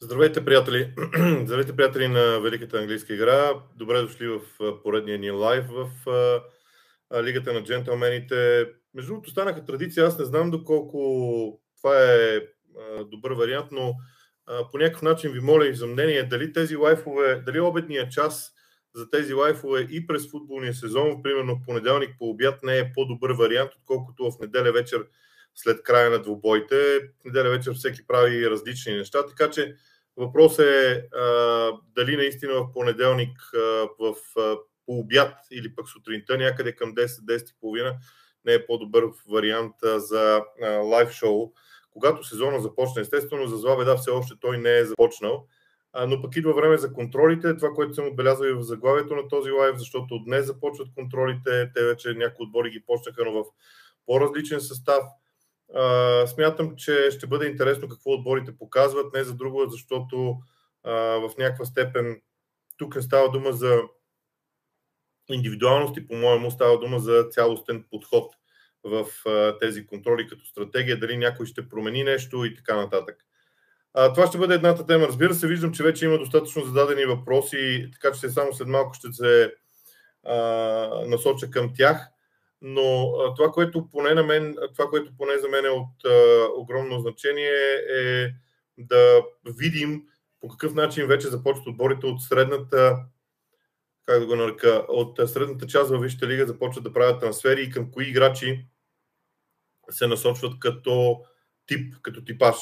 Здравейте, 0.00 0.44
приятели! 0.44 0.94
Здравейте, 1.44 1.76
приятели 1.76 2.08
на 2.08 2.40
Великата 2.40 2.78
английска 2.78 3.14
игра. 3.14 3.62
Добре 3.76 4.02
дошли 4.02 4.28
в 4.28 4.40
поредния 4.82 5.18
ни 5.18 5.30
лайв 5.30 5.64
в 5.68 5.90
Лигата 7.22 7.52
на 7.52 7.64
джентълмените. 7.64 8.66
Между 8.94 9.12
другото, 9.12 9.30
станаха 9.30 9.64
традиция. 9.64 10.06
Аз 10.06 10.18
не 10.18 10.24
знам 10.24 10.50
доколко 10.50 11.60
това 11.76 12.02
е 12.02 12.40
добър 13.04 13.32
вариант, 13.32 13.66
но 13.72 13.94
по 14.72 14.78
някакъв 14.78 15.02
начин 15.02 15.32
ви 15.32 15.40
моля 15.40 15.66
и 15.66 15.74
за 15.74 15.86
мнение 15.86 16.22
дали 16.22 16.52
тези 16.52 16.76
лайфове, 16.76 17.42
дали 17.46 17.60
обедния 17.60 18.08
час 18.08 18.52
за 18.94 19.10
тези 19.10 19.34
лайфове 19.34 19.80
и 19.90 20.06
през 20.06 20.30
футболния 20.30 20.74
сезон, 20.74 21.22
примерно 21.22 21.54
в 21.56 21.66
понеделник 21.66 22.10
по 22.18 22.30
обяд, 22.30 22.62
не 22.62 22.78
е 22.78 22.92
по-добър 22.94 23.30
вариант, 23.30 23.70
отколкото 23.76 24.30
в 24.30 24.40
неделя 24.40 24.72
вечер 24.72 25.06
след 25.56 25.82
края 25.82 26.10
на 26.10 26.18
двубоите. 26.18 26.98
Неделя 27.24 27.50
вечер 27.50 27.74
всеки 27.74 28.06
прави 28.06 28.50
различни 28.50 28.94
неща, 28.94 29.26
така 29.26 29.50
че 29.50 29.76
въпросът 30.16 30.66
е 30.66 31.08
а, 31.14 31.72
дали 31.94 32.16
наистина 32.16 32.54
в 32.54 32.72
понеделник 32.72 33.38
а, 33.54 33.58
в 33.98 34.14
а, 34.38 34.56
по 34.86 34.98
обяд 34.98 35.34
или 35.50 35.74
пък 35.74 35.88
сутринта 35.88 36.38
някъде 36.38 36.72
към 36.72 36.94
10-10.30 36.94 37.96
не 38.44 38.52
е 38.54 38.66
по-добър 38.66 39.04
вариант 39.30 39.74
а, 39.84 40.00
за 40.00 40.42
а, 40.62 40.68
лайв 40.68 41.10
шоу. 41.10 41.52
Когато 41.90 42.24
сезона 42.24 42.60
започне, 42.60 43.02
естествено, 43.02 43.46
за 43.46 43.56
зла 43.56 43.76
беда 43.76 43.96
все 43.96 44.10
още 44.10 44.34
той 44.40 44.58
не 44.58 44.78
е 44.78 44.84
започнал, 44.84 45.46
а, 45.92 46.06
но 46.06 46.22
пък 46.22 46.36
идва 46.36 46.54
време 46.54 46.76
за 46.76 46.92
контролите, 46.92 47.56
това, 47.56 47.70
което 47.70 47.94
съм 47.94 48.06
отбелязал 48.06 48.44
и 48.44 48.52
в 48.52 48.62
заглавието 48.62 49.16
на 49.16 49.28
този 49.28 49.50
лайв, 49.50 49.76
защото 49.78 50.18
днес 50.24 50.46
започват 50.46 50.88
контролите, 50.94 51.70
те 51.74 51.84
вече 51.84 52.14
някои 52.14 52.46
отбори 52.46 52.70
ги 52.70 52.84
почнаха, 52.86 53.24
но 53.24 53.32
в 53.32 53.44
по-различен 54.06 54.60
състав– 54.60 55.04
смятам, 56.26 56.76
че 56.76 57.10
ще 57.10 57.26
бъде 57.26 57.46
интересно 57.46 57.88
какво 57.88 58.10
отборите 58.10 58.58
показват, 58.58 59.14
не 59.14 59.24
за 59.24 59.34
друго, 59.34 59.64
защото 59.68 60.36
а, 60.84 60.92
в 60.92 61.30
някаква 61.38 61.64
степен 61.64 62.20
тук 62.76 62.96
не 62.96 63.02
става 63.02 63.30
дума 63.30 63.52
за 63.52 63.80
индивидуалност 65.30 65.96
и 65.96 66.06
по-моему 66.06 66.50
става 66.50 66.78
дума 66.78 66.98
за 66.98 67.28
цялостен 67.30 67.84
подход 67.90 68.34
в 68.84 69.06
а, 69.26 69.58
тези 69.58 69.86
контроли 69.86 70.26
като 70.26 70.46
стратегия, 70.46 70.98
дали 70.98 71.16
някой 71.16 71.46
ще 71.46 71.68
промени 71.68 72.04
нещо 72.04 72.44
и 72.44 72.54
така 72.54 72.76
нататък. 72.76 73.16
А, 73.94 74.12
това 74.12 74.26
ще 74.26 74.38
бъде 74.38 74.54
едната 74.54 74.86
тема. 74.86 75.06
Разбира 75.06 75.34
се, 75.34 75.46
виждам, 75.46 75.72
че 75.72 75.82
вече 75.82 76.04
има 76.04 76.18
достатъчно 76.18 76.64
зададени 76.64 77.04
въпроси, 77.04 77.90
така 77.92 78.16
че 78.16 78.28
само 78.28 78.52
след 78.52 78.68
малко 78.68 78.94
ще 78.94 79.12
се 79.12 79.54
а, 80.24 80.36
насоча 81.06 81.50
към 81.50 81.74
тях 81.74 82.08
но 82.62 83.12
това, 83.36 83.50
което 83.50 83.90
поне 83.90 84.14
на 84.14 84.22
мен, 84.22 84.56
това, 84.72 84.90
което 84.90 85.16
поне 85.18 85.38
за 85.38 85.48
мен 85.48 85.64
е 85.64 85.68
от 85.68 86.04
а, 86.04 86.46
огромно 86.56 87.00
значение 87.00 87.80
е 87.96 88.34
да 88.78 89.22
видим 89.58 90.02
по 90.40 90.48
какъв 90.48 90.74
начин 90.74 91.06
вече 91.06 91.28
започват 91.28 91.66
отборите 91.66 92.06
от 92.06 92.22
средната 92.22 92.96
как 94.06 94.20
да 94.20 94.26
го 94.26 94.36
нарека, 94.36 94.84
от 94.88 95.20
средната 95.26 95.66
част 95.66 95.90
във 95.90 96.02
Висшата 96.02 96.26
лига 96.26 96.46
започват 96.46 96.84
да 96.84 96.92
правят 96.92 97.20
трансфери 97.20 97.62
и 97.62 97.70
към 97.70 97.90
кои 97.90 98.08
играчи 98.08 98.66
се 99.90 100.06
насочват 100.06 100.58
като 100.58 101.20
тип, 101.66 101.94
като 102.02 102.24
типаж. 102.24 102.56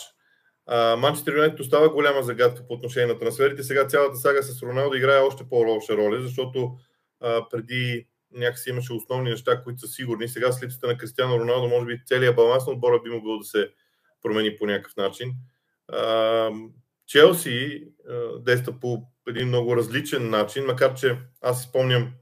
Манчестър 0.98 1.34
Юнайтед 1.34 1.60
остава 1.60 1.88
голяма 1.88 2.22
загадка 2.22 2.66
по 2.66 2.74
отношение 2.74 3.06
на 3.06 3.18
трансферите. 3.18 3.62
Сега 3.62 3.86
цялата 3.86 4.16
сага 4.16 4.42
с 4.42 4.62
Роналдо 4.62 4.96
играе 4.96 5.18
още 5.18 5.48
по-лоша 5.48 5.96
роля, 5.96 6.20
защото 6.20 6.76
а, 7.20 7.48
преди 7.48 8.06
някакси 8.34 8.70
имаше 8.70 8.92
основни 8.92 9.30
неща, 9.30 9.62
които 9.62 9.80
са 9.80 9.88
сигурни. 9.88 10.28
Сега 10.28 10.52
с 10.52 10.62
липсата 10.62 10.86
на 10.86 10.98
Кристиано 10.98 11.40
Роналдо, 11.40 11.68
може 11.68 11.86
би 11.86 12.02
целият 12.06 12.36
баланс 12.36 12.66
на 12.66 12.72
отбора 12.72 13.00
би 13.04 13.10
могъл 13.10 13.38
да 13.38 13.44
се 13.44 13.70
промени 14.22 14.56
по 14.56 14.66
някакъв 14.66 14.96
начин. 14.96 15.32
Челси 17.06 17.84
действа 18.40 18.80
по 18.80 19.02
един 19.28 19.48
много 19.48 19.76
различен 19.76 20.30
начин, 20.30 20.64
макар 20.64 20.94
че 20.94 21.18
аз 21.40 21.62
си 21.62 21.68
спомням 21.68 22.12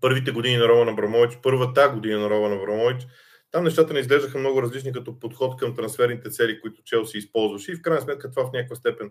първите 0.00 0.30
години 0.30 0.56
на 0.56 0.68
Роман 0.68 0.88
Абрамович, 0.88 1.38
първата 1.42 1.88
година 1.88 2.20
на 2.20 2.30
Роман 2.30 2.52
Абрамович, 2.52 3.06
там 3.50 3.64
нещата 3.64 3.92
не 3.92 4.00
изглеждаха 4.00 4.38
много 4.38 4.62
различни 4.62 4.92
като 4.92 5.18
подход 5.18 5.56
към 5.60 5.76
трансферните 5.76 6.30
цели, 6.30 6.60
които 6.60 6.82
Челси 6.82 7.18
използваше 7.18 7.72
и 7.72 7.74
в 7.74 7.82
крайна 7.82 8.02
сметка 8.02 8.30
това 8.30 8.46
в 8.46 8.52
някаква 8.52 8.76
степен 8.76 9.10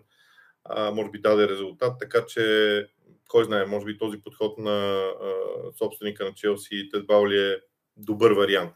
а, 0.64 0.90
може 0.90 1.10
би 1.10 1.20
даде 1.20 1.48
резултат, 1.48 1.96
така 2.00 2.26
че 2.26 2.86
кой 3.32 3.44
знае, 3.44 3.66
може 3.66 3.86
би 3.86 3.98
този 3.98 4.20
подход 4.20 4.58
на 4.58 4.70
а, 4.70 5.32
собственика 5.78 6.24
на 6.24 6.34
Челси 6.34 6.88
Тед 6.92 7.06
Баули 7.06 7.38
е 7.38 7.56
добър 7.96 8.32
вариант. 8.32 8.72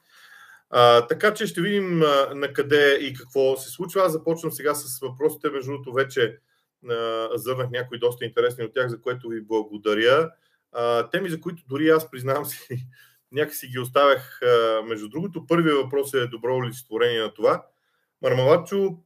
А, 0.71 1.07
така 1.07 1.35
че 1.35 1.47
ще 1.47 1.61
видим 1.61 2.03
а, 2.03 2.35
на 2.35 2.53
къде 2.53 2.95
и 2.95 3.15
какво 3.15 3.57
се 3.57 3.71
случва. 3.71 4.03
Аз 4.03 4.13
започвам 4.13 4.53
сега 4.53 4.75
с 4.75 5.01
въпросите. 5.01 5.51
Между 5.51 5.71
другото, 5.71 5.93
вече 5.93 6.39
а, 6.91 7.29
зърнах 7.35 7.71
някои 7.71 7.99
доста 7.99 8.25
интересни 8.25 8.65
от 8.65 8.73
тях, 8.75 8.89
за 8.89 9.01
което 9.01 9.29
ви 9.29 9.41
благодаря. 9.41 10.31
А, 10.73 11.11
теми, 11.11 11.29
за 11.29 11.41
които 11.41 11.63
дори 11.69 11.89
аз 11.89 12.11
признавам 12.11 12.45
си, 12.45 12.87
някакси 13.33 13.69
ги 13.69 13.79
оставях. 13.79 14.43
А, 14.43 14.83
между 14.83 15.09
другото, 15.09 15.47
първият 15.47 15.77
въпрос 15.77 16.15
е 16.15 16.27
добро 16.27 16.57
олицетворение 16.57 17.21
на 17.21 17.35
това. 17.35 17.67
Мармалачо 18.23 18.99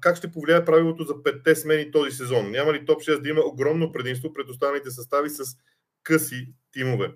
как 0.00 0.16
ще 0.16 0.32
повлияе 0.32 0.64
правилото 0.64 1.04
за 1.04 1.22
петте 1.22 1.56
смени 1.56 1.90
този 1.90 2.10
сезон? 2.10 2.50
Няма 2.50 2.72
ли 2.72 2.84
топ 2.84 3.00
6 3.00 3.20
да 3.20 3.28
има 3.28 3.40
огромно 3.40 3.92
предимство 3.92 4.32
пред 4.32 4.48
останалите 4.48 4.90
състави 4.90 5.30
с 5.30 5.44
къси 6.02 6.54
тимове? 6.72 7.12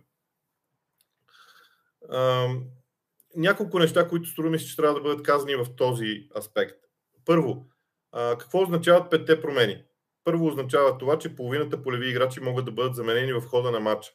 Няколко 3.37 3.79
неща, 3.79 4.09
които 4.09 4.29
струва 4.29 4.51
ми 4.51 4.59
че 4.59 4.77
трябва 4.77 4.95
да 4.95 5.01
бъдат 5.01 5.23
казани 5.23 5.57
в 5.57 5.67
този 5.77 6.29
аспект. 6.37 6.77
Първо, 7.25 7.67
какво 8.13 8.63
означават 8.63 9.11
петте 9.11 9.41
промени? 9.41 9.85
Първо 10.25 10.47
означава 10.47 10.99
това, 10.99 11.19
че 11.19 11.37
половината 11.37 11.83
полеви 11.83 12.11
играчи 12.11 12.41
могат 12.41 12.65
да 12.65 12.73
бъдат 12.73 12.95
заменени 12.95 13.33
в 13.33 13.41
хода 13.41 13.71
на 13.71 13.81
матча. 13.81 14.13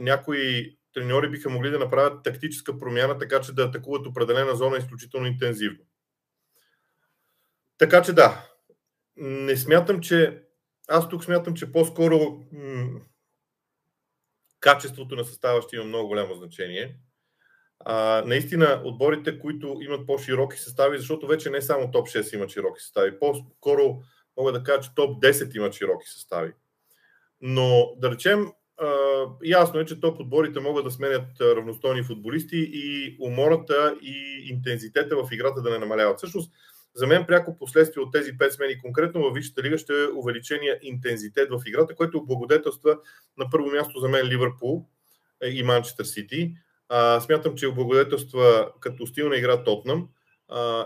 Някои 0.00 0.76
треньори 0.94 1.30
биха 1.30 1.50
могли 1.50 1.70
да 1.70 1.78
направят 1.78 2.24
тактическа 2.24 2.78
промяна, 2.78 3.18
така 3.18 3.40
че 3.40 3.54
да 3.54 3.64
атакуват 3.64 4.06
определена 4.06 4.56
зона 4.56 4.76
изключително 4.76 5.26
интензивно. 5.26 5.78
Така 7.78 8.02
че 8.02 8.12
да, 8.12 8.48
не 9.16 9.56
смятам, 9.56 10.00
че 10.00 10.42
аз 10.88 11.08
тук 11.08 11.24
смятам, 11.24 11.54
че 11.54 11.72
по-скоро 11.72 12.44
м- 12.52 13.00
качеството 14.60 15.16
на 15.16 15.24
състава 15.24 15.62
ще 15.62 15.76
има 15.76 15.84
много 15.84 16.08
голямо 16.08 16.34
значение. 16.34 16.96
А, 17.80 18.22
наистина, 18.26 18.82
отборите, 18.84 19.38
които 19.38 19.78
имат 19.80 20.06
по-широки 20.06 20.58
състави, 20.58 20.98
защото 20.98 21.26
вече 21.26 21.50
не 21.50 21.62
само 21.62 21.90
топ 21.90 22.08
6 22.08 22.34
имат 22.34 22.50
широки 22.50 22.82
състави, 22.82 23.18
по-скоро 23.18 24.02
мога 24.36 24.52
да 24.52 24.62
кажа, 24.62 24.80
че 24.80 24.94
топ 24.94 25.22
10 25.22 25.56
имат 25.56 25.74
широки 25.74 26.08
състави. 26.08 26.52
Но 27.40 27.94
да 27.96 28.10
речем, 28.10 28.52
ясно 29.44 29.80
е, 29.80 29.84
че 29.84 30.00
топ 30.00 30.20
отборите 30.20 30.60
могат 30.60 30.84
да 30.84 30.90
сменят 30.90 31.40
равностойни 31.40 32.02
футболисти 32.02 32.70
и 32.72 33.16
умората 33.20 33.96
и 34.02 34.46
интензитета 34.50 35.16
в 35.16 35.28
играта 35.32 35.62
да 35.62 35.70
не 35.70 35.78
намаляват. 35.78 36.18
Всъщност, 36.18 36.52
за 36.98 37.06
мен 37.06 37.26
пряко 37.26 37.58
последствие 37.58 38.02
от 38.02 38.12
тези 38.12 38.32
5 38.32 38.50
смени, 38.50 38.78
конкретно 38.78 39.22
във 39.22 39.34
Висшата 39.34 39.62
лига, 39.62 39.78
ще 39.78 39.92
е 39.92 40.06
увеличения 40.16 40.78
интензитет 40.82 41.48
в 41.50 41.62
играта, 41.66 41.94
което 41.94 42.18
облагодетелства 42.18 42.98
на 43.38 43.50
първо 43.50 43.70
място 43.70 44.00
за 44.00 44.08
мен 44.08 44.26
Ливърпул 44.26 44.86
е, 45.42 45.48
и 45.48 45.62
Манчестър 45.62 46.04
Сити. 46.04 46.54
Смятам, 47.20 47.54
че 47.54 47.66
облагодетелства 47.66 48.72
като 48.80 49.06
стил 49.06 49.28
на 49.28 49.36
игра 49.36 49.64
Тотнам. 49.64 50.08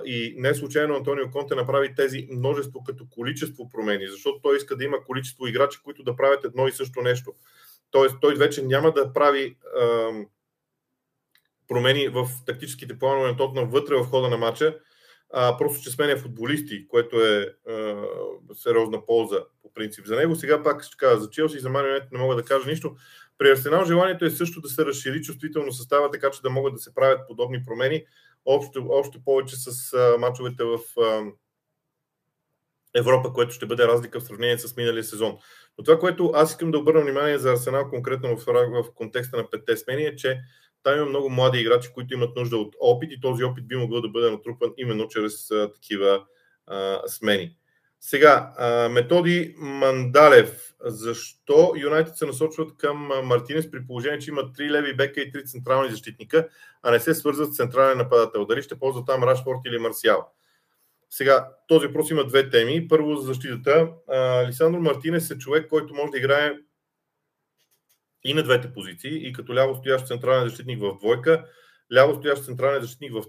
и 0.04 0.34
не 0.38 0.54
случайно 0.54 0.94
Антонио 0.94 1.30
Конте 1.30 1.54
направи 1.54 1.94
тези 1.94 2.28
множество 2.30 2.84
като 2.84 3.06
количество 3.10 3.68
промени, 3.68 4.08
защото 4.08 4.40
той 4.42 4.56
иска 4.56 4.76
да 4.76 4.84
има 4.84 5.04
количество 5.04 5.46
играчи, 5.46 5.78
които 5.84 6.02
да 6.02 6.16
правят 6.16 6.44
едно 6.44 6.68
и 6.68 6.72
също 6.72 7.02
нещо. 7.02 7.34
Тоест, 7.90 8.16
той 8.20 8.34
вече 8.34 8.62
няма 8.62 8.92
да 8.92 9.12
прави 9.12 9.56
промени 11.68 12.08
в 12.08 12.28
тактическите 12.46 12.98
планове 12.98 13.28
на 13.28 13.36
Тотнам 13.36 13.70
вътре 13.70 13.94
в 13.94 14.04
хода 14.04 14.28
на 14.28 14.36
матча, 14.36 14.78
а, 15.32 15.56
просто 15.58 15.82
че 15.82 15.90
сменя 15.90 16.16
футболисти, 16.16 16.88
което 16.88 17.20
е 17.20 17.54
а, 17.68 18.04
сериозна 18.54 19.06
полза 19.06 19.44
по 19.62 19.72
принцип 19.74 20.06
за 20.06 20.16
него. 20.16 20.36
Сега 20.36 20.62
пак 20.62 20.82
ще 20.82 20.96
кажа 20.96 21.20
за 21.20 21.30
Челси 21.30 21.56
и 21.56 21.60
за 21.60 21.70
Манионет 21.70 22.12
не 22.12 22.18
мога 22.18 22.36
да 22.36 22.44
кажа 22.44 22.68
нищо. 22.68 22.96
При 23.38 23.50
Арсенал 23.50 23.84
желанието 23.84 24.24
е 24.24 24.30
също 24.30 24.60
да 24.60 24.68
се 24.68 24.84
разшири 24.84 25.22
чувствително 25.22 25.72
състава, 25.72 26.10
така 26.10 26.30
че 26.30 26.42
да 26.42 26.50
могат 26.50 26.74
да 26.74 26.80
се 26.80 26.94
правят 26.94 27.20
подобни 27.28 27.64
промени. 27.64 28.04
Общо, 28.44 28.86
още 28.90 29.18
повече 29.24 29.56
с 29.56 29.92
а, 29.92 30.18
мачовете 30.18 30.64
в 30.64 30.78
а, 31.00 31.22
Европа, 32.94 33.32
което 33.32 33.54
ще 33.54 33.66
бъде 33.66 33.86
разлика 33.88 34.20
в 34.20 34.24
сравнение 34.24 34.58
с 34.58 34.76
миналия 34.76 35.04
сезон. 35.04 35.38
Но 35.78 35.84
това, 35.84 35.98
което 35.98 36.30
аз 36.34 36.50
искам 36.50 36.70
да 36.70 36.78
обърна 36.78 37.00
внимание 37.00 37.38
за 37.38 37.52
Арсенал, 37.52 37.90
конкретно 37.90 38.36
в, 38.36 38.44
в 38.82 38.94
контекста 38.94 39.36
на 39.36 39.50
петте 39.50 39.76
смени, 39.76 40.04
е, 40.04 40.16
че 40.16 40.40
там 40.82 40.96
има 40.96 41.06
много 41.06 41.30
млади 41.30 41.58
играчи, 41.58 41.92
които 41.94 42.14
имат 42.14 42.36
нужда 42.36 42.56
от 42.56 42.74
опит 42.80 43.12
и 43.12 43.20
този 43.20 43.44
опит 43.44 43.68
би 43.68 43.76
могъл 43.76 44.00
да 44.00 44.08
бъде 44.08 44.30
натрупан 44.30 44.72
именно 44.76 45.08
чрез 45.08 45.48
такива 45.74 46.24
а, 46.66 47.00
смени. 47.08 47.56
Сега, 48.00 48.52
а, 48.58 48.88
методи 48.88 49.54
Мандалев. 49.58 50.74
Защо 50.84 51.72
Юнайтед 51.76 52.16
се 52.16 52.26
насочват 52.26 52.76
към 52.76 53.10
Мартинес 53.24 53.70
при 53.70 53.86
положение, 53.86 54.18
че 54.18 54.30
имат 54.30 54.54
три 54.54 54.70
леви 54.70 54.96
бека 54.96 55.20
и 55.20 55.32
три 55.32 55.44
централни 55.44 55.90
защитника, 55.90 56.48
а 56.82 56.90
не 56.90 57.00
се 57.00 57.14
свързват 57.14 57.52
с 57.52 57.56
централен 57.56 57.98
нападател? 57.98 58.44
Дали 58.44 58.62
ще 58.62 58.78
ползват 58.78 59.06
там 59.06 59.24
Рашфорд 59.24 59.58
или 59.66 59.78
Марсиал? 59.78 60.32
Сега, 61.10 61.48
този 61.68 61.86
въпрос 61.86 62.10
има 62.10 62.26
две 62.26 62.50
теми. 62.50 62.88
Първо 62.88 63.16
за 63.16 63.26
защитата. 63.26 63.88
Лисандро 64.48 64.80
Мартинес 64.80 65.30
е 65.30 65.38
човек, 65.38 65.68
който 65.68 65.94
може 65.94 66.10
да 66.10 66.18
играе 66.18 66.52
и 68.24 68.34
на 68.34 68.42
двете 68.42 68.72
позиции, 68.72 69.28
и 69.28 69.32
като 69.32 69.54
ляво 69.54 69.74
стоящ 69.74 70.06
централен 70.06 70.48
защитник 70.48 70.80
в 70.80 70.96
двойка, 70.98 71.44
ляво 71.94 72.14
стоящ 72.14 72.44
централен 72.44 72.82
защитник 72.82 73.12
в 73.12 73.24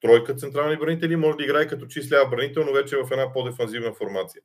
тройка 0.00 0.34
централни 0.34 0.76
бранители, 0.76 1.16
може 1.16 1.36
да 1.36 1.44
играе 1.44 1.66
като 1.66 1.86
чист 1.86 2.12
ляв 2.12 2.30
бранител, 2.30 2.64
но 2.64 2.72
вече 2.72 2.96
в 2.96 3.08
една 3.10 3.32
по-дефанзивна 3.32 3.92
формация. 3.92 4.42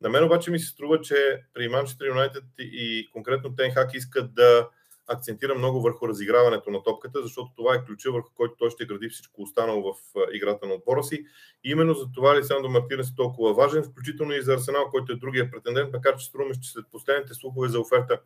На 0.00 0.08
мен 0.08 0.24
обаче 0.24 0.50
ми 0.50 0.58
се 0.58 0.66
струва, 0.66 1.00
че 1.00 1.42
при 1.54 1.68
Манчестър 1.68 2.06
Юнайтед 2.06 2.44
и 2.58 3.08
конкретно 3.12 3.56
Тенхак 3.56 3.94
искат 3.94 4.34
да 4.34 4.68
акцентира 5.08 5.54
много 5.54 5.80
върху 5.80 6.08
разиграването 6.08 6.70
на 6.70 6.82
топката, 6.82 7.22
защото 7.22 7.50
това 7.56 7.74
е 7.74 7.84
ключа 7.84 8.12
върху 8.12 8.30
който 8.34 8.54
той 8.58 8.70
ще 8.70 8.86
гради 8.86 9.08
всичко 9.08 9.42
останало 9.42 9.92
в 9.92 9.96
играта 10.32 10.66
на 10.66 10.74
отбора 10.74 11.02
си. 11.02 11.24
И 11.64 11.70
именно 11.70 11.94
за 11.94 12.06
това 12.14 12.38
Лисандо 12.38 12.68
Мартинес 12.68 13.10
е 13.10 13.14
толкова 13.16 13.54
важен, 13.54 13.82
включително 13.82 14.32
и 14.32 14.42
за 14.42 14.54
Арсенал, 14.54 14.90
който 14.90 15.12
е 15.12 15.16
другия 15.16 15.50
претендент, 15.50 15.92
макар 15.92 16.16
че 16.16 16.26
струваме, 16.26 16.54
че 16.62 16.70
след 16.70 16.84
последните 16.92 17.34
слухове 17.34 17.68
за 17.68 17.80
оферта 17.80 18.20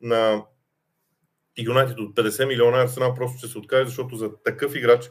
на 0.00 0.44
Юнайтед 1.58 1.98
от 1.98 2.16
50 2.16 2.48
милиона 2.48 2.82
Арсенал 2.82 3.14
просто 3.14 3.38
ще 3.38 3.48
се 3.48 3.58
откаже, 3.58 3.84
защото 3.84 4.16
за 4.16 4.30
такъв 4.44 4.74
играч 4.74 5.10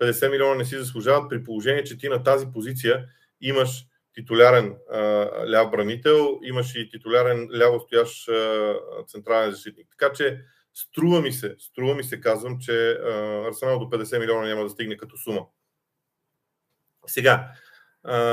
50 0.00 0.30
милиона 0.30 0.54
не 0.54 0.64
си 0.64 0.78
заслужават 0.78 1.30
при 1.30 1.44
положение, 1.44 1.84
че 1.84 1.98
ти 1.98 2.08
на 2.08 2.22
тази 2.22 2.46
позиция 2.52 3.06
имаш 3.40 3.84
титулярен 4.14 4.76
а, 4.92 5.00
ляв 5.50 5.70
бранител, 5.70 6.38
имаш 6.42 6.74
и 6.74 6.88
титулярен 6.88 7.48
ляво 7.58 7.80
стоящ 7.80 8.28
а, 8.28 8.74
централен 9.06 9.50
защитник. 9.50 9.88
Така 9.90 10.12
че 10.12 10.40
струва 10.74 11.20
ми 11.20 11.32
се, 11.32 11.56
струва 11.58 11.94
ми 11.94 12.04
се, 12.04 12.20
казвам, 12.20 12.58
че 12.60 12.90
а, 12.90 13.44
Арсенал 13.48 13.78
до 13.78 13.84
50 13.84 14.18
милиона 14.18 14.48
няма 14.48 14.62
да 14.62 14.70
стигне 14.70 14.96
като 14.96 15.16
сума. 15.16 15.46
Сега, 17.06 17.52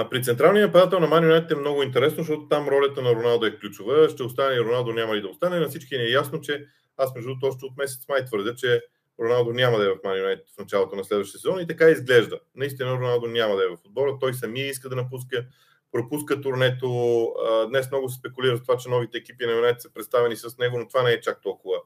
при 0.09 0.23
централния 0.23 0.65
нападател 0.65 0.99
на 0.99 1.07
Ман 1.07 1.31
е 1.31 1.55
много 1.55 1.83
интересно, 1.83 2.17
защото 2.23 2.47
там 2.47 2.67
ролята 2.67 3.01
на 3.01 3.15
Роналдо 3.15 3.45
е 3.45 3.59
ключова. 3.59 4.09
Ще 4.09 4.23
остане 4.23 4.55
и 4.55 4.59
Роналдо, 4.59 4.93
няма 4.93 5.15
ли 5.15 5.21
да 5.21 5.27
остане. 5.27 5.59
На 5.59 5.69
всички 5.69 5.97
ни 5.97 6.03
е 6.03 6.11
ясно, 6.11 6.41
че 6.41 6.65
аз 6.97 7.15
между 7.15 7.29
другото 7.29 7.47
още 7.47 7.65
от 7.65 7.77
месец 7.77 8.07
май 8.09 8.25
твърдя, 8.25 8.55
че 8.55 8.81
Роналдо 9.19 9.53
няма 9.53 9.77
да 9.77 9.85
е 9.85 9.89
в 9.89 9.97
Ман 10.03 10.17
в 10.55 10.59
началото 10.59 10.95
на 10.95 11.03
следващия 11.03 11.39
сезон 11.39 11.59
и 11.59 11.67
така 11.67 11.89
изглежда. 11.89 12.39
Наистина 12.55 12.91
Роналдо 12.91 13.27
няма 13.27 13.55
да 13.55 13.63
е 13.63 13.67
в 13.67 13.77
отбора, 13.85 14.17
той 14.19 14.33
самия 14.33 14.67
иска 14.67 14.89
да 14.89 14.95
напуска, 14.95 15.45
пропуска 15.91 16.41
турнето. 16.41 17.33
Днес 17.69 17.91
много 17.91 18.09
се 18.09 18.19
спекулира 18.19 18.57
с 18.57 18.61
това, 18.61 18.77
че 18.77 18.89
новите 18.89 19.17
екипи 19.17 19.45
на 19.45 19.51
Юнайтед 19.51 19.81
са 19.81 19.93
представени 19.93 20.35
с 20.35 20.57
него, 20.57 20.79
но 20.79 20.87
това 20.87 21.03
не 21.03 21.11
е 21.11 21.21
чак 21.21 21.41
толкова 21.41 21.77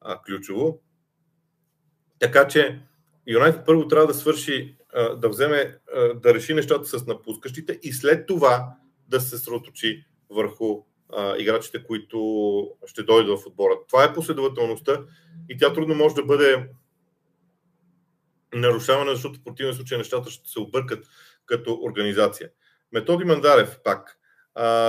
а, 0.00 0.22
ключово. 0.22 0.80
Така 2.18 2.48
че 2.48 2.80
Юнайтед 3.26 3.66
първо 3.66 3.88
трябва 3.88 4.06
да 4.06 4.14
свърши, 4.14 4.76
да 5.16 5.28
вземе, 5.28 5.78
да 6.14 6.34
реши 6.34 6.54
нещата 6.54 6.98
с 6.98 7.06
напускащите 7.06 7.78
и 7.82 7.92
след 7.92 8.26
това 8.26 8.76
да 9.08 9.20
се 9.20 9.28
съсредоточи 9.28 10.04
върху 10.30 10.82
играчите, 11.38 11.84
които 11.84 12.70
ще 12.86 13.02
дойдат 13.02 13.40
в 13.40 13.46
отбора. 13.46 13.74
Това 13.88 14.04
е 14.04 14.14
последователността 14.14 15.00
и 15.48 15.58
тя 15.58 15.72
трудно 15.72 15.94
може 15.94 16.14
да 16.14 16.24
бъде 16.24 16.68
нарушавана, 18.54 19.10
защото 19.10 19.38
в 19.38 19.44
противен 19.44 19.74
случай 19.74 19.98
нещата 19.98 20.30
ще 20.30 20.50
се 20.50 20.60
объркат 20.60 21.06
като 21.46 21.80
организация. 21.82 22.50
Методи 22.92 23.24
Мандарев 23.24 23.78
пак. 23.84 24.18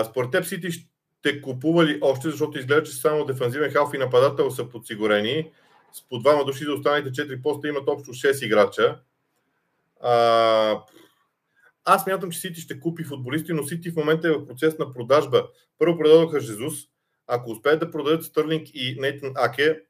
Според 0.05 0.31
теб 0.31 0.45
Сити 0.45 0.71
ще 0.71 1.41
купували 1.41 1.99
още, 2.01 2.29
защото 2.29 2.59
изглежда, 2.59 2.83
че 2.83 2.95
само 2.95 3.25
дефанзивен 3.25 3.71
халф 3.71 3.93
и 3.93 3.97
нападател 3.97 4.51
са 4.51 4.69
подсигурени. 4.69 5.51
С 5.93 6.07
по 6.09 6.19
двама 6.19 6.45
души 6.45 6.63
за 6.63 6.73
останалите 6.73 7.09
4 7.09 7.41
поста 7.41 7.67
имат 7.67 7.83
общо 7.87 8.11
6 8.11 8.45
играча. 8.45 8.99
Аз 11.85 12.07
мятам, 12.07 12.31
че 12.31 12.39
Сити 12.39 12.61
ще 12.61 12.79
купи 12.79 13.03
футболисти, 13.03 13.53
но 13.53 13.63
Сити 13.63 13.91
в 13.91 13.95
момента 13.95 14.27
е 14.27 14.31
в 14.31 14.47
процес 14.47 14.77
на 14.77 14.93
продажба. 14.93 15.47
Първо 15.77 15.97
продадоха 15.97 16.39
Жезус. 16.39 16.73
Ако 17.27 17.51
успеят 17.51 17.79
да 17.79 17.91
продадат 17.91 18.23
Стърлинг 18.23 18.67
и 18.73 18.97
Нейтан 18.99 19.31
Аке, 19.35 19.81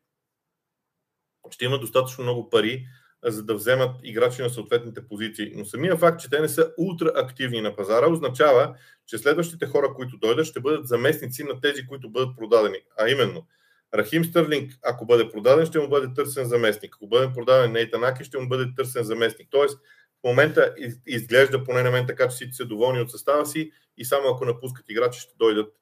ще 1.52 1.66
имат 1.66 1.81
достатъчно 1.81 2.24
много 2.24 2.50
пари, 2.50 2.86
за 3.24 3.44
да 3.44 3.56
вземат 3.56 3.96
играчи 4.04 4.42
на 4.42 4.50
съответните 4.50 5.07
позиции. 5.07 5.52
Но 5.56 5.66
самия 5.66 5.98
факт, 5.98 6.22
че 6.22 6.30
те 6.30 6.40
не 6.40 6.50
са 6.50 6.74
ултра 6.78 7.12
активни 7.16 7.62
на 7.62 7.75
пазара, 7.75 8.12
означава, 8.12 8.75
че 9.07 9.18
следващите 9.18 9.66
хора, 9.66 9.94
които 9.96 10.18
дойдат, 10.18 10.46
ще 10.46 10.60
бъдат 10.60 10.88
заместници 10.88 11.44
на 11.44 11.62
тези, 11.62 11.88
които 11.88 12.10
бъдат 12.10 12.38
продадени. 12.38 12.78
А 12.98 13.10
именно, 13.10 13.48
Рахим 13.94 14.26
Стърлинг, 14.26 14.72
ако 14.84 15.06
бъде 15.06 15.30
продаден, 15.30 15.66
ще 15.66 15.80
му 15.80 15.90
бъде 15.90 16.14
търсен 16.14 16.46
заместник. 16.46 16.96
Ако 16.96 17.08
бъде 17.08 17.34
продаден 17.34 17.72
Нейтан 17.72 18.04
Аке, 18.04 18.24
ще 18.24 18.38
му 18.38 18.48
бъде 18.48 18.66
търсен 18.76 19.04
заместник. 19.04 19.48
Тоест, 19.52 19.80
в 20.22 20.24
момента 20.24 20.76
изглежда 21.08 21.64
поне 21.64 21.84
на 21.84 21.92
мен 21.92 22.08
така, 22.08 22.28
че 22.28 22.36
всички 22.36 22.54
са 22.54 22.66
доволни 22.66 23.02
от 23.02 23.12
състава 23.12 23.46
си 23.46 23.72
и 23.98 24.06
само 24.06 24.30
ако 24.30 24.46
напускат 24.46 24.86
играчи, 24.90 25.20
ще 25.20 25.34
дойдат 25.38 25.74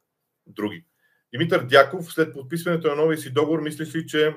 други. 0.47 0.85
Димитър 1.33 1.63
Дяков, 1.63 2.13
след 2.13 2.33
подписването 2.33 2.87
на 2.87 2.95
новия 2.95 3.17
си 3.17 3.33
договор, 3.33 3.61
мислиш 3.61 3.95
ли, 3.95 4.07
че 4.07 4.35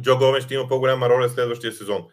Джо 0.00 0.18
Гомен 0.18 0.40
ще 0.40 0.54
има 0.54 0.68
по-голяма 0.68 1.08
роля 1.08 1.28
следващия 1.28 1.72
сезон? 1.72 2.08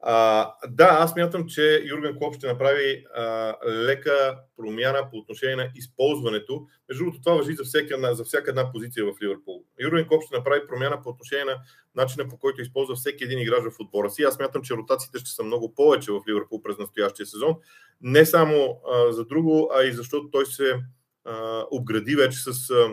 А, 0.00 0.52
да, 0.68 0.84
аз 0.84 1.16
мятам, 1.16 1.46
че 1.46 1.82
Юрген 1.84 2.18
Клоп 2.18 2.34
ще 2.36 2.46
направи 2.46 3.04
а, 3.14 3.54
лека 3.68 4.38
промяна 4.56 5.10
по 5.10 5.16
отношение 5.16 5.56
на 5.56 5.70
използването. 5.74 6.66
Между 6.88 7.04
другото, 7.04 7.22
това 7.22 7.36
въжи 7.36 7.52
за, 7.52 7.64
всяка, 7.64 8.14
за 8.14 8.24
всяка 8.24 8.50
една 8.50 8.72
позиция 8.72 9.04
в 9.04 9.22
Ливърпул. 9.22 9.64
Юрген 9.80 10.08
Клоп 10.08 10.22
ще 10.22 10.36
направи 10.36 10.66
промяна 10.68 11.02
по 11.02 11.08
отношение 11.08 11.44
на 11.44 11.58
начина 11.94 12.28
по 12.28 12.38
който 12.38 12.62
използва 12.62 12.94
всеки 12.94 13.24
един 13.24 13.38
играч 13.38 13.62
в 13.64 13.80
отбора 13.80 14.10
си. 14.10 14.22
Аз 14.22 14.38
мятам, 14.38 14.62
че 14.62 14.74
ротациите 14.74 15.18
ще 15.18 15.30
са 15.30 15.42
много 15.42 15.74
повече 15.74 16.12
в 16.12 16.20
Ливърпул 16.28 16.62
през 16.62 16.78
настоящия 16.78 17.26
сезон. 17.26 17.54
Не 18.00 18.26
само 18.26 18.80
а, 18.92 19.12
за 19.12 19.24
друго, 19.24 19.70
а 19.74 19.84
и 19.84 19.92
защото 19.92 20.30
той 20.30 20.46
се 20.46 20.80
а, 21.24 21.64
обгради 21.70 22.16
вече 22.16 22.38
с 22.38 22.70
а, 22.70 22.88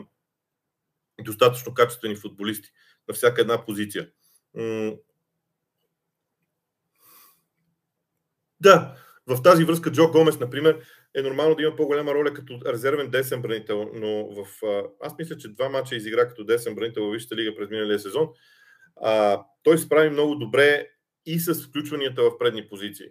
достатъчно 1.21 1.73
качествени 1.73 2.15
футболисти 2.15 2.69
на 3.07 3.13
всяка 3.13 3.41
една 3.41 3.65
позиция. 3.65 4.09
Да, 8.63 8.95
в 9.27 9.41
тази 9.41 9.63
връзка 9.63 9.91
Джо 9.91 10.11
Гомес, 10.11 10.39
например, 10.39 10.79
е 11.15 11.21
нормално 11.21 11.55
да 11.55 11.63
има 11.63 11.75
по-голяма 11.75 12.13
роля 12.13 12.33
като 12.33 12.59
резервен 12.65 13.09
десен 13.09 13.41
бранител, 13.41 13.89
но 13.93 14.27
в, 14.35 14.47
аз 15.01 15.17
мисля, 15.17 15.37
че 15.37 15.53
два 15.53 15.69
мача 15.69 15.95
изигра 15.95 16.27
като 16.27 16.43
десен 16.43 16.75
бранител 16.75 17.03
във 17.03 17.13
Висшата 17.13 17.35
лига 17.35 17.55
през 17.55 17.69
миналия 17.69 17.99
сезон. 17.99 18.29
А, 19.01 19.41
той 19.63 19.77
се 19.77 19.89
прави 19.89 20.09
много 20.09 20.35
добре 20.35 20.87
и 21.25 21.39
с 21.39 21.63
включванията 21.67 22.23
в 22.23 22.37
предни 22.37 22.69
позиции. 22.69 23.07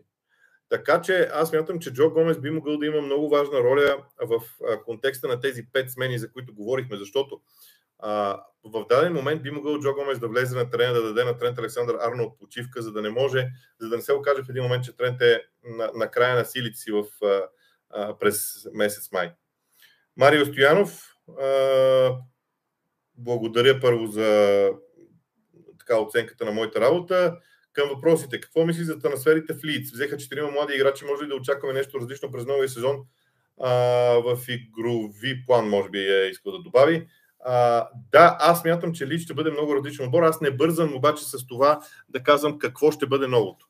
Така 0.68 1.02
че 1.02 1.28
аз 1.32 1.52
мятам, 1.52 1.78
че 1.78 1.92
Джо 1.92 2.10
Гомес 2.10 2.38
би 2.38 2.50
могъл 2.50 2.78
да 2.78 2.86
има 2.86 3.00
много 3.00 3.28
важна 3.28 3.58
роля 3.58 3.96
в 4.20 4.42
контекста 4.84 5.28
на 5.28 5.40
тези 5.40 5.66
пет 5.72 5.90
смени, 5.90 6.18
за 6.18 6.32
които 6.32 6.54
говорихме, 6.54 6.96
защото 6.96 7.40
в 8.64 8.86
даден 8.88 9.12
момент 9.12 9.42
би 9.42 9.50
могъл 9.50 9.80
Джо 9.80 9.94
Гомес 9.94 10.18
да 10.18 10.28
влезе 10.28 10.56
на 10.56 10.70
терена, 10.70 10.92
да 10.92 11.02
даде 11.02 11.24
на 11.24 11.38
Трент 11.38 11.58
Александър 11.58 11.94
Арнолд 12.00 12.38
почивка, 12.38 12.82
за 12.82 12.92
да 12.92 13.02
не 13.02 13.10
може, 13.10 13.48
за 13.80 13.88
да 13.88 13.96
не 13.96 14.02
се 14.02 14.12
окаже 14.12 14.42
в 14.42 14.48
един 14.48 14.62
момент, 14.62 14.84
че 14.84 14.96
Трент 14.96 15.20
е 15.20 15.42
на, 15.64 15.90
на 15.94 16.10
края 16.10 16.36
на 16.36 16.44
силите 16.44 16.78
си 16.78 16.92
в, 16.92 17.04
а, 17.90 18.18
през 18.18 18.68
месец 18.74 19.12
май. 19.12 19.32
Марио 20.16 20.46
Стоянов, 20.46 21.16
а, 21.40 22.16
благодаря 23.14 23.80
първо 23.80 24.06
за 24.06 24.70
така, 25.78 25.98
оценката 25.98 26.44
на 26.44 26.52
моята 26.52 26.80
работа. 26.80 27.36
Към 27.72 27.88
въпросите. 27.88 28.40
Какво 28.40 28.66
мисли 28.66 28.84
за 28.84 28.98
трансферите 28.98 29.54
в 29.54 29.64
Лиц? 29.64 29.92
Взеха 29.92 30.16
четирима 30.16 30.50
млади 30.50 30.74
играчи. 30.74 31.04
Може 31.04 31.24
ли 31.24 31.28
да 31.28 31.34
очакваме 31.34 31.74
нещо 31.74 32.00
различно 32.00 32.30
през 32.30 32.46
новия 32.46 32.68
сезон? 32.68 32.96
А, 33.60 33.72
в 34.24 34.38
игрови 34.48 35.46
план, 35.46 35.68
може 35.68 35.90
би, 35.90 35.98
е 35.98 36.28
искал 36.30 36.52
да 36.52 36.58
добави. 36.58 37.06
А, 37.44 37.88
да, 38.12 38.36
аз 38.40 38.64
мятам, 38.64 38.92
че 38.92 39.06
Лич 39.06 39.22
ще 39.22 39.34
бъде 39.34 39.50
много 39.50 39.74
различен 39.74 40.06
отбор. 40.06 40.22
Аз 40.22 40.40
не 40.40 40.50
бързам 40.50 40.94
обаче 40.94 41.24
с 41.24 41.46
това 41.46 41.80
да 42.08 42.22
казвам 42.22 42.58
какво 42.58 42.90
ще 42.90 43.06
бъде 43.06 43.26
новото. 43.26 43.66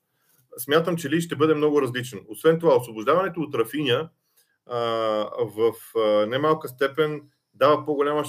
Смятам, 0.58 0.96
че 0.96 1.10
Лич 1.10 1.24
ще 1.24 1.36
бъде 1.36 1.54
много 1.54 1.82
различен. 1.82 2.20
Освен 2.28 2.58
това, 2.60 2.76
освобождаването 2.76 3.40
от 3.40 3.54
Рафиня 3.54 4.08
а, 4.66 4.78
в 5.38 5.72
а, 5.98 6.26
немалка 6.26 6.68
степен 6.68 7.22
дава 7.54 7.84
по-голяма 7.84 8.24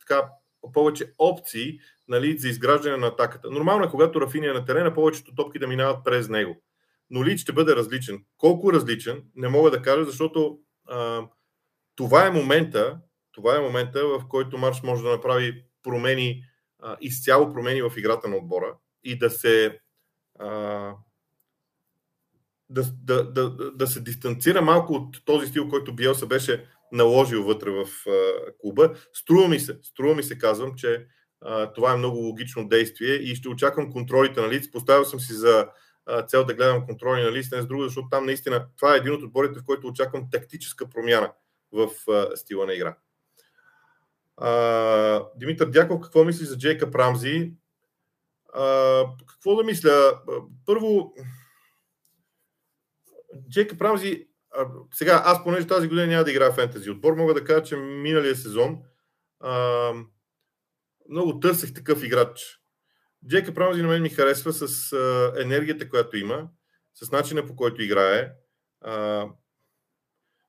така, 0.00 0.28
повече 0.72 1.12
опции 1.18 1.78
нали, 2.08 2.38
за 2.38 2.48
изграждане 2.48 2.96
на 2.96 3.06
атаката. 3.06 3.50
Нормално 3.50 3.84
е, 3.84 3.90
когато 3.90 4.20
Рафиня 4.20 4.50
е 4.50 4.52
на 4.52 4.64
терена, 4.64 4.94
повечето 4.94 5.34
топки 5.34 5.58
да 5.58 5.66
минават 5.66 6.04
през 6.04 6.28
него. 6.28 6.62
Но 7.10 7.24
Лич 7.24 7.40
ще 7.40 7.52
бъде 7.52 7.76
различен. 7.76 8.24
Колко 8.38 8.72
различен, 8.72 9.22
не 9.36 9.48
мога 9.48 9.70
да 9.70 9.82
кажа, 9.82 10.04
защото 10.04 10.58
а, 10.88 11.22
това 11.96 12.26
е 12.26 12.30
момента, 12.30 12.98
това 13.38 13.56
е 13.56 13.60
момента, 13.60 14.06
в 14.06 14.22
който 14.28 14.58
Марш 14.58 14.82
може 14.82 15.02
да 15.02 15.10
направи 15.10 15.64
промени, 15.82 16.44
изцяло 17.00 17.52
промени 17.52 17.82
в 17.82 17.92
играта 17.96 18.28
на 18.28 18.36
отбора 18.36 18.76
и 19.04 19.18
да 19.18 19.30
се 19.30 19.80
да, 22.70 22.82
да, 23.02 23.24
да, 23.24 23.50
да 23.72 23.86
се 23.86 24.00
дистанцира 24.00 24.62
малко 24.62 24.92
от 24.92 25.24
този 25.24 25.46
стил, 25.46 25.68
който 25.68 25.94
Биелса 25.94 26.26
беше 26.26 26.66
наложил 26.92 27.44
вътре 27.44 27.70
в 27.70 27.86
клуба. 28.60 28.94
Струва 29.12 29.48
ми 29.48 29.60
се, 29.60 29.78
струва 29.82 30.14
ми 30.14 30.22
се, 30.22 30.38
казвам, 30.38 30.74
че 30.76 31.06
това 31.74 31.92
е 31.92 31.96
много 31.96 32.16
логично 32.16 32.68
действие 32.68 33.14
и 33.14 33.34
ще 33.34 33.48
очаквам 33.48 33.92
контролите 33.92 34.40
на 34.40 34.48
лиц. 34.48 34.70
Поставил 34.70 35.04
съм 35.04 35.20
си 35.20 35.32
за 35.32 35.68
цел 36.26 36.44
да 36.44 36.54
гледам 36.54 36.86
контроли 36.86 37.22
на 37.22 37.32
листа, 37.32 37.56
не 37.56 37.62
с 37.62 37.66
друго, 37.66 37.82
защото 37.82 38.08
там 38.10 38.26
наистина 38.26 38.66
това 38.76 38.94
е 38.94 38.96
един 38.96 39.12
от 39.12 39.22
отборите, 39.22 39.58
в 39.60 39.64
който 39.64 39.86
очаквам 39.86 40.30
тактическа 40.30 40.90
промяна 40.90 41.32
в 41.72 41.88
стила 42.36 42.66
на 42.66 42.74
игра. 42.74 42.96
Димитър 45.36 45.66
Дяков, 45.66 46.00
какво 46.00 46.24
мисли 46.24 46.44
за 46.44 46.58
Джейкъб 46.58 46.94
Рамзи? 46.94 47.52
какво 49.26 49.56
да 49.56 49.64
мисля? 49.64 50.20
Първо, 50.66 51.14
Джейкъб 53.50 53.80
Рамзи, 53.80 54.28
сега 54.94 55.22
аз 55.24 55.44
понеже 55.44 55.66
тази 55.66 55.88
година 55.88 56.06
няма 56.06 56.24
да 56.24 56.30
играя 56.30 56.52
фентези 56.52 56.90
отбор, 56.90 57.14
мога 57.14 57.34
да 57.34 57.44
кажа, 57.44 57.62
че 57.62 57.76
миналия 57.76 58.36
сезон 58.36 58.82
а, 59.40 59.92
много 61.08 61.40
търсех 61.40 61.74
такъв 61.74 62.02
играч. 62.02 62.60
Джейкъб 63.28 63.58
Рамзи 63.58 63.82
на 63.82 63.88
мен 63.88 64.02
ми 64.02 64.10
харесва 64.10 64.52
с 64.52 64.92
а, 64.92 65.32
енергията, 65.38 65.88
която 65.88 66.16
има, 66.16 66.48
с 66.94 67.10
начина 67.12 67.46
по 67.46 67.56
който 67.56 67.82
играе. 67.82 68.32
А, 68.80 69.26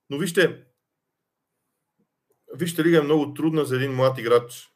но 0.10 0.18
вижте, 0.18 0.66
вижте 2.56 2.84
лига 2.84 2.98
е 2.98 3.02
много 3.02 3.34
трудна 3.34 3.66
за 3.66 3.76
един 3.76 3.96
млад 3.96 4.18
играч 4.18 4.70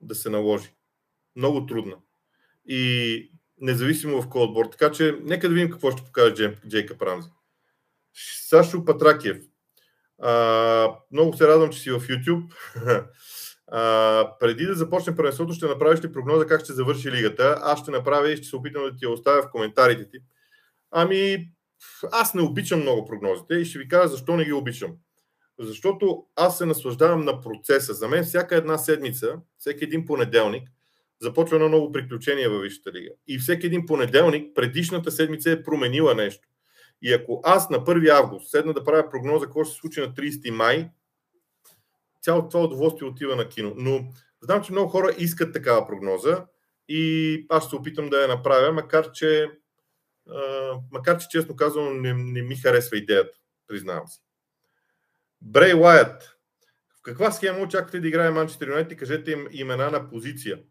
да 0.00 0.14
се 0.14 0.30
наложи. 0.30 0.74
Много 1.36 1.66
трудна. 1.66 1.96
И 2.66 3.32
независимо 3.60 4.22
в 4.22 4.28
кой 4.28 4.42
отбор. 4.42 4.66
Така 4.66 4.90
че 4.90 5.18
нека 5.22 5.48
да 5.48 5.54
видим 5.54 5.70
какво 5.70 5.90
ще 5.90 6.04
покаже 6.04 6.56
Джейкъб 6.68 7.02
Рамзи. 7.02 7.28
Сашо 8.48 8.84
Патракиев. 8.84 9.38
А, 10.22 10.94
много 11.12 11.36
се 11.36 11.48
радвам, 11.48 11.70
че 11.70 11.78
си 11.78 11.90
в 11.90 12.00
YouTube. 12.00 12.54
А, 13.72 14.36
преди 14.40 14.66
да 14.66 14.74
започне 14.74 15.16
пренесото, 15.16 15.52
ще 15.52 15.66
направиш 15.66 16.04
ли 16.04 16.12
прогноза 16.12 16.46
как 16.46 16.64
ще 16.64 16.72
завърши 16.72 17.10
лигата? 17.10 17.58
Аз 17.62 17.80
ще 17.80 17.90
направя 17.90 18.30
и 18.30 18.36
ще 18.36 18.46
се 18.46 18.56
опитам 18.56 18.82
да 18.82 18.96
ти 18.96 19.04
я 19.04 19.10
оставя 19.10 19.42
в 19.42 19.50
коментарите 19.50 20.10
ти. 20.10 20.18
Ами, 20.90 21.50
аз 22.12 22.34
не 22.34 22.42
обичам 22.42 22.80
много 22.80 23.04
прогнозите 23.04 23.54
и 23.54 23.64
ще 23.64 23.78
ви 23.78 23.88
кажа 23.88 24.08
защо 24.08 24.36
не 24.36 24.44
ги 24.44 24.52
обичам. 24.52 24.90
Защото 25.62 26.26
аз 26.36 26.58
се 26.58 26.66
наслаждавам 26.66 27.24
на 27.24 27.40
процеса. 27.40 27.94
За 27.94 28.08
мен 28.08 28.24
всяка 28.24 28.56
една 28.56 28.78
седмица, 28.78 29.36
всеки 29.58 29.84
един 29.84 30.06
понеделник, 30.06 30.68
започва 31.20 31.56
едно 31.56 31.68
ново 31.68 31.92
приключение 31.92 32.48
във 32.48 32.62
Висшата 32.62 32.92
лига. 32.92 33.10
И 33.26 33.38
всеки 33.38 33.66
един 33.66 33.86
понеделник, 33.86 34.54
предишната 34.54 35.10
седмица 35.10 35.50
е 35.50 35.62
променила 35.62 36.14
нещо. 36.14 36.48
И 37.02 37.12
ако 37.12 37.40
аз 37.44 37.70
на 37.70 37.78
1 37.78 38.08
август 38.08 38.50
седна 38.50 38.72
да 38.72 38.84
правя 38.84 39.10
прогноза 39.10 39.46
какво 39.46 39.64
ще 39.64 39.74
се 39.74 39.80
случи 39.80 40.00
на 40.00 40.06
30 40.06 40.50
май, 40.50 40.90
цялото 42.22 42.48
това 42.48 42.64
удоволствие 42.64 43.08
отива 43.08 43.36
на 43.36 43.48
кино. 43.48 43.74
Но 43.76 44.00
знам, 44.42 44.62
че 44.62 44.72
много 44.72 44.88
хора 44.88 45.14
искат 45.18 45.52
такава 45.52 45.86
прогноза 45.86 46.44
и 46.88 47.46
аз 47.48 47.68
се 47.68 47.76
опитам 47.76 48.08
да 48.08 48.22
я 48.22 48.28
направя, 48.28 48.72
макар 48.72 49.12
че, 49.12 49.50
макар 50.92 51.18
че 51.18 51.26
честно 51.30 51.56
казвам, 51.56 52.00
не, 52.00 52.14
не 52.14 52.42
ми 52.42 52.56
харесва 52.56 52.96
идеята, 52.96 53.38
признавам 53.66 54.08
се. 54.08 54.20
Брей 55.42 55.74
Уайт. 55.74 56.22
В 56.98 57.02
каква 57.02 57.32
схема 57.32 57.58
очаквате 57.58 58.00
да 58.00 58.08
играе 58.08 58.30
Манчестър 58.30 58.68
Юнайтед? 58.68 58.98
Кажете 58.98 59.30
им 59.30 59.48
имена 59.50 59.90
на 59.90 60.10
позиция. 60.10 60.62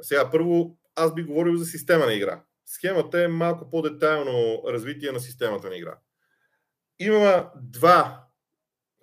Сега, 0.00 0.30
първо, 0.30 0.78
аз 0.94 1.14
би 1.14 1.22
говорил 1.22 1.56
за 1.56 1.64
система 1.64 2.06
на 2.06 2.14
игра. 2.14 2.44
Схемата 2.66 3.22
е 3.22 3.28
малко 3.28 3.70
по-детайлно 3.70 4.62
развитие 4.68 5.12
на 5.12 5.20
системата 5.20 5.68
на 5.68 5.76
игра. 5.76 5.98
Има 6.98 7.50
два 7.62 8.26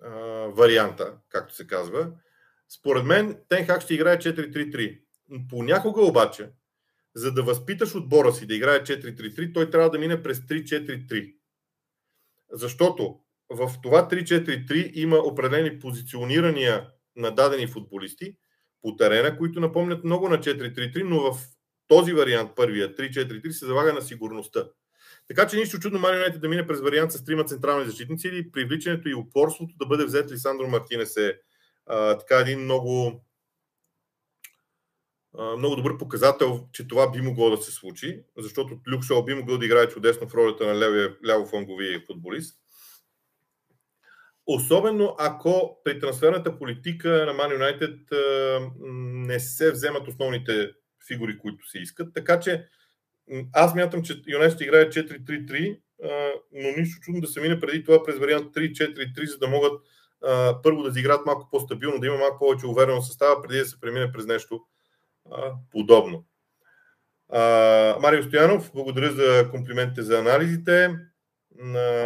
а, 0.02 0.10
варианта, 0.48 1.18
както 1.28 1.54
се 1.54 1.66
казва. 1.66 2.12
Според 2.68 3.04
мен 3.04 3.40
Тенхак 3.48 3.82
ще 3.82 3.94
играе 3.94 4.18
4-3-3. 4.18 5.00
Понякога 5.48 6.02
обаче, 6.02 6.50
за 7.14 7.32
да 7.32 7.42
възпиташ 7.42 7.94
отбора 7.94 8.32
си 8.32 8.46
да 8.46 8.54
играе 8.54 8.82
4-3-3, 8.82 9.54
той 9.54 9.70
трябва 9.70 9.90
да 9.90 9.98
мине 9.98 10.22
през 10.22 10.38
3-4-3. 10.38 11.36
Защото 12.52 13.23
в 13.50 13.72
това 13.82 14.08
3-4-3 14.08 14.92
има 14.94 15.16
определени 15.16 15.78
позиционирания 15.78 16.88
на 17.16 17.30
дадени 17.30 17.66
футболисти 17.66 18.36
по 18.82 18.96
терена, 18.96 19.38
които 19.38 19.60
напомнят 19.60 20.04
много 20.04 20.28
на 20.28 20.38
4-3-3, 20.38 21.02
но 21.02 21.32
в 21.32 21.38
този 21.88 22.12
вариант, 22.12 22.50
първия, 22.56 22.94
3-4-3, 22.94 23.50
се 23.50 23.66
залага 23.66 23.92
на 23.92 24.02
сигурността. 24.02 24.64
Така 25.28 25.46
че 25.46 25.56
нищо 25.56 25.78
чудно 25.78 25.98
Марио 25.98 26.38
да 26.38 26.48
мине 26.48 26.66
през 26.66 26.80
вариант 26.80 27.12
с 27.12 27.24
трима 27.24 27.44
централни 27.44 27.84
защитници 27.84 28.28
или 28.28 28.50
привличането 28.50 29.08
и 29.08 29.14
упорството 29.14 29.74
да 29.78 29.86
бъде 29.86 30.04
взет 30.04 30.32
Лисандро 30.32 30.68
Мартинес 30.68 31.16
е 31.16 31.38
а, 31.86 32.18
така 32.18 32.36
един 32.36 32.60
много 32.60 33.24
а, 35.38 35.56
много 35.56 35.76
добър 35.76 35.98
показател, 35.98 36.68
че 36.72 36.88
това 36.88 37.10
би 37.10 37.20
могло 37.20 37.50
да 37.50 37.56
се 37.56 37.70
случи, 37.72 38.22
защото 38.38 38.80
Люк 38.92 39.04
Шоу 39.04 39.24
би 39.24 39.34
могъл 39.34 39.58
да 39.58 39.64
играе 39.64 39.88
чудесно 39.88 40.28
в 40.28 40.34
ролята 40.34 40.66
на 40.66 40.74
ляво 41.26 41.46
фланговия 41.46 42.02
футболист. 42.06 42.58
Особено 44.46 45.16
ако 45.18 45.80
при 45.84 46.00
трансферната 46.00 46.58
политика 46.58 47.08
на 47.08 47.32
Man 47.32 47.58
United 47.58 47.98
не 49.26 49.40
се 49.40 49.72
вземат 49.72 50.08
основните 50.08 50.70
фигури, 51.08 51.38
които 51.38 51.70
се 51.70 51.78
искат. 51.78 52.14
Така 52.14 52.40
че 52.40 52.68
аз 53.52 53.74
мятам, 53.74 54.02
че 54.02 54.22
Юнес 54.26 54.54
ще 54.54 54.64
играе 54.64 54.88
4-3-3, 54.88 55.80
но 56.52 56.68
нищо 56.76 57.00
чудно 57.00 57.20
да 57.20 57.26
се 57.26 57.40
мине 57.40 57.60
преди 57.60 57.84
това 57.84 58.02
през 58.02 58.18
вариант 58.18 58.54
3-4-3, 58.54 59.26
за 59.26 59.38
да 59.38 59.48
могат 59.48 59.82
първо 60.62 60.82
да 60.82 60.88
изиграят 60.88 61.26
малко 61.26 61.48
по-стабилно, 61.50 62.00
да 62.00 62.06
има 62.06 62.16
малко 62.16 62.38
повече 62.38 62.66
уверено 62.66 63.02
състава, 63.02 63.42
преди 63.42 63.58
да 63.58 63.64
се 63.66 63.80
премине 63.80 64.12
през 64.12 64.26
нещо 64.26 64.60
подобно. 65.70 66.24
Марио 68.00 68.22
Стоянов, 68.22 68.70
благодаря 68.74 69.12
за 69.12 69.50
комплиментите 69.50 70.02
за 70.02 70.18
анализите. 70.18 70.96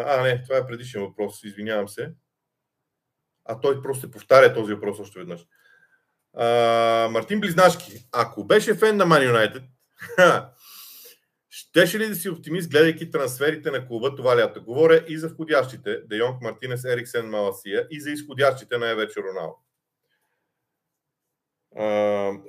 А, 0.06 0.22
не, 0.22 0.42
това 0.42 0.56
е 0.56 0.66
предишен 0.66 1.00
въпрос, 1.00 1.44
извинявам 1.44 1.88
се. 1.88 2.12
А 3.48 3.60
той 3.60 3.82
просто 3.82 4.00
се 4.00 4.10
повтаря 4.10 4.54
този 4.54 4.72
въпрос 4.72 5.00
още 5.00 5.18
веднъж. 5.18 5.46
А, 6.36 7.08
Мартин 7.12 7.40
Близнашки, 7.40 8.08
ако 8.12 8.44
беше 8.44 8.74
фен 8.74 8.96
на 8.96 9.06
Man 9.06 9.32
United, 9.32 9.62
щеше 11.50 11.98
ли 11.98 12.08
да 12.08 12.14
си 12.14 12.28
оптимист, 12.28 12.70
гледайки 12.70 13.10
трансферите 13.10 13.70
на 13.70 13.86
клуба 13.86 14.14
това 14.14 14.36
лято? 14.36 14.64
Говоря 14.64 15.04
и 15.08 15.18
за 15.18 15.28
входящите, 15.28 16.00
Де 16.06 16.16
Йонг, 16.16 16.42
Мартинес, 16.42 16.84
Ериксен, 16.84 17.30
Маласия, 17.30 17.86
и 17.90 18.00
за 18.00 18.10
изходящите 18.10 18.78
най-вече 18.78 19.20
Роналдо. 19.22 19.56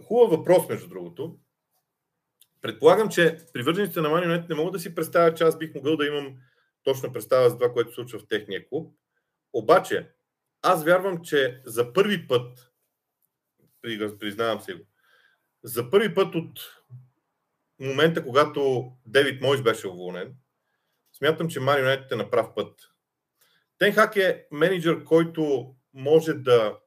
Хубав 0.07 0.29
въпрос, 0.29 0.69
между 0.69 0.87
другото. 0.87 1.37
Предполагам, 2.61 3.09
че 3.09 3.37
привържениците 3.53 4.01
на 4.01 4.09
Man 4.09 4.27
United 4.27 4.49
не 4.49 4.55
могат 4.55 4.73
да 4.73 4.79
си 4.79 4.95
представят, 4.95 5.37
че 5.37 5.43
аз 5.43 5.57
бих 5.57 5.75
могъл 5.75 5.97
да 5.97 6.05
имам 6.05 6.35
точна 6.83 7.13
представа 7.13 7.49
за 7.49 7.57
това, 7.57 7.73
което 7.73 7.89
се 7.89 7.95
случва 7.95 8.19
в 8.19 8.27
техния 8.27 8.67
клуб. 8.69 8.95
Обаче, 9.53 10.09
аз 10.61 10.83
вярвам, 10.83 11.23
че 11.23 11.61
за 11.65 11.93
първи 11.93 12.27
път 12.27 12.73
признавам 14.19 14.61
се 14.61 14.73
го. 14.73 14.85
За 15.63 15.89
първи 15.89 16.13
път 16.13 16.35
от 16.35 16.83
момента, 17.79 18.23
когато 18.23 18.91
Девид 19.05 19.41
Мойс 19.41 19.61
беше 19.61 19.87
уволнен, 19.87 20.35
смятам, 21.13 21.49
че 21.49 21.59
Марио 21.59 21.83
Юнайтед 21.83 22.11
е 22.11 22.15
на 22.15 22.29
прав 22.29 22.55
път. 22.55 22.91
Тенхак 23.77 24.15
е 24.15 24.47
менеджер, 24.51 25.03
който 25.03 25.75
може 25.93 26.33
да 26.33 26.79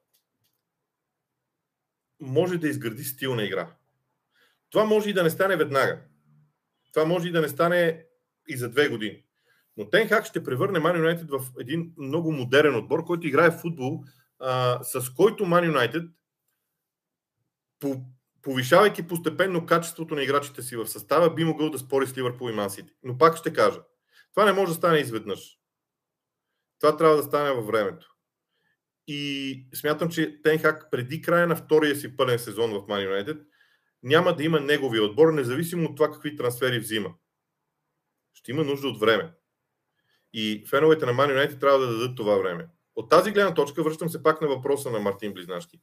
може 2.19 2.57
да 2.57 2.67
изгради 2.67 3.03
стил 3.03 3.35
на 3.35 3.43
игра. 3.43 3.75
Това 4.69 4.85
може 4.85 5.09
и 5.09 5.13
да 5.13 5.23
не 5.23 5.29
стане 5.29 5.57
веднага. 5.57 6.01
Това 6.93 7.05
може 7.05 7.27
и 7.27 7.31
да 7.31 7.41
не 7.41 7.49
стане 7.49 8.05
и 8.47 8.57
за 8.57 8.69
две 8.69 8.87
години. 8.87 9.23
Но 9.77 9.89
Тенхак 9.89 10.25
ще 10.25 10.43
превърне 10.43 10.79
Ман 10.79 10.97
Юнайтед 10.97 11.29
в 11.29 11.45
един 11.59 11.93
много 11.97 12.31
модерен 12.31 12.75
отбор, 12.75 13.05
който 13.05 13.27
играе 13.27 13.51
в 13.51 13.61
футбол, 13.61 14.03
а, 14.39 14.79
с 14.83 15.09
който 15.09 15.45
Ман 15.45 15.65
Юнайтед 15.65 16.03
повишавайки 18.41 19.07
постепенно 19.07 19.65
качеството 19.65 20.15
на 20.15 20.23
играчите 20.23 20.61
си 20.61 20.75
в 20.75 20.87
състава, 20.87 21.33
би 21.33 21.43
могъл 21.43 21.69
да 21.69 21.79
спори 21.79 22.07
с 22.07 22.17
Ливърпул 22.17 22.49
и 22.49 22.53
Мансити. 22.53 22.93
Но 23.03 23.17
пак 23.17 23.37
ще 23.37 23.53
кажа, 23.53 23.81
това 24.33 24.45
не 24.45 24.53
може 24.53 24.71
да 24.71 24.75
стане 24.75 24.97
изведнъж. 24.97 25.59
Това 26.79 26.97
трябва 26.97 27.17
да 27.17 27.23
стане 27.23 27.51
във 27.51 27.67
времето. 27.67 28.15
И 29.07 29.67
смятам, 29.73 30.09
че 30.09 30.41
Тенхак 30.41 30.91
преди 30.91 31.21
края 31.21 31.47
на 31.47 31.55
втория 31.55 31.95
си 31.95 32.17
пълен 32.17 32.39
сезон 32.39 32.71
в 32.71 32.87
Man 32.87 33.09
United 33.09 33.43
няма 34.03 34.35
да 34.35 34.43
има 34.43 34.59
неговия 34.59 35.03
отбор, 35.03 35.33
независимо 35.33 35.89
от 35.89 35.95
това 35.95 36.11
какви 36.11 36.35
трансфери 36.35 36.79
взима. 36.79 37.13
Ще 38.33 38.51
има 38.51 38.63
нужда 38.63 38.87
от 38.87 38.99
време. 38.99 39.31
И 40.33 40.63
феновете 40.69 41.05
на 41.05 41.13
Man 41.13 41.27
United 41.27 41.59
трябва 41.59 41.79
да 41.79 41.87
дадат 41.87 42.17
това 42.17 42.37
време. 42.37 42.67
От 42.95 43.09
тази 43.09 43.31
гледна 43.31 43.53
точка 43.53 43.83
връщам 43.83 44.09
се 44.09 44.23
пак 44.23 44.41
на 44.41 44.47
въпроса 44.47 44.91
на 44.91 44.99
Мартин 44.99 45.33
Близнашки 45.33 45.79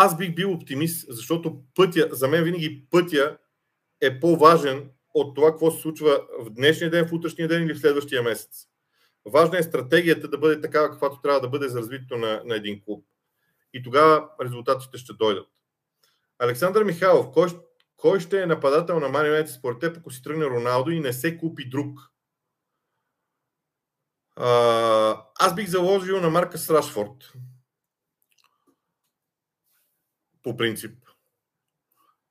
аз 0.00 0.16
бих 0.16 0.34
бил 0.34 0.52
оптимист, 0.52 1.06
защото 1.08 1.62
пътя, 1.74 2.08
за 2.10 2.28
мен 2.28 2.44
винаги 2.44 2.86
пътя 2.90 3.38
е 4.00 4.20
по-важен 4.20 4.90
от 5.14 5.34
това, 5.34 5.50
какво 5.50 5.70
се 5.70 5.80
случва 5.80 6.20
в 6.38 6.50
днешния 6.50 6.90
ден, 6.90 7.08
в 7.08 7.12
утрешния 7.12 7.48
ден 7.48 7.62
или 7.62 7.74
в 7.74 7.78
следващия 7.78 8.22
месец. 8.22 8.66
Важна 9.26 9.58
е 9.58 9.62
стратегията 9.62 10.28
да 10.28 10.38
бъде 10.38 10.60
такава, 10.60 10.90
каквато 10.90 11.20
трябва 11.20 11.40
да 11.40 11.48
бъде 11.48 11.68
за 11.68 11.78
развитието 11.78 12.16
на, 12.16 12.42
на 12.44 12.56
един 12.56 12.82
клуб. 12.84 13.04
И 13.74 13.82
тогава 13.82 14.28
резултатите 14.44 14.98
ще 14.98 15.12
дойдат. 15.12 15.48
Александър 16.38 16.84
Михайлов, 16.84 17.26
кой, 17.32 17.48
кой 17.96 18.20
ще 18.20 18.42
е 18.42 18.46
нападател 18.46 19.00
на 19.00 19.08
United 19.08 19.46
според 19.46 19.78
теб, 19.78 19.96
ако 19.96 20.10
си 20.10 20.22
тръгне 20.22 20.44
Роналдо 20.44 20.90
и 20.90 21.00
не 21.00 21.12
се 21.12 21.38
купи 21.38 21.68
друг? 21.68 21.98
Аз 24.38 25.54
бих 25.54 25.68
заложил 25.68 26.20
на 26.20 26.30
Марка 26.30 26.58
Рашфорд. 26.70 27.32
По 30.42 30.56
принцип. 30.56 30.98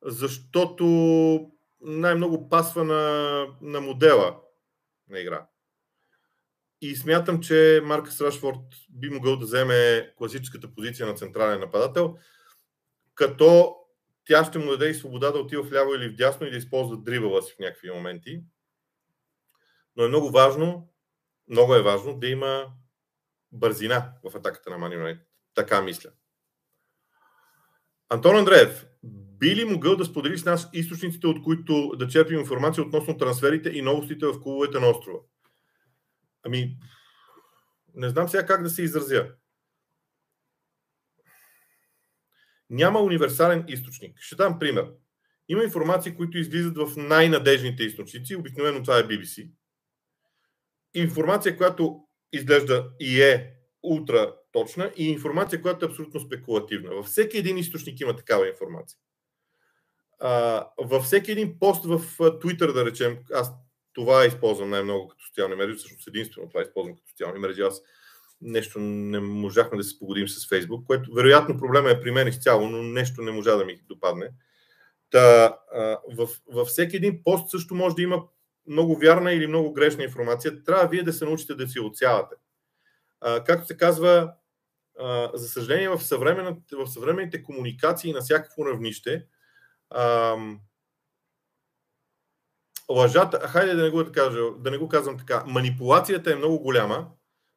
Защото 0.02 0.86
най-много 1.82 2.50
пасва 2.50 2.84
на, 2.84 3.46
на 3.62 3.82
модела 3.82 4.40
на 5.10 5.20
игра. 5.20 5.48
И 6.82 6.96
смятам, 6.96 7.42
че 7.42 7.82
Маркъс 7.84 8.22
Рашфорд 8.22 8.60
би 8.90 9.10
могъл 9.10 9.38
да 9.38 9.46
вземе 9.46 10.14
класическата 10.18 10.74
позиция 10.76 11.08
на 11.08 11.16
централен 11.16 11.60
нападател, 11.60 12.18
като 13.16 13.76
тя 14.26 14.46
ще 14.46 14.60
му 14.60 14.70
даде 14.70 14.90
и 14.90 14.94
свобода 14.94 15.32
да 15.32 15.40
отива 15.40 15.64
вляво 15.64 15.94
или 15.94 16.10
вдясно 16.10 16.48
и 16.48 16.52
да 16.52 16.58
използва 16.58 16.98
дрибъла 16.98 17.42
си 17.42 17.54
в 17.54 17.60
някакви 17.60 17.92
моменти. 17.92 18.42
Но 19.96 20.04
е 20.04 20.08
много 20.08 20.32
важно, 20.32 20.90
много 21.50 21.76
е 21.76 21.82
важно 21.82 22.20
да 22.20 22.28
има 22.28 22.66
бързина 23.52 24.14
в 24.24 24.36
атаката 24.36 24.70
на 24.70 24.78
Man 24.78 25.20
Така 25.56 25.82
мисля. 25.82 26.10
Антон 28.10 28.38
Андреев, 28.38 28.86
би 29.40 29.56
ли 29.56 29.66
могъл 29.66 29.96
да 29.96 30.06
сподели 30.06 30.38
с 30.38 30.46
нас 30.46 30.70
източниците, 30.74 31.28
от 31.28 31.44
които 31.44 31.92
да 31.96 32.08
черпим 32.08 32.40
информация 32.40 32.84
относно 32.84 33.18
трансферите 33.18 33.70
и 33.70 33.82
новостите 33.82 34.26
в 34.26 34.42
клубовете 34.42 34.80
на 34.80 34.90
острова? 34.90 35.20
Ами, 36.44 36.78
не 37.94 38.10
знам 38.10 38.30
сега 38.30 38.46
как 38.46 38.64
да 38.64 38.70
се 38.70 38.82
изразя. 38.82 39.32
Няма 42.70 43.00
универсален 43.00 43.66
източник. 43.68 44.20
Ще 44.20 44.36
дам 44.36 44.60
пример. 44.60 44.92
Има 45.48 45.64
информации, 45.64 46.16
които 46.16 46.38
излизат 46.38 46.78
в 46.78 46.98
най-надежните 46.98 47.84
източници. 47.84 48.36
Обикновено 48.36 48.84
това 48.84 48.98
е 48.98 49.04
BBC. 49.04 49.52
Информация, 50.98 51.58
която 51.58 52.00
изглежда 52.34 52.90
и 53.00 53.22
е 53.22 53.54
ултра 53.84 54.36
точна 54.52 54.92
и 54.98 55.10
информация, 55.10 55.62
която 55.62 55.86
е 55.86 55.90
абсолютно 55.90 56.20
спекулативна. 56.20 56.96
Във 56.96 57.06
всеки 57.06 57.38
един 57.38 57.58
източник 57.58 58.00
има 58.00 58.16
такава 58.16 58.48
информация. 58.48 58.98
А, 60.20 60.66
във 60.78 61.04
всеки 61.04 61.32
един 61.32 61.60
пост 61.60 61.86
в 61.86 62.00
Twitter, 62.18 62.74
да 62.74 62.86
речем, 62.86 63.18
аз 63.34 63.52
това 63.94 64.26
използвам 64.26 64.70
най-много 64.70 65.08
като 65.08 65.26
социални 65.26 65.56
мрежи, 65.56 65.78
всъщност 65.78 66.08
единствено 66.08 66.50
това 66.50 66.62
използвам 66.62 66.96
като 66.96 67.10
социални 67.10 67.40
мрежи. 67.40 67.62
Аз 67.62 67.82
нещо 68.42 68.80
не 68.80 69.20
можахме 69.20 69.78
да 69.78 69.84
се 69.84 70.00
погодим 70.00 70.28
с 70.28 70.50
Фейсбук, 70.50 70.88
което 70.88 71.14
вероятно 71.14 71.58
проблема 71.58 71.90
е 71.90 72.02
при 72.02 72.12
мен 72.12 72.28
изцяло, 72.28 72.70
но 72.70 72.84
нещо 72.84 73.22
не 73.22 73.32
можа 73.32 73.56
да 73.56 73.66
ми 73.66 73.82
допадне. 73.88 74.30
Та, 75.10 75.58
в, 76.16 76.30
във 76.48 76.68
всеки 76.68 76.96
един 76.96 77.24
пост 77.24 77.50
също 77.50 77.76
може 77.76 77.96
да 77.96 78.02
има 78.02 78.24
много 78.68 78.98
вярна 78.98 79.34
или 79.34 79.48
много 79.48 79.74
грешна 79.74 80.04
информация. 80.04 80.64
Трябва 80.64 80.88
вие 80.88 81.04
да 81.04 81.14
се 81.14 81.26
научите 81.26 81.56
да 81.56 81.68
си 81.68 81.80
отсявате. 81.80 82.36
Както 83.46 83.68
се 83.68 83.78
казва, 83.78 84.34
за 85.34 85.48
съжаление 85.48 85.90
в, 85.90 85.98
в 85.98 86.88
съвременните 86.88 87.44
комуникации 87.44 88.14
на 88.14 88.22
всякакво 88.22 88.66
равнище, 88.66 89.26
лъжата, 92.92 93.40
хайде 93.40 93.74
да 93.74 93.84
не 93.84 93.90
го, 93.90 94.12
кажа, 94.12 94.40
да 94.58 94.72
не 94.72 94.78
го 94.78 94.88
казвам 94.88 95.18
така, 95.18 95.44
манипулацията 95.48 96.32
е 96.32 96.36
много 96.36 96.60
голяма, 96.60 97.12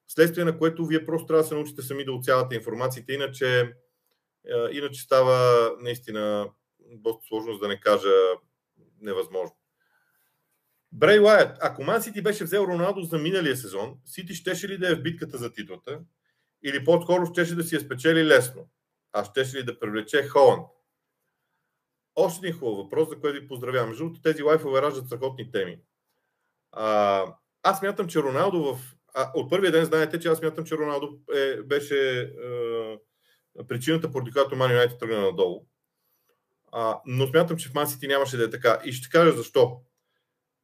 следствие 0.08 0.44
на 0.44 0.58
което 0.58 0.86
вие 0.86 1.04
просто 1.04 1.26
трябва 1.26 1.42
да 1.42 1.48
се 1.48 1.54
научите 1.54 1.82
сами 1.82 2.04
да 2.04 2.12
отсявате 2.12 2.54
информациите, 2.54 3.12
иначе, 3.12 3.76
иначе 4.72 5.02
става 5.02 5.70
наистина 5.80 6.50
доста 6.78 7.26
сложно, 7.26 7.58
да 7.58 7.68
не 7.68 7.80
кажа 7.80 8.12
невъзможно. 9.00 9.56
Брей 10.92 11.18
Лайет, 11.18 11.56
ако 11.60 11.84
Ман 11.84 12.02
Сити 12.02 12.22
беше 12.22 12.44
взел 12.44 12.60
Роналдо 12.60 13.02
за 13.02 13.18
миналия 13.18 13.56
сезон, 13.56 13.98
Сити 14.04 14.34
щеше 14.34 14.68
ли 14.68 14.78
да 14.78 14.92
е 14.92 14.94
в 14.94 15.02
битката 15.02 15.38
за 15.38 15.52
титлата? 15.52 16.00
Или 16.64 16.84
по-скоро 16.84 17.26
щеше 17.26 17.54
да 17.54 17.62
си 17.62 17.74
я 17.74 17.80
спечели 17.80 18.26
лесно? 18.26 18.68
А 19.12 19.24
щеше 19.24 19.56
ли 19.56 19.64
да 19.64 19.78
привлече 19.78 20.28
Холанд? 20.28 20.66
Още 22.14 22.46
един 22.46 22.58
хубав 22.58 22.76
въпрос, 22.76 23.08
за 23.08 23.20
който 23.20 23.40
ви 23.40 23.48
поздравявам. 23.48 23.88
Между 23.88 24.04
другото, 24.04 24.22
тези 24.22 24.42
лайфове 24.42 24.82
раждат 24.82 25.06
страхотни 25.06 25.50
теми. 25.50 25.78
А, 26.72 27.26
аз 27.62 27.82
мятам, 27.82 28.08
че 28.08 28.22
Роналдо 28.22 28.62
в... 28.62 28.80
А, 29.14 29.30
от 29.34 29.50
първия 29.50 29.72
ден 29.72 29.84
знаете, 29.84 30.20
че 30.20 30.28
аз 30.28 30.42
мятам, 30.42 30.64
че 30.64 30.76
Роналдо 30.76 31.18
е, 31.34 31.62
беше 31.62 32.20
е, 32.20 32.26
причината, 33.68 34.12
поради 34.12 34.30
която 34.30 34.56
Ман 34.56 34.70
Юнайтед 34.70 34.98
тръгна 34.98 35.20
надолу. 35.20 35.66
А, 36.72 37.00
но 37.06 37.26
смятам, 37.26 37.56
че 37.56 37.68
в 37.68 37.74
Ман 37.74 37.86
Сити 37.86 38.08
нямаше 38.08 38.36
да 38.36 38.44
е 38.44 38.50
така. 38.50 38.80
И 38.84 38.92
ще 38.92 39.08
кажа 39.08 39.32
защо. 39.32 39.80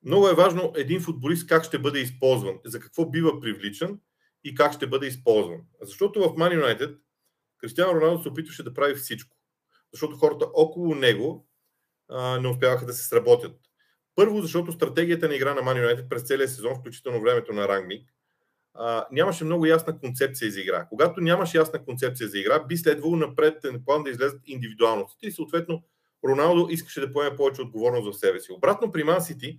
Много 0.07 0.29
е 0.29 0.35
важно 0.35 0.73
един 0.77 1.01
футболист 1.01 1.47
как 1.47 1.65
ще 1.65 1.79
бъде 1.79 1.99
използван, 1.99 2.59
за 2.65 2.81
какво 2.81 3.11
бива 3.11 3.41
привличан 3.41 3.99
и 4.45 4.55
как 4.55 4.73
ще 4.73 4.87
бъде 4.87 5.07
използван. 5.07 5.61
Защото 5.81 6.21
в 6.21 6.37
Ман 6.37 6.53
Юнайтед 6.53 6.99
Кристиано 7.59 7.95
Роналдо 7.95 8.23
се 8.23 8.29
опитваше 8.29 8.63
да 8.63 8.75
прави 8.75 8.95
всичко 8.95 9.37
защото 9.93 10.17
хората 10.17 10.47
около 10.55 10.95
него 10.95 11.49
а, 12.09 12.41
не 12.41 12.49
успяваха 12.49 12.87
да 12.87 12.93
се 12.93 13.09
сработят. 13.09 13.57
Първо, 14.15 14.43
защото 14.43 14.73
стратегията 14.73 15.29
на 15.29 15.35
игра 15.35 15.55
на 15.55 15.61
Man 15.61 15.87
United 15.87 16.09
през 16.09 16.23
целия 16.23 16.49
сезон, 16.49 16.75
включително 16.75 17.21
времето 17.21 17.53
на 17.53 17.69
Рангник, 17.69 18.11
а, 18.75 19.07
нямаше 19.13 19.45
много 19.45 19.67
ясна 19.67 19.99
концепция 19.99 20.51
за 20.51 20.61
игра. 20.61 20.87
Когато 20.89 21.21
нямаше 21.21 21.59
ясна 21.59 21.85
концепция 21.85 22.29
за 22.29 22.39
игра, 22.39 22.65
би 22.65 22.77
следвало 22.77 23.17
напред 23.17 23.65
план 23.87 24.03
да 24.03 24.11
излезат 24.11 24.41
индивидуалностите 24.47 25.27
и 25.27 25.33
съответно 25.33 25.83
Роналдо 26.25 26.69
искаше 26.71 27.01
да 27.01 27.13
поеме 27.13 27.37
повече 27.37 27.63
отговорност 27.63 28.13
в 28.13 28.21
себе 28.21 28.41
си. 28.41 28.53
Обратно 28.53 28.93
при 28.93 29.05
Man 29.05 29.19
City, 29.19 29.59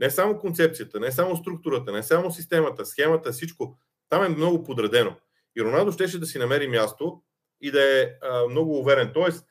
не 0.00 0.10
само 0.10 0.38
концепцията, 0.38 1.00
не 1.00 1.12
само 1.12 1.36
структурата, 1.36 1.92
не 1.92 2.02
само 2.02 2.32
системата, 2.32 2.86
схемата, 2.86 3.32
всичко, 3.32 3.78
там 4.08 4.24
е 4.24 4.28
много 4.28 4.64
подредено. 4.64 5.16
И 5.56 5.62
Роналдо 5.62 5.92
щеше 5.92 6.18
да 6.18 6.26
си 6.26 6.38
намери 6.38 6.68
място 6.68 7.22
и 7.60 7.70
да 7.70 8.00
е 8.00 8.12
а, 8.22 8.46
много 8.48 8.78
уверен. 8.78 9.10
Тоест, 9.14 9.46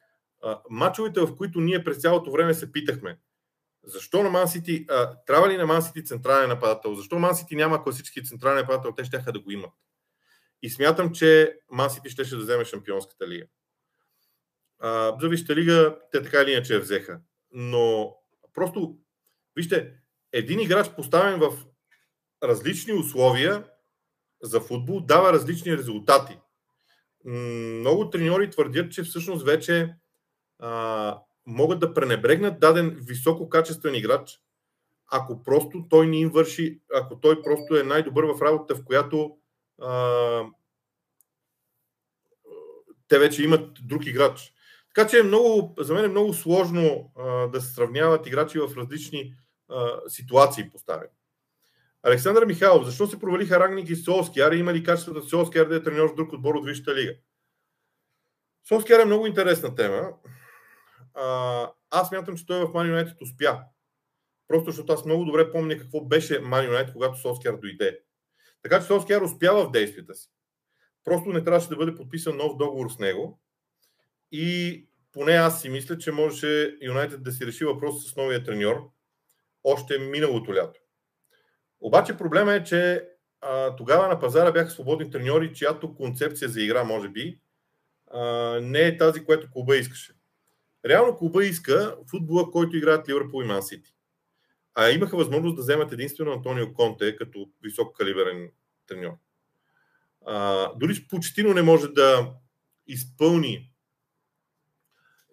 мачовете, 0.70 1.20
в 1.20 1.36
които 1.36 1.62
ние 1.62 1.84
през 1.84 1.98
цялото 1.98 2.32
време 2.32 2.54
се 2.54 2.72
питахме, 2.72 3.20
защо 3.84 4.24
на 4.24 4.30
Ман 4.30 4.48
Сити, 4.48 4.88
трябва 5.26 5.50
ли 5.50 5.58
на 5.58 5.66
Ман 5.66 5.82
Сити 5.82 6.04
централен 6.04 6.50
нападател? 6.50 6.96
Защо 6.96 7.20
Ман 7.20 7.36
Сити 7.36 7.56
няма 7.56 7.84
класически 7.84 8.24
централен 8.24 8.58
нападател? 8.58 8.92
Те 8.92 9.04
ще 9.04 9.18
да 9.18 9.40
го 9.40 9.52
имат. 9.52 9.72
И 10.62 10.70
смятам, 10.70 11.14
че 11.14 11.60
Ман 11.72 11.90
Сити 11.90 12.10
ще, 12.10 12.26
ще 12.26 12.36
да 12.36 12.42
вземе 12.42 12.66
шампионската 12.66 13.28
лига. 13.28 13.46
А, 14.80 15.18
за 15.22 15.30
Вижте 15.30 15.56
лига, 15.56 15.98
те 16.12 16.22
така 16.22 16.42
или 16.42 16.52
иначе 16.52 16.74
я 16.74 16.80
взеха. 16.80 17.20
Но 17.52 18.16
просто, 18.54 18.98
вижте, 19.56 19.94
един 20.36 20.60
играч 20.60 20.96
поставен 20.96 21.40
в 21.40 21.66
различни 22.44 22.94
условия 22.94 23.64
за 24.44 24.62
футбол 24.62 25.00
дава 25.00 25.34
различни 25.34 25.78
резултати. 25.78 26.40
Много 27.26 28.10
треньори 28.10 28.50
твърдят, 28.50 28.92
че 28.92 29.04
всъщност 29.04 29.46
вече 29.46 29.96
а, 30.60 31.20
могат 31.46 31.80
да 31.80 31.94
пренебрегнат 31.94 32.60
даден 32.60 32.98
висококачествен 33.08 33.96
играч, 33.96 34.40
ако 35.12 35.44
просто 35.44 35.86
той 35.90 36.08
не 36.08 36.18
им 36.18 36.30
върши, 36.30 36.80
ако 36.94 37.20
той 37.20 37.42
просто 37.42 37.76
е 37.76 37.84
най-добър 37.84 38.24
в 38.24 38.42
работата, 38.42 38.76
в 38.76 38.86
която 38.86 39.38
а, 39.82 40.42
те 43.08 43.20
вече 43.20 43.44
имат 43.44 43.80
друг 43.82 44.06
играч. 44.06 44.54
Така 44.96 45.10
че 45.10 45.20
е 45.20 45.24
много, 45.24 45.76
за 45.80 45.94
мен 45.94 46.06
е 46.06 46.08
много 46.08 46.34
сложно 46.34 47.12
а, 47.18 47.48
да 47.48 47.62
се 47.62 47.74
сравняват 47.74 48.28
играчи 48.28 48.60
в 48.60 48.78
различни 48.78 49.34
ситуации 50.08 50.70
поставени. 50.70 51.12
Александър 52.04 52.46
Михайлов, 52.46 52.86
защо 52.86 53.08
се 53.08 53.20
провалиха 53.20 53.60
Рагник 53.60 53.90
и 53.90 53.96
Солскияр? 53.96 54.52
Има 54.52 54.74
ли 54.74 54.84
качеството 54.84 55.30
Солскияр 55.30 55.66
да 55.66 55.76
е 55.76 55.84
треньор 55.84 56.12
в 56.12 56.16
друг 56.16 56.34
отбор 56.34 56.56
от 56.56 56.66
Висшата 56.66 56.96
лига? 56.96 57.14
Солскияр 58.68 59.00
е 59.00 59.06
много 59.06 59.28
интересна 59.28 59.76
тема 59.76 60.12
а, 61.16 61.72
аз 61.90 62.12
мятам, 62.12 62.38
че 62.38 62.46
той 62.46 62.60
в 62.60 62.68
Man 62.68 63.04
United 63.04 63.22
успя. 63.22 63.60
Просто 64.48 64.72
защото 64.72 64.94
аз 64.94 65.06
много 65.06 65.26
добре 65.26 65.52
помня 65.52 65.78
какво 65.78 66.02
беше 66.02 66.42
Man 66.42 66.70
United, 66.70 66.94
когато 66.94 67.20
Соскияр 67.20 67.56
дойде. 67.56 68.00
Така 68.62 68.80
че 68.80 68.86
Соскияр 68.86 69.22
успява 69.22 69.66
в 69.66 69.72
действията 69.72 70.16
си. 70.16 70.30
Просто 71.04 71.30
не 71.30 71.44
трябваше 71.44 71.70
да 71.70 71.76
бъде 71.76 71.96
подписан 71.96 72.38
нов 72.38 72.58
договор 72.58 72.90
с 72.90 73.00
него. 73.00 73.40
И 74.32 74.88
поне 75.12 75.32
аз 75.32 75.62
си 75.62 75.70
мисля, 75.70 75.98
че 75.98 76.12
можеше 76.12 76.78
Юнайтед 76.82 77.24
да 77.24 77.32
си 77.32 77.46
реши 77.46 77.66
въпрос 77.66 78.12
с 78.12 78.16
новия 78.16 78.44
треньор 78.44 78.92
още 79.66 80.00
миналото 80.00 80.56
лято. 80.56 80.80
Обаче 81.82 82.18
проблема 82.18 82.54
е, 82.54 82.64
че 82.64 83.08
а, 83.42 83.76
тогава 83.76 84.08
на 84.08 84.20
пазара 84.20 84.52
бяха 84.52 84.70
свободни 84.70 85.12
треньори, 85.12 85.54
чиято 85.54 85.96
концепция 85.96 86.50
за 86.50 86.62
игра, 86.62 86.84
може 86.84 87.10
би, 87.10 87.40
а, 88.12 88.24
не 88.62 88.82
е 88.82 88.98
тази, 88.98 89.26
която 89.26 89.52
клуба 89.52 89.78
искаше. 89.78 90.14
Реално 90.86 91.18
клуба 91.18 91.46
иска 91.46 91.98
футбола, 92.10 92.52
който 92.52 92.78
играят 92.78 93.10
Ливърпул 93.10 93.44
и 93.44 93.46
Ман 93.46 93.64
Сити. 93.64 93.94
А 94.76 94.90
имаха 94.90 95.18
възможност 95.18 95.56
да 95.56 95.62
вземат 95.62 95.92
единствено 95.92 96.32
Антонио 96.32 96.74
Конте 96.74 97.16
като 97.16 97.50
висококалиберен 97.64 98.52
треньор. 98.88 99.14
А, 100.26 100.70
дори 100.76 101.08
почтино 101.10 101.54
не 101.54 101.62
може 101.62 101.88
да 101.88 102.34
изпълни 102.88 103.72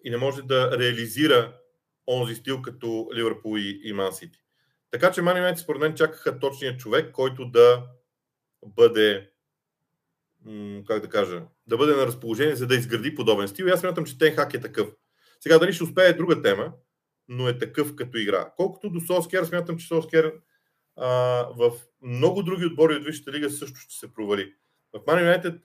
и 0.03 0.09
не 0.09 0.17
може 0.17 0.41
да 0.41 0.79
реализира 0.79 1.57
онзи 2.07 2.35
стил 2.35 2.61
като 2.61 3.09
Ливърпул 3.15 3.57
и, 3.57 3.81
и 3.83 3.93
Ман 3.93 4.13
Сити. 4.13 4.39
Така 4.91 5.11
че 5.11 5.21
Ман 5.21 5.37
Юнайтед 5.37 5.63
според 5.63 5.81
мен 5.81 5.95
чакаха 5.95 6.39
точния 6.39 6.77
човек, 6.77 7.11
който 7.11 7.45
да 7.45 7.83
бъде 8.65 9.29
как 10.87 11.01
да 11.01 11.09
кажа, 11.09 11.41
да 11.67 11.77
бъде 11.77 11.95
на 11.95 12.07
разположение, 12.07 12.55
за 12.55 12.67
да 12.67 12.75
изгради 12.75 13.15
подобен 13.15 13.47
стил. 13.47 13.65
И 13.65 13.69
аз 13.69 13.79
смятам, 13.79 14.05
че 14.05 14.17
Тенхак 14.17 14.53
е 14.53 14.59
такъв. 14.59 14.87
Сега 15.39 15.59
дали 15.59 15.73
ще 15.73 15.83
успее 15.83 16.07
е 16.07 16.13
друга 16.13 16.41
тема, 16.41 16.73
но 17.27 17.47
е 17.47 17.57
такъв 17.57 17.95
като 17.95 18.17
игра. 18.17 18.51
Колкото 18.57 18.89
до 18.89 19.01
Солскер, 19.01 19.43
смятам, 19.43 19.77
че 19.77 19.87
Солскер 19.87 20.33
а, 20.95 21.07
в 21.57 21.71
много 22.01 22.43
други 22.43 22.65
отбори 22.65 22.95
от 22.95 23.05
Висшата 23.05 23.31
лига 23.31 23.49
също 23.49 23.79
ще 23.79 23.95
се 23.95 24.13
провали. 24.13 24.53
В 24.93 25.01
Ман 25.07 25.19
Юнайтед 25.19 25.61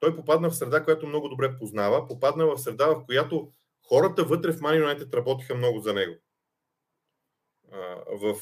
той 0.00 0.16
попадна 0.16 0.50
в 0.50 0.56
среда, 0.56 0.84
която 0.84 1.06
много 1.06 1.28
добре 1.28 1.56
познава, 1.56 2.06
попадна 2.06 2.46
в 2.46 2.58
среда, 2.58 2.86
в 2.86 3.04
която 3.06 3.52
хората 3.88 4.24
вътре 4.24 4.52
в 4.52 4.60
Ман 4.60 4.76
Юнайтед 4.76 5.14
работиха 5.14 5.54
много 5.54 5.80
за 5.80 5.94
него. 5.94 6.14
А, 7.72 7.78
в... 8.08 8.40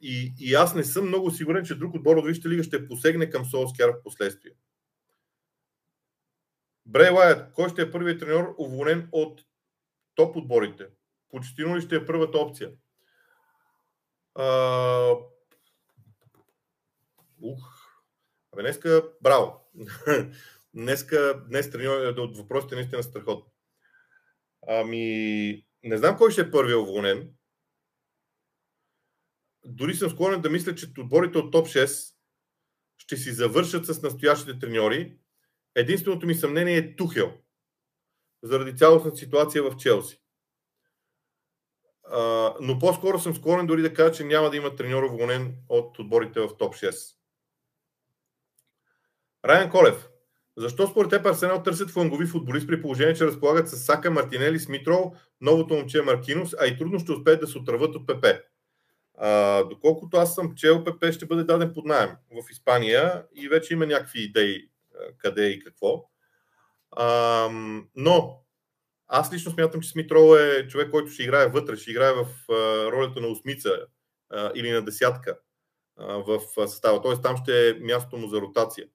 и, 0.00 0.32
и 0.38 0.54
аз 0.54 0.74
не 0.74 0.84
съм 0.84 1.06
много 1.06 1.30
сигурен, 1.30 1.64
че 1.64 1.78
друг 1.78 1.94
отбор 1.94 2.16
от 2.16 2.26
Висшата 2.26 2.48
лига 2.48 2.62
ще 2.62 2.88
посегне 2.88 3.30
към 3.30 3.44
Солскер 3.44 3.88
в 3.88 4.02
последствие. 4.02 4.52
Брей 6.86 7.10
Лайът, 7.10 7.52
кой 7.52 7.68
ще 7.68 7.82
е 7.82 7.90
първият 7.90 8.20
треньор, 8.20 8.54
уволнен 8.58 9.08
от 9.12 9.40
топ 10.14 10.36
отборите? 10.36 10.86
Почетино 11.28 11.76
ли 11.76 11.80
ще 11.80 11.96
е 11.96 12.06
първата 12.06 12.38
опция? 12.38 12.70
А... 14.34 15.14
Ух. 17.42 17.80
Абе, 18.52 18.62
днеска, 18.62 19.02
браво. 19.20 19.70
днеска, 20.74 21.44
днес 21.48 21.70
треньор, 21.70 22.18
от 22.18 22.36
въпросите 22.36 22.74
наистина 22.74 23.02
страхотно. 23.02 23.49
Ами, 24.68 25.64
не 25.82 25.96
знам 25.96 26.16
кой 26.16 26.30
ще 26.30 26.40
е 26.40 26.50
първият 26.50 26.80
уволнен. 26.80 27.30
Дори 29.64 29.94
съм 29.94 30.10
склонен 30.10 30.40
да 30.40 30.50
мисля, 30.50 30.74
че 30.74 30.86
отборите 30.98 31.38
от 31.38 31.52
топ 31.52 31.66
6 31.66 32.14
ще 32.98 33.16
си 33.16 33.32
завършат 33.32 33.86
с 33.86 34.02
настоящите 34.02 34.58
треньори 34.58 35.20
Единственото 35.74 36.26
ми 36.26 36.34
съмнение 36.34 36.76
е 36.76 36.96
Тухел, 36.96 37.32
заради 38.42 38.76
цялостната 38.76 39.16
ситуация 39.16 39.62
в 39.62 39.76
Челси. 39.76 40.22
А, 42.04 42.54
но 42.60 42.78
по-скоро 42.78 43.18
съм 43.18 43.34
склонен 43.34 43.66
дори 43.66 43.82
да 43.82 43.94
кажа, 43.94 44.14
че 44.14 44.24
няма 44.24 44.50
да 44.50 44.56
има 44.56 44.76
треньор 44.76 45.02
уволнен 45.02 45.56
от 45.68 45.98
отборите 45.98 46.40
в 46.40 46.56
топ 46.56 46.74
6. 46.74 47.16
Райан 49.44 49.70
Колев. 49.70 50.09
Защо 50.56 50.86
според 50.86 51.10
теб 51.10 51.26
Арсенал 51.26 51.62
търсят 51.62 51.90
флангови 51.90 52.26
футболист 52.26 52.66
при 52.66 52.82
положение, 52.82 53.14
че 53.14 53.26
разполагат 53.26 53.68
с 53.68 53.76
Сака, 53.76 54.10
Мартинели, 54.10 54.58
Смитрол, 54.58 55.14
новото 55.40 55.74
момче 55.74 56.02
Маркинус, 56.02 56.54
а 56.60 56.66
и 56.66 56.78
трудно 56.78 56.98
ще 56.98 57.12
успеят 57.12 57.40
да 57.40 57.46
се 57.46 57.58
отрават 57.58 57.94
от 57.94 58.06
ПП? 58.06 58.26
А, 59.18 59.64
доколкото 59.64 60.16
аз 60.16 60.34
съм 60.34 60.54
чел, 60.54 60.84
ПП 60.84 61.12
ще 61.12 61.26
бъде 61.26 61.44
даден 61.44 61.72
под 61.74 61.84
найем 61.84 62.10
в 62.30 62.50
Испания 62.50 63.24
и 63.34 63.48
вече 63.48 63.74
има 63.74 63.86
някакви 63.86 64.22
идеи 64.22 64.68
къде 65.18 65.46
и 65.46 65.60
какво. 65.60 66.04
А, 66.90 67.48
но 67.96 68.40
аз 69.08 69.32
лично 69.32 69.52
смятам, 69.52 69.80
че 69.80 69.88
Смитрол 69.88 70.36
е 70.36 70.68
човек, 70.68 70.90
който 70.90 71.10
ще 71.10 71.22
играе 71.22 71.48
вътре, 71.48 71.76
ще 71.76 71.90
играе 71.90 72.12
в 72.12 72.26
ролята 72.92 73.20
на 73.20 73.28
осмица 73.28 73.86
или 74.54 74.70
на 74.70 74.82
десятка 74.82 75.38
в 75.96 76.40
състава. 76.54 77.02
Т.е. 77.02 77.22
там 77.22 77.36
ще 77.36 77.68
е 77.68 77.74
мястото 77.74 78.16
му 78.16 78.28
за 78.28 78.40
ротация. 78.40 78.86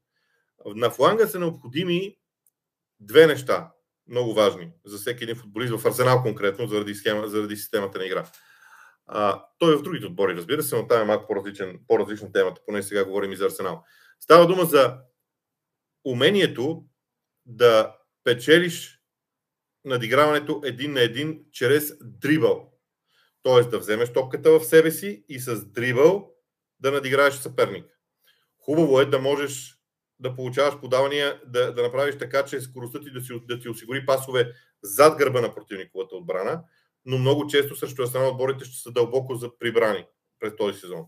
На 0.65 0.89
фланга 0.89 1.27
са 1.27 1.39
необходими 1.39 2.17
две 2.99 3.27
неща, 3.27 3.71
много 4.07 4.33
важни 4.33 4.71
за 4.85 4.97
всеки 4.97 5.23
един 5.23 5.35
футболист, 5.35 5.73
в 5.73 5.85
Арсенал 5.85 6.21
конкретно, 6.21 6.67
заради, 6.67 6.95
схема, 6.95 7.27
заради 7.27 7.55
системата 7.55 7.97
на 7.97 8.05
игра. 8.05 8.25
А, 9.07 9.45
той 9.59 9.73
е 9.73 9.77
в 9.77 9.81
другите 9.81 10.05
отбори, 10.05 10.35
разбира 10.35 10.63
се, 10.63 10.75
но 10.75 10.87
там 10.87 11.01
е 11.01 11.05
малко 11.05 11.27
по-различен, 11.27 11.79
по-различна 11.87 12.31
темата, 12.31 12.61
поне 12.65 12.83
сега 12.83 13.05
говорим 13.05 13.31
и 13.31 13.35
за 13.35 13.45
Арсенал. 13.45 13.83
Става 14.19 14.47
дума 14.47 14.65
за 14.65 14.97
умението 16.05 16.85
да 17.45 17.95
печелиш 18.23 18.99
надиграването 19.85 20.61
един 20.63 20.93
на 20.93 21.01
един 21.01 21.45
чрез 21.51 21.97
дрибъл. 22.01 22.71
Тоест 23.43 23.71
да 23.71 23.79
вземеш 23.79 24.13
топката 24.13 24.59
в 24.59 24.65
себе 24.65 24.91
си 24.91 25.25
и 25.29 25.39
с 25.39 25.65
дрибъл 25.65 26.31
да 26.79 26.91
надиграеш 26.91 27.33
съперник. 27.33 27.85
Хубаво 28.57 28.99
е 28.99 29.05
да 29.05 29.19
можеш 29.19 29.74
да 30.19 30.35
получаваш 30.35 30.79
подавания, 30.79 31.41
да, 31.45 31.73
да 31.73 31.83
направиш 31.83 32.17
така, 32.17 32.45
че 32.45 32.61
скоростта 32.61 32.99
ти 32.99 33.11
да, 33.11 33.21
си, 33.21 33.33
да 33.47 33.59
ти 33.59 33.69
осигури 33.69 34.05
пасове 34.05 34.51
зад 34.83 35.17
гърба 35.17 35.41
на 35.41 35.55
противниковата 35.55 36.15
отбрана, 36.15 36.63
но 37.05 37.17
много 37.17 37.47
често 37.47 37.75
срещу 37.75 38.03
Арсенал 38.03 38.29
отборите 38.29 38.65
ще 38.65 38.81
са 38.81 38.91
дълбоко 38.91 39.35
за 39.35 39.57
прибрани 39.59 40.05
през 40.39 40.55
този 40.55 40.79
сезон. 40.79 41.05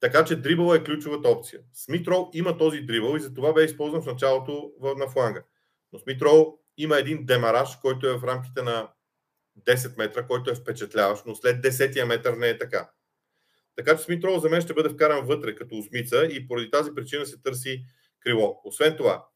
Така 0.00 0.24
че 0.24 0.36
дрибъл 0.36 0.74
е 0.74 0.84
ключовата 0.84 1.28
опция. 1.28 1.60
Смитрол 1.72 2.30
има 2.32 2.58
този 2.58 2.80
дрибъл 2.80 3.16
и 3.16 3.20
затова 3.20 3.52
бе 3.52 3.64
използван 3.64 4.02
в 4.02 4.06
началото 4.06 4.72
на 4.96 5.08
фланга. 5.08 5.42
Но 5.92 5.98
Смитрол 5.98 6.58
има 6.76 6.98
един 6.98 7.26
демараж, 7.26 7.76
който 7.76 8.06
е 8.06 8.18
в 8.18 8.24
рамките 8.24 8.62
на 8.62 8.88
10 9.66 9.98
метра, 9.98 10.26
който 10.26 10.50
е 10.50 10.54
впечатляващ, 10.54 11.26
но 11.26 11.34
след 11.34 11.64
10 11.64 12.04
метър 12.04 12.32
не 12.32 12.48
е 12.48 12.58
така. 12.58 12.90
Така 13.76 13.96
че 13.96 14.02
Смитрол 14.02 14.38
за 14.38 14.48
мен 14.48 14.60
ще 14.60 14.74
бъде 14.74 14.88
вкаран 14.88 15.26
вътре 15.26 15.54
като 15.54 15.76
осмица 15.76 16.24
и 16.24 16.48
поради 16.48 16.70
тази 16.70 16.94
причина 16.94 17.26
се 17.26 17.42
търси 17.42 17.84
крило. 18.24 18.60
Освен 18.64 18.96
това, 18.96 19.26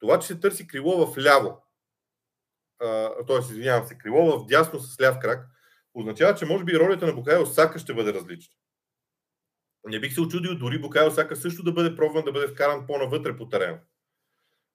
това, 0.00 0.18
че 0.18 0.26
се 0.26 0.40
търси 0.40 0.66
крило 0.66 1.06
в 1.06 1.18
ляво, 1.18 1.64
т.е. 3.26 3.38
извинявам 3.38 3.86
се, 3.86 3.98
крило 3.98 4.38
в 4.38 4.46
дясно 4.46 4.80
с 4.80 5.00
ляв 5.00 5.18
крак, 5.18 5.46
означава, 5.94 6.34
че 6.34 6.46
може 6.46 6.64
би 6.64 6.78
ролята 6.78 7.06
на 7.06 7.12
Букайо 7.12 7.46
Сака 7.46 7.78
ще 7.78 7.94
бъде 7.94 8.14
различна. 8.14 8.54
Не 9.86 10.00
бих 10.00 10.14
се 10.14 10.20
очудил 10.20 10.58
дори 10.58 10.78
Букайо 10.78 11.10
Сака 11.10 11.36
също 11.36 11.62
да 11.62 11.72
бъде 11.72 11.96
пробван 11.96 12.24
да 12.24 12.32
бъде 12.32 12.48
вкаран 12.48 12.86
по-навътре 12.86 13.36
по 13.36 13.48
терена 13.48 13.80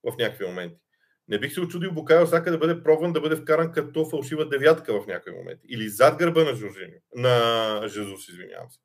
в 0.04 0.18
някакви 0.18 0.46
моменти. 0.46 0.82
Не 1.28 1.40
бих 1.40 1.54
се 1.54 1.62
очудил 1.62 1.92
Букайо 1.92 2.28
Сака 2.28 2.52
да 2.52 2.58
бъде 2.58 2.84
пробван 2.84 3.14
да 3.14 3.22
бъде 3.22 3.36
вкаран 3.36 3.72
като 3.72 4.10
фалшива 4.10 4.50
девятка 4.50 5.02
в 5.02 5.08
някакви 5.08 5.32
моменти. 5.32 5.66
Или 5.70 5.90
зад 5.90 6.18
гърба 6.20 6.44
на 6.44 6.56
Жоржини, 6.56 7.00
на 7.16 7.88
Жезус, 7.88 8.28
извинявам 8.28 8.72
се. 8.72 8.80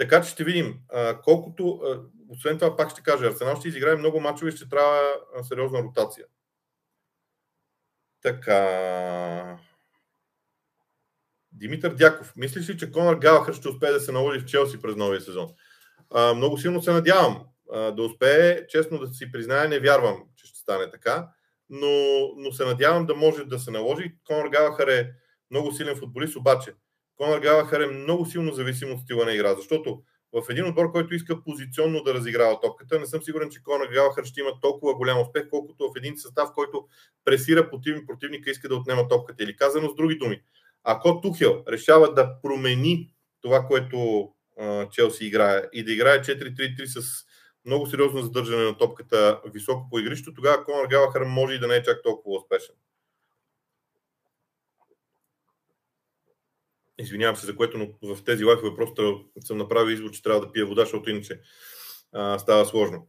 Така 0.00 0.22
че 0.22 0.30
ще 0.30 0.44
видим. 0.44 0.80
колкото, 1.24 1.80
освен 2.28 2.58
това, 2.58 2.76
пак 2.76 2.90
ще 2.90 3.02
кажа, 3.02 3.26
Арсенал 3.26 3.56
ще 3.56 3.68
изиграе 3.68 3.96
много 3.96 4.20
мачове 4.20 4.50
ще 4.50 4.68
трябва 4.68 5.12
сериозна 5.42 5.82
ротация. 5.82 6.26
Така. 8.22 9.58
Димитър 11.52 11.94
Дяков, 11.94 12.32
мислиш 12.36 12.68
ли, 12.68 12.78
че 12.78 12.90
Конор 12.90 13.14
Галахър 13.14 13.54
ще 13.54 13.68
успее 13.68 13.92
да 13.92 14.00
се 14.00 14.12
наложи 14.12 14.40
в 14.40 14.44
Челси 14.44 14.82
през 14.82 14.96
новия 14.96 15.20
сезон? 15.20 15.48
А, 16.10 16.34
много 16.34 16.58
силно 16.58 16.82
се 16.82 16.92
надявам 16.92 17.46
а, 17.72 17.78
да 17.90 18.02
успее. 18.02 18.66
Честно 18.66 18.98
да 18.98 19.06
си 19.06 19.32
призная, 19.32 19.68
не 19.68 19.78
вярвам, 19.78 20.24
че 20.36 20.46
ще 20.46 20.58
стане 20.58 20.90
така, 20.90 21.28
но, 21.70 21.88
но 22.36 22.52
се 22.52 22.64
надявам 22.64 23.06
да 23.06 23.14
може 23.14 23.44
да 23.44 23.58
се 23.58 23.70
наложи. 23.70 24.14
Конор 24.24 24.48
Галахър 24.48 24.88
е 24.88 25.12
много 25.50 25.72
силен 25.72 25.96
футболист, 25.96 26.36
обаче 26.36 26.74
Конор 27.20 27.38
Галахър 27.38 27.80
е 27.80 27.86
много 27.86 28.26
силно 28.26 28.52
зависим 28.52 28.92
от 28.92 29.00
стила 29.00 29.24
на 29.24 29.32
игра, 29.32 29.54
защото 29.54 30.02
в 30.32 30.50
един 30.50 30.66
отбор, 30.66 30.92
който 30.92 31.14
иска 31.14 31.44
позиционно 31.44 32.02
да 32.02 32.14
разиграва 32.14 32.60
топката, 32.60 32.98
не 32.98 33.06
съм 33.06 33.22
сигурен, 33.22 33.50
че 33.50 33.62
Конор 33.62 33.86
Галахър 33.86 34.24
ще 34.24 34.40
има 34.40 34.50
толкова 34.60 34.94
голям 34.94 35.20
успех, 35.20 35.48
колкото 35.50 35.88
в 35.88 35.96
един 35.96 36.18
състав, 36.18 36.52
който 36.54 36.86
пресира 37.24 37.70
противник, 37.70 38.06
противника 38.06 38.50
иска 38.50 38.68
да 38.68 38.76
отнема 38.76 39.08
топката. 39.08 39.44
Или 39.44 39.56
казано 39.56 39.88
с 39.88 39.94
други 39.94 40.18
думи, 40.18 40.42
ако 40.84 41.20
Тухел 41.20 41.64
решава 41.68 42.14
да 42.14 42.40
промени 42.42 43.14
това, 43.40 43.66
което 43.66 44.28
Челси 44.90 45.26
играе 45.26 45.62
и 45.72 45.84
да 45.84 45.92
играе 45.92 46.22
4-3-3 46.22 46.84
с 46.84 47.24
много 47.64 47.86
сериозно 47.86 48.22
задържане 48.22 48.64
на 48.64 48.76
топката 48.76 49.40
високо 49.52 49.88
по 49.90 49.98
игрището, 49.98 50.34
тогава 50.34 50.64
Конор 50.64 50.86
Галахър 50.86 51.22
може 51.24 51.54
и 51.54 51.58
да 51.58 51.66
не 51.66 51.76
е 51.76 51.82
чак 51.82 52.02
толкова 52.02 52.36
успешен. 52.36 52.74
Извинявам 57.00 57.36
се 57.36 57.46
за 57.46 57.56
което, 57.56 57.78
но 57.78 58.14
в 58.14 58.24
тези 58.24 58.44
лайфове 58.44 58.76
просто 58.76 59.24
съм 59.44 59.58
направил 59.58 59.92
извод, 59.92 60.14
че 60.14 60.22
трябва 60.22 60.40
да 60.40 60.52
пия 60.52 60.66
вода, 60.66 60.82
защото 60.82 61.10
иначе 61.10 61.40
а, 62.12 62.38
става 62.38 62.66
сложно. 62.66 63.08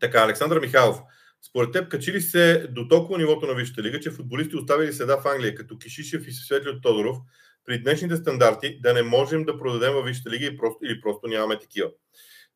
Така, 0.00 0.24
Александър 0.24 0.60
Михайлов. 0.60 1.00
Според 1.48 1.72
теб, 1.72 1.88
качи 1.88 2.12
ли 2.12 2.20
се 2.20 2.66
до 2.70 2.88
толкова 2.88 3.18
нивото 3.18 3.46
на 3.46 3.54
Висшата 3.54 3.82
лига, 3.82 4.00
че 4.00 4.10
футболисти 4.10 4.56
оставили 4.56 4.92
следа 4.92 5.16
в 5.16 5.26
Англия, 5.26 5.54
като 5.54 5.78
Кишишев 5.78 6.26
и 6.26 6.32
Светли 6.32 6.80
Тодоров, 6.82 7.16
при 7.64 7.82
днешните 7.82 8.16
стандарти 8.16 8.80
да 8.80 8.92
не 8.94 9.02
можем 9.02 9.44
да 9.44 9.58
продадем 9.58 9.92
във 9.92 10.06
Висшата 10.06 10.30
лига 10.30 10.46
или 10.84 11.00
просто 11.00 11.26
нямаме 11.26 11.58
такива? 11.58 11.90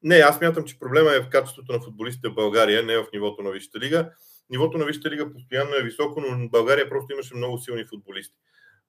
Не, 0.03 0.17
аз 0.17 0.41
мятам, 0.41 0.65
че 0.65 0.79
проблема 0.79 1.13
е 1.13 1.21
в 1.21 1.29
качеството 1.29 1.73
на 1.73 1.81
футболистите 1.81 2.29
в 2.29 2.35
България, 2.35 2.83
не 2.83 2.99
в 2.99 3.07
нивото 3.13 3.43
на 3.43 3.51
Висшата 3.51 3.81
лига. 3.81 4.11
Нивото 4.51 4.79
на 4.79 4.85
Висшата 4.85 5.11
лига 5.11 5.33
постоянно 5.33 5.75
е 5.75 5.83
високо, 5.83 6.21
но 6.21 6.49
България 6.49 6.89
просто 6.89 7.13
имаше 7.13 7.35
много 7.35 7.59
силни 7.59 7.85
футболисти. 7.85 8.37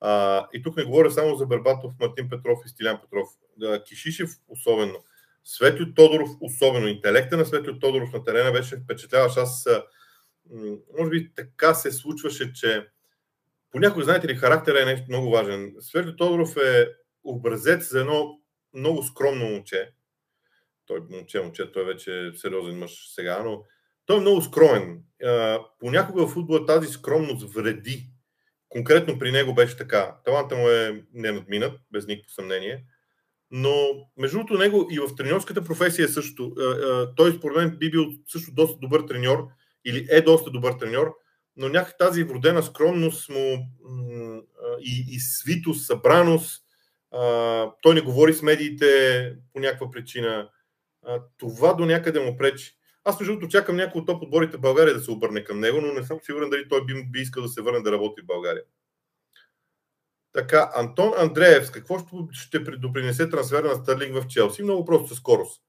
А, 0.01 0.47
и 0.53 0.63
тук 0.63 0.77
не 0.77 0.83
говоря 0.83 1.11
само 1.11 1.35
за 1.35 1.45
Бербатов, 1.45 1.93
Мартин 1.99 2.29
Петров 2.29 2.59
и 2.65 2.69
Стилян 2.69 3.01
Петров. 3.01 3.27
Кишишев 3.85 4.29
особено. 4.47 5.03
Светлю 5.43 5.93
Тодоров, 5.93 6.29
особено 6.41 6.87
интелекта 6.87 7.37
на 7.37 7.45
Светлю 7.45 7.79
Тодоров 7.79 8.13
на 8.13 8.23
терена 8.23 8.51
беше 8.51 8.77
впечатляващ. 8.77 9.37
Аз, 9.37 9.67
може 10.97 11.09
би 11.09 11.33
така 11.35 11.73
се 11.73 11.91
случваше, 11.91 12.53
че 12.53 12.87
понякога, 13.71 14.03
знаете 14.03 14.27
ли, 14.27 14.35
характера 14.35 14.81
е 14.81 14.85
нещо 14.85 15.05
много 15.09 15.29
важен. 15.29 15.75
Светли 15.79 16.15
Тодоров 16.15 16.57
е 16.57 16.89
образец 17.23 17.91
за 17.91 17.99
едно 17.99 18.39
много 18.73 19.03
скромно 19.03 19.45
момче. 19.45 19.91
Той 20.85 20.99
момче, 21.11 21.41
момче, 21.41 21.71
той 21.71 21.85
вече 21.85 22.19
е 22.19 22.37
сериозен 22.37 22.77
мъж 22.77 23.13
сега, 23.15 23.43
но 23.43 23.63
той 24.05 24.17
е 24.17 24.21
много 24.21 24.41
скромен. 24.41 25.03
Понякога 25.79 26.27
в 26.27 26.31
футбола 26.31 26.65
тази 26.65 26.87
скромност 26.87 27.53
вреди. 27.53 28.09
Конкретно 28.69 29.19
при 29.19 29.31
него 29.31 29.53
беше 29.53 29.77
така. 29.77 30.15
Таланта 30.25 30.55
му 30.55 30.69
е 30.69 31.03
ненадминат, 31.13 31.79
без 31.91 32.07
никакво 32.07 32.33
съмнение. 32.33 32.85
Но 33.51 33.75
между 34.17 34.37
другото 34.37 34.57
него 34.57 34.87
и 34.91 34.99
в 34.99 35.15
треньорската 35.17 35.63
професия 35.63 36.05
е 36.05 36.07
също. 36.07 36.55
Той 37.15 37.31
според 37.31 37.57
мен 37.57 37.77
би 37.77 37.91
бил 37.91 38.05
също 38.27 38.51
доста 38.53 38.79
добър 38.79 39.01
треньор 39.01 39.47
или 39.85 40.07
е 40.09 40.21
доста 40.21 40.51
добър 40.51 40.73
треньор, 40.73 41.15
но 41.55 41.69
някак 41.69 41.97
тази 41.97 42.23
вродена 42.23 42.63
скромност 42.63 43.29
му 43.29 43.67
и, 44.79 45.05
и 45.09 45.19
свитост, 45.19 45.85
събраност, 45.85 46.63
той 47.81 47.95
не 47.95 48.01
говори 48.01 48.33
с 48.33 48.41
медиите 48.41 49.33
по 49.53 49.59
някаква 49.59 49.91
причина. 49.91 50.49
Това 51.37 51.73
до 51.73 51.85
някъде 51.85 52.19
му 52.19 52.37
пречи. 52.37 52.71
Аз 53.05 53.19
между 53.19 53.33
другото 53.33 53.51
чакам 53.51 53.75
някой 53.75 54.01
от 54.01 54.07
топ 54.07 54.23
отборите 54.23 54.57
в 54.57 54.61
България 54.61 54.93
да 54.93 54.99
се 54.99 55.11
обърне 55.11 55.43
към 55.43 55.59
него, 55.59 55.81
но 55.81 55.93
не 55.93 56.03
съм 56.03 56.19
сигурен 56.23 56.49
дали 56.49 56.69
той 56.69 56.85
би, 56.85 57.05
би 57.11 57.19
искал 57.19 57.43
да 57.43 57.49
се 57.49 57.61
върне 57.61 57.81
да 57.81 57.91
работи 57.91 58.21
в 58.21 58.25
България. 58.25 58.63
Така, 60.33 60.71
Антон 60.75 61.13
Андреев, 61.17 61.67
с 61.67 61.71
какво 61.71 61.97
ще 62.31 62.59
допринесе 62.59 63.29
трансфера 63.29 63.67
на 63.67 63.75
Стърлинг 63.75 64.15
в 64.15 64.27
Челси? 64.27 64.63
Много 64.63 64.85
просто 64.85 65.07
със 65.07 65.17
скорост. 65.17 65.61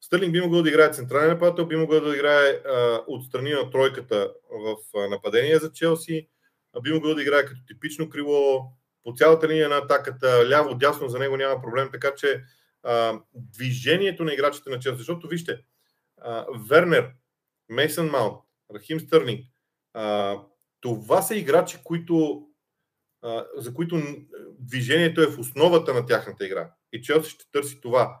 Стърлинг 0.00 0.32
би 0.32 0.40
могъл 0.40 0.62
да 0.62 0.68
играе 0.68 0.92
централен 0.92 1.28
нападател, 1.28 1.66
би 1.66 1.76
могъл 1.76 2.00
да 2.00 2.14
играе 2.14 2.50
а, 2.50 3.02
отстрани 3.06 3.50
на 3.50 3.70
тройката 3.70 4.32
в 4.50 4.76
а, 4.98 5.08
нападение 5.08 5.58
за 5.58 5.72
Челси, 5.72 6.28
а 6.72 6.80
би 6.80 6.92
могъл 6.92 7.14
да 7.14 7.22
играе 7.22 7.44
като 7.44 7.60
типично 7.66 8.10
крило 8.10 8.72
по 9.04 9.14
цялата 9.16 9.48
линия 9.48 9.68
на 9.68 9.76
атаката, 9.76 10.48
ляво, 10.48 10.74
дясно, 10.74 11.08
за 11.08 11.18
него 11.18 11.36
няма 11.36 11.62
проблем, 11.62 11.88
така 11.92 12.14
че 12.16 12.42
а, 12.82 13.20
движението 13.34 14.24
на 14.24 14.32
играчите 14.32 14.70
на 14.70 14.78
Челси, 14.78 14.98
защото 14.98 15.28
вижте, 15.28 15.58
Вернер, 16.68 17.12
Мейсън 17.68 18.06
Маунт, 18.06 18.40
Рахим 18.74 19.00
Стърлинг, 19.00 19.46
а, 19.94 20.36
това 20.80 21.22
са 21.22 21.36
играчи, 21.36 21.78
които 21.84 22.46
за 23.56 23.74
които 23.74 24.02
движението 24.58 25.20
е 25.20 25.26
в 25.26 25.38
основата 25.38 25.94
на 25.94 26.06
тяхната 26.06 26.46
игра. 26.46 26.70
И 26.92 27.02
Челси 27.02 27.30
ще 27.30 27.50
търси 27.50 27.80
това. 27.80 28.20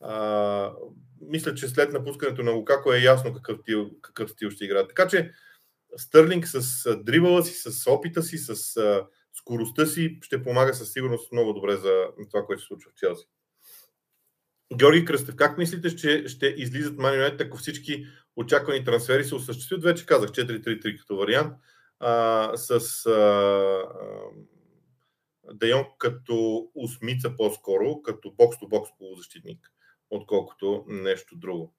А, 0.00 0.72
мисля, 1.20 1.54
че 1.54 1.68
след 1.68 1.92
напускането 1.92 2.42
на 2.42 2.50
Лукако 2.50 2.92
е 2.92 2.98
ясно 2.98 3.34
какъв, 3.34 3.58
тил, 3.64 3.90
какъв 4.02 4.30
стил 4.30 4.50
ще 4.50 4.64
играе. 4.64 4.88
Така 4.88 5.08
че 5.08 5.32
Стърлинг 5.96 6.46
с 6.46 6.96
дрибала 6.96 7.42
си, 7.42 7.70
с 7.70 7.90
опита 7.90 8.22
си, 8.22 8.38
с 8.38 8.54
скоростта 9.32 9.86
си 9.86 10.18
ще 10.22 10.42
помага 10.42 10.74
със 10.74 10.92
сигурност 10.92 11.32
много 11.32 11.52
добре 11.52 11.76
за 11.76 12.06
това, 12.30 12.44
което 12.44 12.62
се 12.62 12.66
случва 12.66 12.90
в 12.90 12.94
Челси. 12.94 13.26
Георги 14.74 15.04
Кръстев, 15.04 15.36
как 15.36 15.58
мислите, 15.58 15.96
че 15.96 16.28
ще 16.28 16.46
излизат 16.46 16.98
Ман 16.98 17.36
ако 17.40 17.56
всички 17.56 18.06
очаквани 18.36 18.84
трансфери 18.84 19.24
се 19.24 19.34
осъществят? 19.34 19.82
Вече 19.82 20.06
казах 20.06 20.30
4-3-3 20.30 20.98
като 20.98 21.16
вариант 21.16 21.54
а, 22.00 22.52
с 22.56 23.06
а, 23.06 23.82
Дейон 25.54 25.84
като 25.98 26.66
осмица 26.74 27.36
по-скоро, 27.36 28.02
като 28.02 28.30
бокс-то-бокс 28.30 28.90
полузащитник, 28.98 29.70
отколкото 30.10 30.84
нещо 30.88 31.36
друго. 31.36 31.74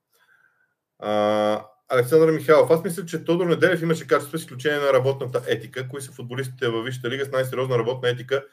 А, 0.99 1.65
Александър 1.89 2.31
Михайлов, 2.31 2.71
аз 2.71 2.83
мисля, 2.83 3.05
че 3.05 3.23
Тодор 3.23 3.45
Неделев 3.45 3.81
имаше 3.81 4.07
качество 4.07 4.37
с 4.37 4.41
изключение 4.41 4.79
на 4.79 4.93
работната 4.93 5.43
етика. 5.47 5.87
Кои 5.87 6.01
са 6.01 6.11
футболистите 6.11 6.69
във 6.69 6.85
Висшата 6.85 7.09
лига 7.09 7.25
с 7.25 7.31
най-сериозна 7.31 7.77
работна 7.77 8.09
етика, 8.09 8.45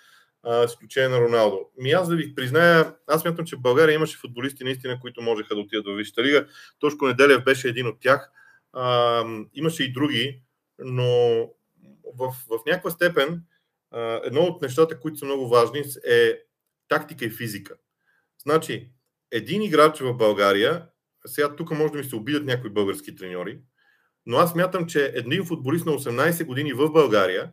а, 0.44 0.68
с 0.68 0.72
изключение 0.72 1.08
на 1.08 1.20
Роналдо? 1.20 1.60
Ми 1.78 1.90
аз 1.90 2.08
да 2.08 2.16
ви 2.16 2.34
призная, 2.34 2.94
аз 3.06 3.22
смятам, 3.22 3.46
че 3.46 3.56
в 3.56 3.60
България 3.60 3.94
имаше 3.94 4.18
футболисти 4.18 4.64
наистина, 4.64 5.00
които 5.00 5.22
можеха 5.22 5.54
да 5.54 5.60
отидат 5.60 5.86
във 5.86 5.96
Висшата 5.96 6.22
лига. 6.22 6.46
Тошко 6.78 7.06
Неделев 7.06 7.44
беше 7.44 7.68
един 7.68 7.86
от 7.86 8.00
тях. 8.00 8.30
А, 8.72 9.24
имаше 9.54 9.84
и 9.84 9.92
други, 9.92 10.42
но 10.78 11.38
в, 12.14 12.34
в 12.48 12.58
някаква 12.66 12.90
степен 12.90 13.42
едно 14.24 14.40
от 14.40 14.62
нещата, 14.62 15.00
които 15.00 15.18
са 15.18 15.24
много 15.24 15.48
важни 15.48 15.82
е 16.06 16.38
тактика 16.88 17.24
и 17.24 17.30
физика. 17.30 17.74
Значи, 18.42 18.90
един 19.30 19.62
играч 19.62 20.00
в 20.00 20.14
България, 20.14 20.86
сега 21.26 21.56
тук 21.56 21.70
може 21.70 21.92
да 21.92 21.98
ми 21.98 22.04
се 22.04 22.16
обидят 22.16 22.44
някои 22.44 22.70
български 22.70 23.16
треньори, 23.16 23.58
но 24.26 24.36
аз 24.36 24.54
мятам, 24.54 24.86
че 24.86 25.12
един 25.14 25.44
футболист 25.44 25.86
на 25.86 25.92
18 25.92 26.44
години 26.44 26.72
в 26.72 26.90
България, 26.90 27.52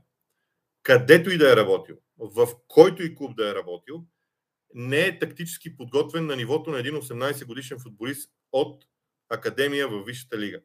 където 0.84 1.32
и 1.32 1.38
да 1.38 1.51
е 1.51 1.56
работил, 1.56 1.95
в 2.22 2.48
който 2.68 3.04
и 3.04 3.16
клуб 3.16 3.36
да 3.36 3.50
е 3.50 3.56
работил, 3.56 4.06
не 4.74 5.00
е 5.00 5.20
тактически 5.20 5.78
подготвен 5.78 6.26
на 6.26 6.36
нивото 6.36 6.72
на 6.72 6.80
един 6.80 6.94
18 6.94 7.46
годишен 7.46 7.80
футболист 7.80 8.32
от 8.52 8.86
академия 9.30 9.88
в 9.88 10.04
Висшата 10.04 10.40
лига. 10.40 10.62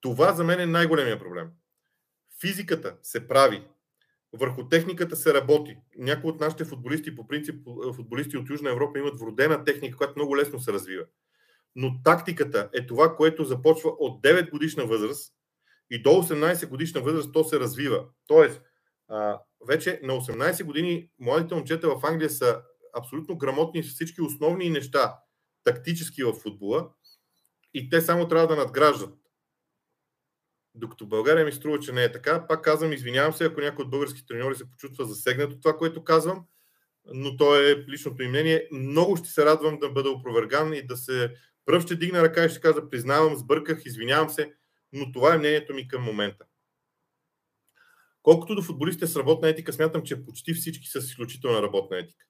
Това 0.00 0.32
за 0.32 0.44
мен 0.44 0.60
е 0.60 0.66
най-големия 0.66 1.18
проблем 1.18 1.50
физиката 2.42 2.96
се 3.02 3.28
прави, 3.28 3.62
върху 4.32 4.68
техниката 4.68 5.16
се 5.16 5.34
работи. 5.34 5.76
Някои 5.98 6.30
от 6.30 6.40
нашите 6.40 6.64
футболисти, 6.64 7.16
по 7.16 7.26
принцип 7.26 7.68
футболисти 7.96 8.36
от 8.36 8.50
Южна 8.50 8.70
Европа, 8.70 8.98
имат 8.98 9.20
вродена 9.20 9.64
техника, 9.64 9.96
която 9.96 10.14
много 10.16 10.36
лесно 10.36 10.60
се 10.60 10.72
развива. 10.72 11.04
Но 11.76 12.02
тактиката 12.02 12.70
е 12.74 12.86
това, 12.86 13.16
което 13.16 13.44
започва 13.44 13.90
от 13.90 14.22
9 14.22 14.50
годишна 14.50 14.86
възраст 14.86 15.34
и 15.90 16.02
до 16.02 16.10
18 16.10 16.68
годишна 16.68 17.00
възраст 17.00 17.32
то 17.32 17.44
се 17.44 17.60
развива. 17.60 18.04
Тоест, 18.26 18.62
вече 19.68 20.00
на 20.02 20.12
18 20.12 20.64
години 20.64 21.10
младите 21.18 21.54
момчета 21.54 21.88
в 21.88 22.00
Англия 22.04 22.30
са 22.30 22.62
абсолютно 22.98 23.38
грамотни 23.38 23.82
с 23.82 23.94
всички 23.94 24.20
основни 24.20 24.70
неща 24.70 25.18
тактически 25.64 26.24
в 26.24 26.32
футбола 26.32 26.90
и 27.74 27.88
те 27.88 28.00
само 28.00 28.28
трябва 28.28 28.46
да 28.46 28.56
надграждат. 28.56 29.14
Докато 30.74 31.06
България 31.06 31.44
ми 31.44 31.52
струва, 31.52 31.80
че 31.80 31.92
не 31.92 32.04
е 32.04 32.12
така. 32.12 32.46
Пак 32.46 32.64
казвам, 32.64 32.92
извинявам 32.92 33.32
се, 33.32 33.44
ако 33.44 33.60
някой 33.60 33.84
от 33.84 33.90
български 33.90 34.26
треньори 34.26 34.54
се 34.54 34.70
почувства 34.70 35.04
засегнат 35.04 35.52
от 35.52 35.62
това, 35.62 35.76
което 35.76 36.04
казвам, 36.04 36.44
но 37.04 37.36
то 37.36 37.56
е 37.56 37.84
личното 37.88 38.22
им 38.22 38.30
мнение. 38.30 38.68
Много 38.72 39.16
ще 39.16 39.28
се 39.28 39.44
радвам 39.44 39.78
да 39.78 39.90
бъда 39.90 40.10
опроверган 40.10 40.74
и 40.74 40.86
да 40.86 40.96
се 40.96 41.34
пръв 41.66 41.82
ще 41.82 41.96
дигна 41.96 42.22
ръка 42.22 42.44
и 42.44 42.48
ще 42.48 42.60
кажа, 42.60 42.90
признавам, 42.90 43.36
сбърках, 43.36 43.82
извинявам 43.84 44.30
се, 44.30 44.52
но 44.92 45.12
това 45.12 45.34
е 45.34 45.38
мнението 45.38 45.74
ми 45.74 45.88
към 45.88 46.02
момента. 46.02 46.44
Колкото 48.22 48.54
до 48.54 48.62
футболистите 48.62 49.06
с 49.06 49.16
работна 49.16 49.48
етика, 49.48 49.72
смятам, 49.72 50.02
че 50.02 50.24
почти 50.24 50.54
всички 50.54 50.86
са 50.86 51.00
с 51.00 51.04
изключителна 51.04 51.62
работна 51.62 51.98
етика. 51.98 52.24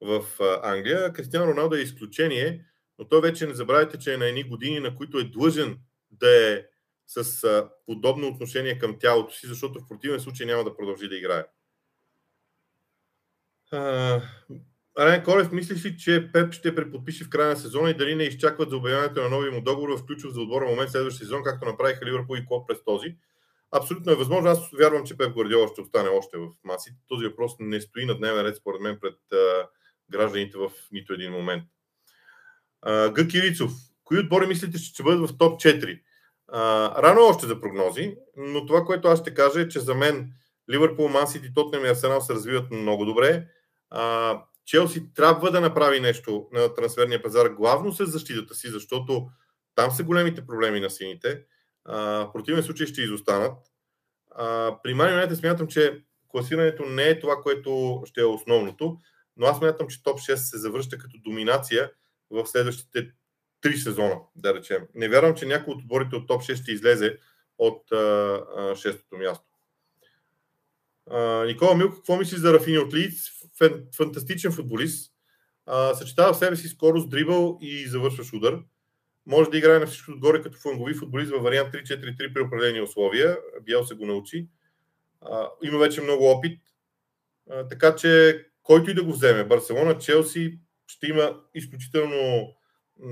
В 0.00 0.24
Англия 0.62 1.12
Кристиан 1.12 1.48
Роналдо 1.48 1.76
е 1.76 1.80
изключение, 1.80 2.64
но 2.98 3.08
той 3.08 3.20
вече 3.20 3.46
не 3.46 3.54
забравяйте, 3.54 3.98
че 3.98 4.14
е 4.14 4.16
на 4.16 4.26
едни 4.26 4.44
години, 4.44 4.80
на 4.80 4.96
които 4.96 5.18
е 5.18 5.24
длъжен 5.24 5.78
да 6.10 6.52
е 6.52 6.64
с 7.06 7.68
подобно 7.86 8.28
отношение 8.28 8.78
към 8.78 8.98
тялото 8.98 9.34
си, 9.34 9.46
защото 9.46 9.80
в 9.80 9.88
противен 9.88 10.20
случай 10.20 10.46
няма 10.46 10.64
да 10.64 10.76
продължи 10.76 11.08
да 11.08 11.16
играе. 11.16 11.44
Райан 14.98 15.24
Колев, 15.24 15.52
мислиш 15.52 15.84
ли, 15.84 15.96
че 15.98 16.30
Пеп 16.32 16.52
ще 16.52 16.74
преподпише 16.74 17.24
в 17.24 17.30
края 17.30 17.48
на 17.48 17.56
сезона 17.56 17.90
и 17.90 17.94
дали 17.94 18.14
не 18.14 18.24
изчакват 18.24 18.70
за 18.70 18.76
обявяването 18.76 19.22
на 19.22 19.28
нови 19.28 19.50
му 19.50 19.60
договор 19.60 19.98
в 19.98 20.06
ключов 20.06 20.32
за 20.32 20.40
отбора 20.40 20.66
момент 20.66 20.90
следващия 20.90 21.24
сезон, 21.24 21.42
както 21.44 21.66
направиха 21.66 22.06
Ливърпул 22.06 22.36
и 22.36 22.46
Клоп 22.46 22.68
през 22.68 22.84
този? 22.84 23.16
Абсолютно 23.72 24.12
е 24.12 24.16
възможно. 24.16 24.50
Аз 24.50 24.70
вярвам, 24.80 25.06
че 25.06 25.16
Пеп 25.16 25.34
Гвардиола 25.34 25.68
ще 25.68 25.80
остане 25.80 26.08
още 26.08 26.38
в 26.38 26.48
Маси. 26.64 26.90
Този 27.08 27.26
въпрос 27.26 27.52
не 27.58 27.80
стои 27.80 28.06
на 28.06 28.18
дневен 28.18 28.46
ред, 28.46 28.56
според 28.56 28.80
мен, 28.80 28.98
пред 29.00 29.18
а, 29.32 29.68
гражданите 30.10 30.58
в 30.58 30.70
нито 30.92 31.12
един 31.12 31.32
момент. 31.32 31.64
Г. 32.86 33.26
Кирицов. 33.30 33.72
Кои 34.04 34.18
отбори 34.18 34.46
мислите, 34.46 34.78
че 34.78 34.84
ще 34.84 35.02
бъдат 35.02 35.30
в 35.30 35.38
топ 35.38 35.60
4? 35.60 36.00
А, 36.48 37.02
рано 37.02 37.20
още 37.20 37.46
за 37.46 37.60
прогнози, 37.60 38.16
но 38.36 38.66
това, 38.66 38.84
което 38.84 39.08
аз 39.08 39.20
ще 39.20 39.34
кажа 39.34 39.60
е, 39.60 39.68
че 39.68 39.80
за 39.80 39.94
мен 39.94 40.32
Ливърпул, 40.70 41.08
Мансити, 41.08 41.54
Тотнем 41.54 41.84
и 41.84 41.88
Арсенал 41.88 42.20
се 42.20 42.34
развиват 42.34 42.70
много 42.70 43.04
добре. 43.04 43.46
А, 43.90 44.42
Челси 44.66 45.14
трябва 45.14 45.50
да 45.50 45.60
направи 45.60 46.00
нещо 46.00 46.48
на 46.52 46.74
трансферния 46.74 47.22
пазар, 47.22 47.48
главно 47.48 47.92
с 47.92 48.06
защитата 48.06 48.54
си, 48.54 48.68
защото 48.68 49.28
там 49.74 49.90
са 49.90 50.04
големите 50.04 50.46
проблеми 50.46 50.80
на 50.80 50.90
сините. 50.90 51.44
А, 51.84 51.98
в 51.98 52.32
противен 52.32 52.62
случай 52.62 52.86
ще 52.86 53.02
изостанат. 53.02 53.58
А, 54.30 54.76
при 54.82 54.94
Мани 54.94 55.36
смятам, 55.36 55.66
че 55.66 56.04
класирането 56.28 56.86
не 56.86 57.08
е 57.08 57.18
това, 57.20 57.36
което 57.42 58.02
ще 58.06 58.20
е 58.20 58.24
основното, 58.24 58.98
но 59.36 59.46
аз 59.46 59.58
смятам, 59.58 59.88
че 59.88 60.02
топ 60.02 60.18
6 60.18 60.34
се 60.34 60.58
завръща 60.58 60.98
като 60.98 61.18
доминация 61.18 61.90
в 62.30 62.46
следващите 62.46 63.10
три 63.60 63.76
сезона, 63.76 64.16
да 64.36 64.54
речем. 64.54 64.86
Не 64.94 65.08
вярвам, 65.08 65.34
че 65.34 65.46
някой 65.46 65.74
от 65.74 65.80
отборите 65.80 66.16
от 66.16 66.28
топ 66.28 66.42
6 66.42 66.62
ще 66.62 66.72
излезе 66.72 67.18
от 67.58 67.92
а, 67.92 67.96
а, 68.56 68.76
шестото 68.76 69.16
място. 69.16 69.44
А, 71.10 71.44
Никола 71.44 71.76
Милко, 71.76 71.96
какво 71.96 72.16
мисли 72.16 72.38
за 72.38 72.52
Рафини 72.52 72.78
от 72.78 72.94
Лиц? 72.94 73.30
Фантастичен 73.96 74.52
футболист. 74.52 75.12
А, 75.66 75.94
съчетава 75.94 76.32
в 76.32 76.38
себе 76.38 76.56
си 76.56 76.68
скорост, 76.68 77.10
дрибъл 77.10 77.58
и 77.60 77.86
завършваш 77.86 78.32
удар. 78.32 78.60
Може 79.26 79.50
да 79.50 79.58
играе 79.58 79.78
на 79.78 79.86
всичко 79.86 80.12
отгоре 80.12 80.42
като 80.42 80.58
флангови 80.58 80.94
футболист 80.94 81.30
във 81.30 81.42
вариант 81.42 81.74
3-4-3 81.74 82.34
при 82.34 82.40
определени 82.40 82.80
условия. 82.80 83.38
Бял 83.62 83.84
се 83.84 83.94
го 83.94 84.06
научи. 84.06 84.48
А, 85.20 85.48
има 85.62 85.78
вече 85.78 86.00
много 86.02 86.24
опит, 86.24 86.60
а, 87.50 87.68
така 87.68 87.96
че 87.96 88.44
който 88.62 88.90
и 88.90 88.94
да 88.94 89.04
го 89.04 89.12
вземе, 89.12 89.44
Барселона, 89.44 89.98
Челси, 89.98 90.58
ще 90.86 91.06
има 91.06 91.40
изключително 91.54 92.52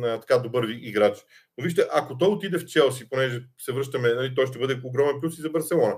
а, 0.03 0.21
така 0.21 0.39
добър 0.39 0.69
играч. 0.69 1.19
Но 1.59 1.65
вижте, 1.65 1.87
ако 1.93 2.19
той 2.19 2.29
отиде 2.29 2.59
в 2.59 2.67
Челси, 2.67 3.09
понеже 3.09 3.45
се 3.59 3.73
връщаме, 3.73 4.15
нали, 4.15 4.35
той 4.35 4.47
ще 4.47 4.59
бъде 4.59 4.81
огромен 4.85 5.21
плюс 5.21 5.39
и 5.39 5.43
за 5.43 5.51
Барселона, 5.51 5.95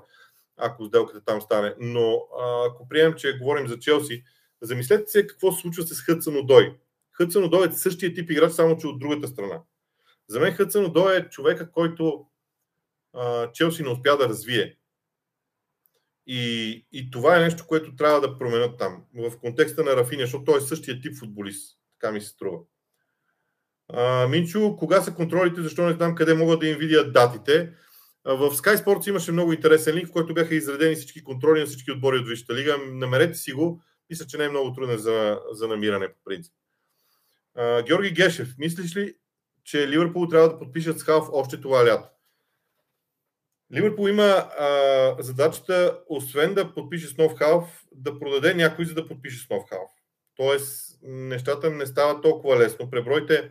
ако 0.56 0.84
сделката 0.84 1.24
там 1.24 1.40
стане. 1.40 1.74
Но 1.80 2.26
а, 2.40 2.66
ако 2.66 2.88
приемем, 2.88 3.14
че 3.14 3.38
говорим 3.38 3.68
за 3.68 3.78
Челси, 3.78 4.24
замислете 4.60 5.06
се 5.06 5.26
какво 5.26 5.52
се 5.52 5.60
случва 5.60 5.82
с 5.82 6.00
Хътсън 6.00 6.36
Одой. 6.36 6.76
Хътсън 7.12 7.44
Одой 7.44 7.68
е 7.68 7.72
същия 7.72 8.14
тип 8.14 8.30
играч, 8.30 8.52
само 8.52 8.76
че 8.76 8.86
от 8.86 8.98
другата 8.98 9.28
страна. 9.28 9.60
За 10.30 10.40
мен 10.40 10.54
Хътсън 10.54 10.84
Одой 10.84 11.16
е 11.16 11.28
човека, 11.28 11.70
който 11.70 12.26
а, 13.12 13.52
Челси 13.52 13.82
не 13.82 13.88
успя 13.88 14.16
да 14.16 14.28
развие. 14.28 14.76
И, 16.26 16.86
и 16.92 17.10
това 17.10 17.36
е 17.36 17.40
нещо, 17.40 17.64
което 17.66 17.96
трябва 17.96 18.20
да 18.20 18.38
променят 18.38 18.78
там. 18.78 19.04
В 19.14 19.38
контекста 19.38 19.84
на 19.84 19.96
Рафиня, 19.96 20.22
защото 20.22 20.44
той 20.44 20.58
е 20.58 20.60
същия 20.60 21.00
тип 21.00 21.18
футболист. 21.18 21.78
Така 22.00 22.12
ми 22.12 22.20
се 22.20 22.28
струва. 22.28 22.58
А, 23.88 24.28
Минчо, 24.28 24.76
кога 24.76 25.02
са 25.02 25.14
контролите, 25.14 25.62
защо 25.62 25.86
не 25.86 25.92
знам 25.92 26.14
къде 26.14 26.34
могат 26.34 26.60
да 26.60 26.66
им 26.66 26.78
видят 26.78 27.12
датите. 27.12 27.72
В 28.24 28.50
Sky 28.50 28.76
Sports 28.76 29.08
имаше 29.08 29.32
много 29.32 29.52
интересен 29.52 29.94
линк, 29.94 30.08
в 30.08 30.12
който 30.12 30.34
бяха 30.34 30.54
изредени 30.54 30.94
всички 30.94 31.24
контроли 31.24 31.60
на 31.60 31.66
всички 31.66 31.92
отбори 31.92 32.18
от 32.18 32.28
Висшата 32.28 32.54
лига. 32.54 32.78
Намерете 32.86 33.34
си 33.34 33.52
го. 33.52 33.82
Мисля, 34.10 34.26
че 34.26 34.38
не 34.38 34.44
е 34.44 34.48
много 34.48 34.72
труден 34.72 34.98
за, 34.98 35.40
за 35.52 35.68
намиране 35.68 36.08
по 36.08 36.18
принцип. 36.24 36.54
А, 37.54 37.82
Георги 37.82 38.10
Гешев, 38.10 38.54
мислиш 38.58 38.96
ли, 38.96 39.14
че 39.70 39.88
Ливърпул 39.88 40.26
трябва 40.26 40.48
да 40.48 40.58
подпишат 40.58 40.98
с 40.98 41.02
Халф 41.02 41.28
още 41.32 41.60
това 41.60 41.86
лято? 41.86 42.08
Ливърпул 43.74 44.08
има 44.08 44.22
а, 44.22 45.16
задачата, 45.18 45.98
освен 46.08 46.54
да 46.54 46.74
подпише 46.74 47.06
с 47.06 47.16
нов 47.16 47.34
халф, 47.34 47.84
да 47.92 48.18
продаде 48.18 48.54
някой, 48.54 48.84
за 48.84 48.94
да 48.94 49.08
подпише 49.08 49.46
с 49.46 49.50
нов 49.50 49.68
халф. 49.68 49.90
Тоест, 50.36 50.98
нещата 51.02 51.70
не 51.70 51.86
стават 51.86 52.22
толкова 52.22 52.58
лесно. 52.58 52.90
Пребройте 52.90 53.50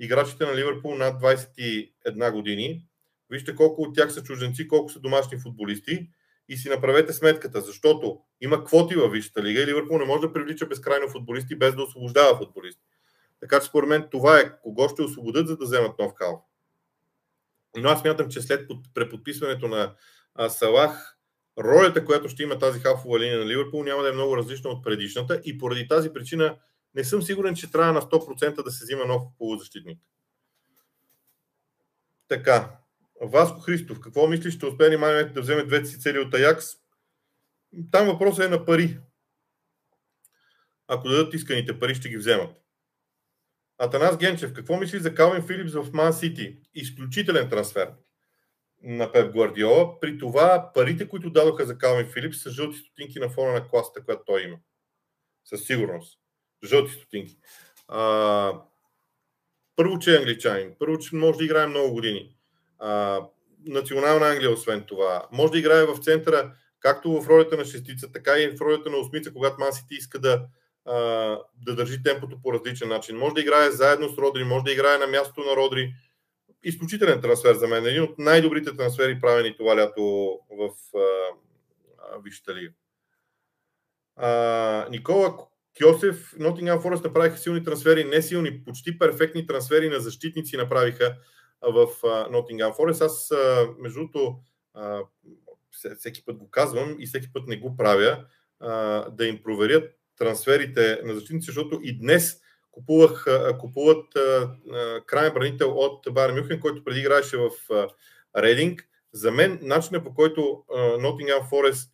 играчите 0.00 0.46
на 0.46 0.56
Ливърпул 0.56 0.94
над 0.94 1.22
21 1.22 2.32
години. 2.32 2.86
Вижте 3.30 3.54
колко 3.54 3.82
от 3.82 3.94
тях 3.94 4.12
са 4.12 4.22
чужденци, 4.22 4.68
колко 4.68 4.92
са 4.92 5.00
домашни 5.00 5.38
футболисти 5.38 6.08
и 6.48 6.56
си 6.56 6.68
направете 6.68 7.12
сметката, 7.12 7.60
защото 7.60 8.20
има 8.40 8.64
квоти 8.64 8.96
във 8.96 9.12
Висшата 9.12 9.42
лига 9.42 9.62
и 9.62 9.66
Ливърпул 9.66 9.98
не 9.98 10.04
може 10.04 10.20
да 10.20 10.32
привлича 10.32 10.66
безкрайно 10.66 11.08
футболисти 11.08 11.54
без 11.54 11.74
да 11.74 11.82
освобождава 11.82 12.38
футболисти. 12.38 12.82
Така 13.42 13.60
че 13.60 13.66
според 13.66 13.88
мен 13.88 14.08
това 14.10 14.38
е 14.38 14.60
кого 14.60 14.88
ще 14.88 15.02
освободят, 15.02 15.48
за 15.48 15.56
да 15.56 15.64
вземат 15.64 15.98
нов 15.98 16.12
халф. 16.14 16.40
Но 17.76 17.88
аз 17.88 18.04
мятам, 18.04 18.28
че 18.28 18.40
след 18.40 18.70
преподписването 18.94 19.68
на 19.68 19.94
Салах, 20.48 21.16
ролята, 21.58 22.04
която 22.04 22.28
ще 22.28 22.42
има 22.42 22.58
тази 22.58 22.80
халфова 22.80 23.18
линия 23.18 23.38
на 23.38 23.46
Ливърпул, 23.46 23.84
няма 23.84 24.02
да 24.02 24.08
е 24.08 24.12
много 24.12 24.36
различна 24.36 24.70
от 24.70 24.84
предишната 24.84 25.40
и 25.44 25.58
поради 25.58 25.88
тази 25.88 26.12
причина 26.12 26.56
не 26.94 27.04
съм 27.04 27.22
сигурен, 27.22 27.54
че 27.54 27.70
трябва 27.70 27.92
на 27.92 28.00
100% 28.00 28.64
да 28.64 28.70
се 28.70 28.84
взима 28.84 29.04
нов 29.04 29.22
полузащитник. 29.38 30.00
Така. 32.28 32.76
Васко 33.20 33.60
Христов, 33.60 34.00
какво 34.00 34.26
мислиш, 34.26 34.54
ще 34.54 34.66
успее 34.66 34.90
ли 34.90 35.32
да 35.32 35.40
вземе 35.40 35.64
двете 35.64 35.86
си 35.86 36.00
цели 36.00 36.18
от 36.18 36.34
Аякс? 36.34 36.66
Там 37.90 38.06
въпросът 38.06 38.44
е 38.44 38.48
на 38.48 38.64
пари. 38.64 38.98
Ако 40.88 41.08
дадат 41.08 41.34
исканите 41.34 41.78
пари, 41.78 41.94
ще 41.94 42.08
ги 42.08 42.16
вземат. 42.16 42.61
Атанас 43.84 44.16
Генчев, 44.16 44.52
какво 44.52 44.76
мисли 44.76 44.98
за 44.98 45.14
Калвин 45.14 45.42
Филипс 45.46 45.72
в 45.72 45.92
Ман 45.92 46.12
Сити? 46.12 46.58
Изключителен 46.74 47.48
трансфер 47.48 47.90
на 48.82 49.12
Пеп 49.12 49.32
Гвардиола. 49.32 50.00
При 50.00 50.18
това 50.18 50.70
парите, 50.74 51.08
които 51.08 51.30
дадоха 51.30 51.66
за 51.66 51.78
Калвин 51.78 52.06
Филипс 52.06 52.42
са 52.42 52.50
жълти 52.50 52.78
стотинки 52.78 53.18
на 53.18 53.28
фона 53.28 53.52
на 53.52 53.68
класата, 53.68 54.04
която 54.04 54.22
той 54.26 54.42
има. 54.42 54.56
Със 55.44 55.64
сигурност. 55.64 56.18
Жълти 56.64 56.92
стотинки. 56.92 57.36
А, 57.88 58.52
първо, 59.76 59.98
че 59.98 60.14
е 60.14 60.18
англичанин. 60.18 60.74
Първо, 60.78 60.98
че 60.98 61.16
може 61.16 61.38
да 61.38 61.44
играе 61.44 61.66
много 61.66 61.92
години. 61.94 62.36
А, 62.78 63.20
национална 63.66 64.28
Англия, 64.28 64.52
освен 64.52 64.84
това. 64.84 65.28
Може 65.32 65.52
да 65.52 65.58
играе 65.58 65.84
в 65.84 65.98
центъра, 65.98 66.54
както 66.80 67.22
в 67.22 67.28
ролята 67.28 67.56
на 67.56 67.64
шестица, 67.64 68.12
така 68.12 68.38
и 68.38 68.48
в 68.48 68.60
ролята 68.60 68.90
на 68.90 68.96
осмица, 68.96 69.32
когато 69.32 69.56
Ман 69.60 69.72
Сити 69.72 69.94
иска 69.94 70.18
да, 70.18 70.46
да 70.86 71.74
държи 71.76 72.02
темпото 72.02 72.42
по 72.42 72.52
различен 72.52 72.88
начин. 72.88 73.16
Може 73.16 73.34
да 73.34 73.40
играе 73.40 73.70
заедно 73.70 74.08
с 74.08 74.18
Родри, 74.18 74.44
може 74.44 74.64
да 74.64 74.72
играе 74.72 74.98
на 74.98 75.06
мястото 75.06 75.40
на 75.40 75.56
Родри. 75.56 75.94
Изключителен 76.64 77.20
трансфер 77.20 77.54
за 77.54 77.68
мен. 77.68 77.86
Един 77.86 78.02
от 78.02 78.18
най-добрите 78.18 78.76
трансфери, 78.76 79.20
правени 79.20 79.56
това 79.56 79.76
лято 79.76 80.38
в 80.50 80.70
Висшата. 82.24 82.54
Никола 84.90 85.36
Кьосев, 85.82 86.34
Нотингам 86.38 86.80
Форест 86.80 87.04
направиха 87.04 87.38
силни 87.38 87.64
трансфери, 87.64 88.04
не 88.04 88.22
силни, 88.22 88.64
почти 88.64 88.98
перфектни 88.98 89.46
трансфери 89.46 89.88
на 89.88 90.00
защитници 90.00 90.56
направиха 90.56 91.16
в 91.62 91.86
Нотингам 92.30 92.72
Форест. 92.72 93.02
Аз, 93.02 93.32
между 93.78 93.98
другото, 93.98 94.38
всеки 95.98 96.24
път 96.24 96.36
го 96.36 96.50
казвам 96.50 96.96
и 96.98 97.06
всеки 97.06 97.32
път 97.32 97.46
не 97.46 97.56
го 97.56 97.76
правя, 97.76 98.24
да 99.10 99.26
им 99.26 99.42
проверят 99.42 99.94
трансферите 100.18 101.00
на 101.04 101.14
защитници, 101.14 101.46
защото 101.46 101.80
и 101.82 101.98
днес 101.98 102.40
купувах, 102.70 103.26
купуват 103.58 104.06
крайен 105.06 105.34
бранител 105.34 105.78
от 105.78 106.06
Бар 106.10 106.32
Мюхен, 106.32 106.60
който 106.60 106.84
преди 106.84 107.00
играеше 107.00 107.36
в 107.36 107.50
Рейдинг. 108.36 108.88
За 109.12 109.30
мен 109.30 109.58
начинът 109.62 110.04
по 110.04 110.14
който 110.14 110.40
Nottingham 110.70 111.50
Forest 111.50 111.88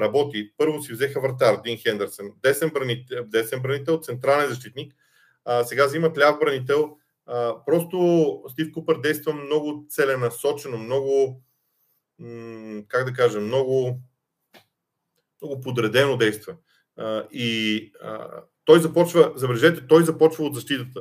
работи, 0.00 0.52
първо 0.56 0.82
си 0.82 0.92
взеха 0.92 1.20
вратар 1.20 1.60
Дин 1.64 1.78
Хендърсън, 1.78 2.32
десен 2.42 2.70
бранител, 2.70 3.24
десен 3.24 3.62
бранител 3.62 4.00
централен 4.00 4.48
защитник, 4.48 4.94
а, 5.44 5.64
сега 5.64 5.86
взимат 5.86 6.18
ляв 6.18 6.38
бранител. 6.38 6.96
Просто 7.66 8.42
Стив 8.50 8.72
Купър 8.72 9.00
действа 9.00 9.32
много 9.32 9.86
целенасочено, 9.88 10.78
много, 10.78 11.42
как 12.88 13.04
да 13.04 13.12
кажа, 13.12 13.40
много, 13.40 14.00
много 15.42 15.60
подредено 15.60 16.16
действа 16.16 16.56
и 17.32 17.92
а, 18.02 18.28
той 18.64 18.80
започва, 18.80 19.32
забележете, 19.36 19.86
той 19.86 20.04
започва 20.04 20.44
от 20.44 20.54
защитата. 20.54 21.00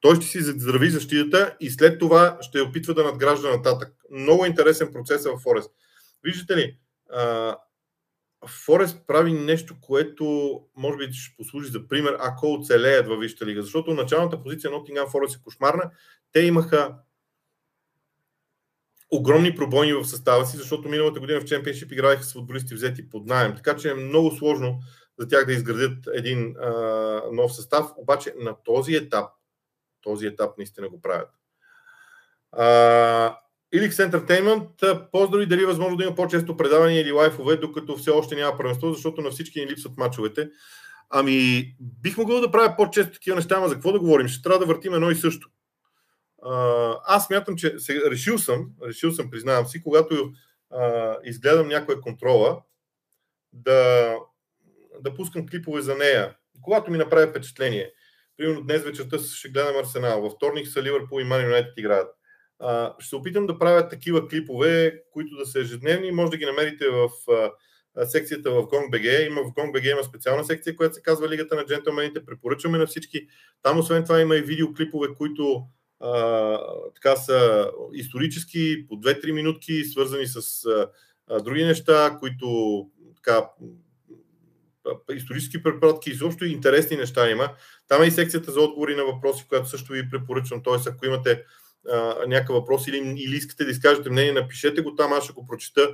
Той 0.00 0.16
ще 0.16 0.26
си 0.26 0.42
здрави 0.42 0.90
защитата 0.90 1.56
и 1.60 1.70
след 1.70 1.98
това 1.98 2.38
ще 2.40 2.60
опитва 2.60 2.94
да 2.94 3.04
надгражда 3.04 3.50
нататък. 3.50 3.92
Много 4.10 4.46
интересен 4.46 4.92
процес 4.92 5.26
е 5.26 5.30
в 5.30 5.38
Форест. 5.42 5.70
Виждате 6.24 6.56
ли, 6.56 6.78
а, 7.12 7.56
Форест 8.46 9.06
прави 9.06 9.32
нещо, 9.32 9.74
което 9.80 10.60
може 10.76 10.96
би 10.96 11.12
ще 11.12 11.36
послужи 11.36 11.70
за 11.70 11.88
пример, 11.88 12.16
ако 12.20 12.52
оцелеят 12.52 13.08
във 13.08 13.20
Висшата 13.20 13.46
лига. 13.46 13.62
Защото 13.62 13.94
началната 13.94 14.42
позиция 14.42 14.70
на 14.70 14.76
Nottingham 14.76 15.10
Форест 15.10 15.36
е 15.36 15.42
кошмарна. 15.42 15.90
Те 16.32 16.40
имаха 16.40 16.94
огромни 19.10 19.54
пробойни 19.54 19.92
в 19.92 20.04
състава 20.04 20.46
си, 20.46 20.56
защото 20.56 20.88
миналата 20.88 21.20
година 21.20 21.40
в 21.40 21.44
Чемпионшип 21.44 21.92
играеха 21.92 22.22
с 22.22 22.32
футболисти 22.32 22.74
взети 22.74 23.08
под 23.08 23.26
найем. 23.26 23.56
Така 23.56 23.76
че 23.76 23.90
е 23.90 23.94
много 23.94 24.30
сложно 24.30 24.80
за 25.18 25.28
тях 25.28 25.46
да 25.46 25.52
изградят 25.52 25.98
един 26.14 26.56
а, 26.56 26.70
нов 27.32 27.54
състав, 27.54 27.86
обаче 27.96 28.34
на 28.38 28.56
този 28.64 28.94
етап, 28.94 29.30
този 30.00 30.26
етап 30.26 30.58
наистина 30.58 30.88
го 30.88 31.02
правят. 31.02 31.30
А, 32.52 33.38
Ilix 33.74 33.90
Entertainment, 33.90 35.10
поздрави 35.10 35.46
дали 35.46 35.62
е 35.62 35.66
възможно 35.66 35.96
да 35.96 36.04
има 36.04 36.14
по-често 36.14 36.56
предавания 36.56 37.00
или 37.00 37.12
лайфове, 37.12 37.56
докато 37.56 37.96
все 37.96 38.10
още 38.10 38.34
няма 38.34 38.56
първенство, 38.56 38.92
защото 38.92 39.20
на 39.20 39.30
всички 39.30 39.60
ни 39.60 39.66
липсват 39.66 39.96
мачовете. 39.96 40.50
Ами, 41.10 41.64
бих 41.80 42.18
могъл 42.18 42.40
да 42.40 42.50
правя 42.50 42.74
по-често 42.76 43.12
такива 43.12 43.36
неща, 43.36 43.54
ама 43.56 43.68
за 43.68 43.74
какво 43.74 43.92
да 43.92 43.98
говорим? 43.98 44.28
Ще 44.28 44.42
трябва 44.42 44.58
да 44.58 44.66
въртим 44.66 44.94
едно 44.94 45.10
и 45.10 45.14
също. 45.14 45.48
Аз 47.06 47.30
мятам, 47.30 47.56
че 47.56 47.74
сега, 47.78 48.10
решил 48.10 48.38
съм, 48.38 48.66
решил 48.86 49.12
съм, 49.12 49.30
признавам 49.30 49.66
си, 49.66 49.82
когато 49.82 50.32
а, 50.70 51.16
изгледам 51.24 51.68
някоя 51.68 52.00
контрола, 52.00 52.62
да 53.52 54.10
да 55.00 55.14
пускам 55.14 55.48
клипове 55.48 55.82
за 55.82 55.94
нея, 55.94 56.34
когато 56.62 56.90
ми 56.90 56.98
направи 56.98 57.30
впечатление. 57.30 57.90
Примерно 58.36 58.62
днес 58.62 58.82
вечерта 58.82 59.18
ще 59.18 59.48
гледам 59.48 59.76
Арсенал, 59.76 60.22
във 60.22 60.32
вторник 60.32 60.68
са 60.68 60.82
Ливърпул 60.82 61.20
и 61.20 61.24
Ман 61.24 61.44
Юнайтед 61.44 61.78
играят. 61.78 62.08
А, 62.58 62.94
ще 62.98 63.08
се 63.08 63.16
опитам 63.16 63.46
да 63.46 63.58
правя 63.58 63.88
такива 63.88 64.28
клипове, 64.28 65.02
които 65.10 65.36
да 65.36 65.46
са 65.46 65.60
ежедневни. 65.60 66.12
Може 66.12 66.30
да 66.30 66.36
ги 66.36 66.44
намерите 66.44 66.84
в 66.88 67.08
а, 67.96 68.06
секцията 68.06 68.50
в 68.50 68.62
GongBG. 68.62 69.26
Има 69.26 69.42
в 69.42 69.54
GongBG 69.54 69.92
има 69.92 70.04
специална 70.04 70.44
секция, 70.44 70.76
която 70.76 70.94
се 70.94 71.02
казва 71.02 71.28
Лигата 71.28 71.56
на 71.56 71.66
джентълмените. 71.66 72.24
Препоръчваме 72.26 72.78
на 72.78 72.86
всички. 72.86 73.26
Там 73.62 73.78
освен 73.78 74.04
това 74.04 74.20
има 74.20 74.36
и 74.36 74.42
видеоклипове, 74.42 75.08
които 75.14 75.66
а, 76.00 76.58
така 76.94 77.16
са 77.16 77.70
исторически, 77.92 78.86
по 78.88 78.94
2-3 78.94 79.32
минутки, 79.32 79.84
свързани 79.84 80.26
с 80.26 80.64
а, 80.66 81.40
други 81.40 81.64
неща, 81.64 82.16
които 82.20 82.88
така, 83.16 83.48
исторически 85.14 85.62
препратки, 85.62 86.10
изобщо 86.10 86.44
интересни 86.44 86.96
неща 86.96 87.30
има. 87.30 87.48
Там 87.88 88.02
е 88.02 88.06
и 88.06 88.10
секцията 88.10 88.52
за 88.52 88.60
отговори 88.60 88.96
на 88.96 89.04
въпроси, 89.04 89.44
която 89.48 89.68
също 89.68 89.92
ви 89.92 90.10
препоръчвам. 90.10 90.62
Т.е. 90.62 90.90
ако 90.90 91.06
имате 91.06 91.42
а, 91.92 92.14
някакъв 92.26 92.56
въпрос 92.56 92.88
или, 92.88 92.96
или 92.96 93.36
искате 93.36 93.64
да 93.64 93.70
изкажете 93.70 94.10
мнение, 94.10 94.32
напишете 94.32 94.82
го 94.82 94.94
там, 94.94 95.12
аз 95.12 95.24
ще 95.24 95.32
го 95.32 95.46
прочета 95.46 95.88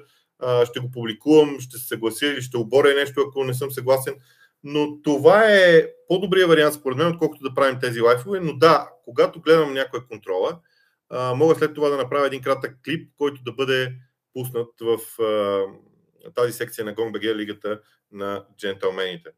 ще 0.64 0.80
го 0.80 0.90
публикувам, 0.90 1.60
ще 1.60 1.78
се 1.78 1.86
съглася 1.86 2.26
или 2.26 2.42
ще 2.42 2.56
оборя 2.56 2.94
нещо, 2.94 3.24
ако 3.28 3.44
не 3.44 3.54
съм 3.54 3.70
съгласен. 3.70 4.14
Но 4.64 5.02
това 5.02 5.44
е 5.44 5.86
по-добрия 6.08 6.46
вариант 6.46 6.74
според 6.74 6.98
мен, 6.98 7.06
отколкото 7.06 7.42
да 7.42 7.54
правим 7.54 7.80
тези 7.80 8.00
лайфове. 8.00 8.40
Но 8.40 8.56
да, 8.56 8.90
когато 9.04 9.40
гледам 9.40 9.72
някоя 9.72 10.06
контрола, 10.06 10.58
мога 11.34 11.54
след 11.54 11.74
това 11.74 11.88
да 11.88 11.96
направя 11.96 12.26
един 12.26 12.42
кратък 12.42 12.76
клип, 12.84 13.10
който 13.18 13.42
да 13.42 13.52
бъде 13.52 13.92
пуснат 14.32 14.68
в 14.80 14.98
тази 16.34 16.52
секция 16.52 16.84
на 16.84 16.94
GongBG 16.94 17.34
лигата 17.34 17.80
на 18.12 18.44
джентълмените. 18.58 19.30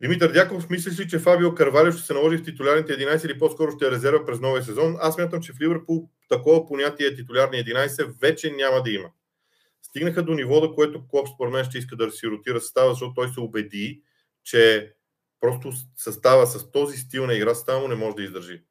Димитър 0.00 0.32
Дяков, 0.32 0.70
мислиш 0.70 1.00
ли, 1.00 1.08
че 1.08 1.18
Фабио 1.18 1.54
Карвалио 1.54 1.92
ще 1.92 2.02
се 2.02 2.14
наложи 2.14 2.36
в 2.36 2.44
титулярните 2.44 2.98
11 2.98 3.26
или 3.26 3.38
по-скоро 3.38 3.72
ще 3.72 3.86
е 3.86 3.90
резерва 3.90 4.26
през 4.26 4.40
новия 4.40 4.62
сезон? 4.62 4.96
Аз 5.00 5.18
мятам, 5.18 5.42
че 5.42 5.52
в 5.52 5.60
Ливърпул 5.60 6.08
такова 6.28 6.66
понятие 6.66 7.14
титулярни 7.14 7.58
11 7.58 8.20
вече 8.20 8.50
няма 8.50 8.82
да 8.82 8.90
има. 8.90 9.08
Стигнаха 9.82 10.22
до 10.22 10.34
ниво, 10.34 10.60
до 10.60 10.74
което 10.74 11.08
Клоп 11.08 11.28
според 11.34 11.52
мен 11.52 11.64
ще 11.64 11.78
иска 11.78 11.96
да 11.96 12.10
си 12.10 12.26
ротира 12.26 12.60
състава, 12.60 12.90
защото 12.90 13.14
той 13.14 13.28
се 13.28 13.40
убеди, 13.40 14.02
че 14.44 14.92
просто 15.40 15.72
състава 15.96 16.46
с 16.46 16.70
този 16.70 16.98
стил 16.98 17.26
на 17.26 17.34
игра 17.34 17.54
състава 17.54 17.88
не 17.88 17.94
може 17.94 18.16
да 18.16 18.22
издържи. 18.22 18.62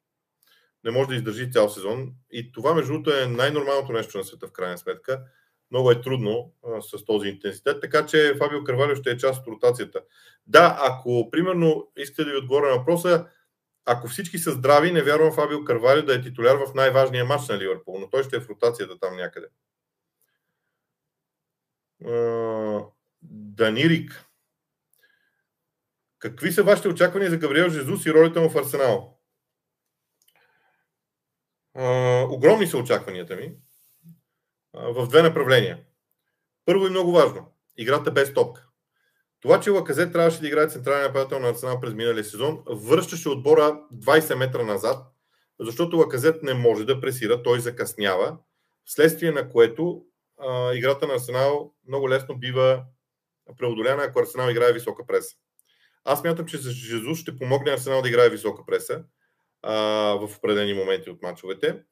Не 0.84 0.90
може 0.90 1.08
да 1.08 1.14
издържи 1.14 1.50
цял 1.50 1.68
сезон. 1.68 2.12
И 2.30 2.52
това, 2.52 2.74
между 2.74 2.92
другото, 2.92 3.16
е 3.16 3.26
най-нормалното 3.26 3.92
нещо 3.92 4.18
на 4.18 4.24
света, 4.24 4.46
в 4.46 4.52
крайна 4.52 4.78
сметка. 4.78 5.24
Много 5.72 5.90
е 5.90 6.00
трудно 6.00 6.52
а, 6.66 6.82
с 6.82 7.04
този 7.04 7.28
интенситет, 7.28 7.80
така 7.80 8.06
че 8.06 8.34
Фабио 8.38 8.64
Карвалио 8.64 8.96
ще 8.96 9.10
е 9.10 9.16
част 9.16 9.40
от 9.40 9.48
ротацията. 9.48 10.00
Да, 10.46 10.78
ако, 10.80 11.28
примерно, 11.30 11.90
искате 11.96 12.24
да 12.24 12.30
ви 12.30 12.36
отговоря 12.36 12.70
на 12.70 12.78
въпроса, 12.78 13.26
ако 13.84 14.08
всички 14.08 14.38
са 14.38 14.50
здрави, 14.50 14.92
не 14.92 15.02
вярвам 15.02 15.32
Фабио 15.32 15.64
Карвалио 15.64 16.02
да 16.02 16.14
е 16.14 16.22
титуляр 16.22 16.56
в 16.56 16.74
най-важния 16.74 17.24
матч 17.24 17.48
на 17.48 17.58
Ливърпул, 17.58 17.98
но 17.98 18.10
той 18.10 18.24
ще 18.24 18.36
е 18.36 18.40
в 18.40 18.48
ротацията 18.48 18.98
там 18.98 19.16
някъде. 19.16 19.46
Данирик. 23.22 24.24
Какви 26.18 26.52
са 26.52 26.62
вашите 26.62 26.88
очаквания 26.88 27.30
за 27.30 27.36
Габриел 27.36 27.68
Жезус 27.68 28.06
и 28.06 28.12
ролята 28.12 28.40
му 28.40 28.50
в 28.50 28.56
Арсенал? 28.56 29.18
огромни 32.30 32.66
са 32.66 32.78
очакванията 32.78 33.36
ми 33.36 33.54
в 34.74 35.06
две 35.06 35.22
направления. 35.22 35.78
Първо 36.64 36.86
и 36.86 36.90
много 36.90 37.12
важно. 37.12 37.46
Играта 37.76 38.10
без 38.10 38.34
топка. 38.34 38.68
Това, 39.40 39.60
че 39.60 39.70
Лаказет 39.70 40.12
трябваше 40.12 40.40
да 40.40 40.46
играе 40.46 40.68
централен 40.68 41.02
нападател 41.02 41.38
на 41.38 41.48
Арсенал 41.48 41.80
през 41.80 41.94
миналия 41.94 42.24
сезон, 42.24 42.62
връщаше 42.66 43.28
отбора 43.28 43.80
20 43.94 44.34
метра 44.34 44.64
назад, 44.64 45.06
защото 45.60 45.96
Лаказет 45.96 46.42
не 46.42 46.54
може 46.54 46.84
да 46.84 47.00
пресира, 47.00 47.42
той 47.42 47.60
закъснява, 47.60 48.38
вследствие 48.84 49.30
на 49.30 49.50
което 49.50 50.04
а, 50.38 50.74
играта 50.74 51.06
на 51.06 51.14
Арсенал 51.14 51.74
много 51.88 52.08
лесно 52.08 52.38
бива 52.38 52.84
преодоляна, 53.58 54.02
ако 54.02 54.20
Арсенал 54.20 54.50
играе 54.50 54.72
висока 54.72 55.06
преса. 55.06 55.36
Аз 56.04 56.24
мятам, 56.24 56.46
че 56.46 56.58
Жезус 56.58 57.18
ще 57.18 57.38
помогне 57.38 57.72
Арсенал 57.72 58.02
да 58.02 58.08
играе 58.08 58.30
висока 58.30 58.62
преса 58.66 59.04
а, 59.62 59.74
в 60.14 60.36
определени 60.38 60.74
моменти 60.74 61.10
от 61.10 61.22
мачовете. 61.22 61.82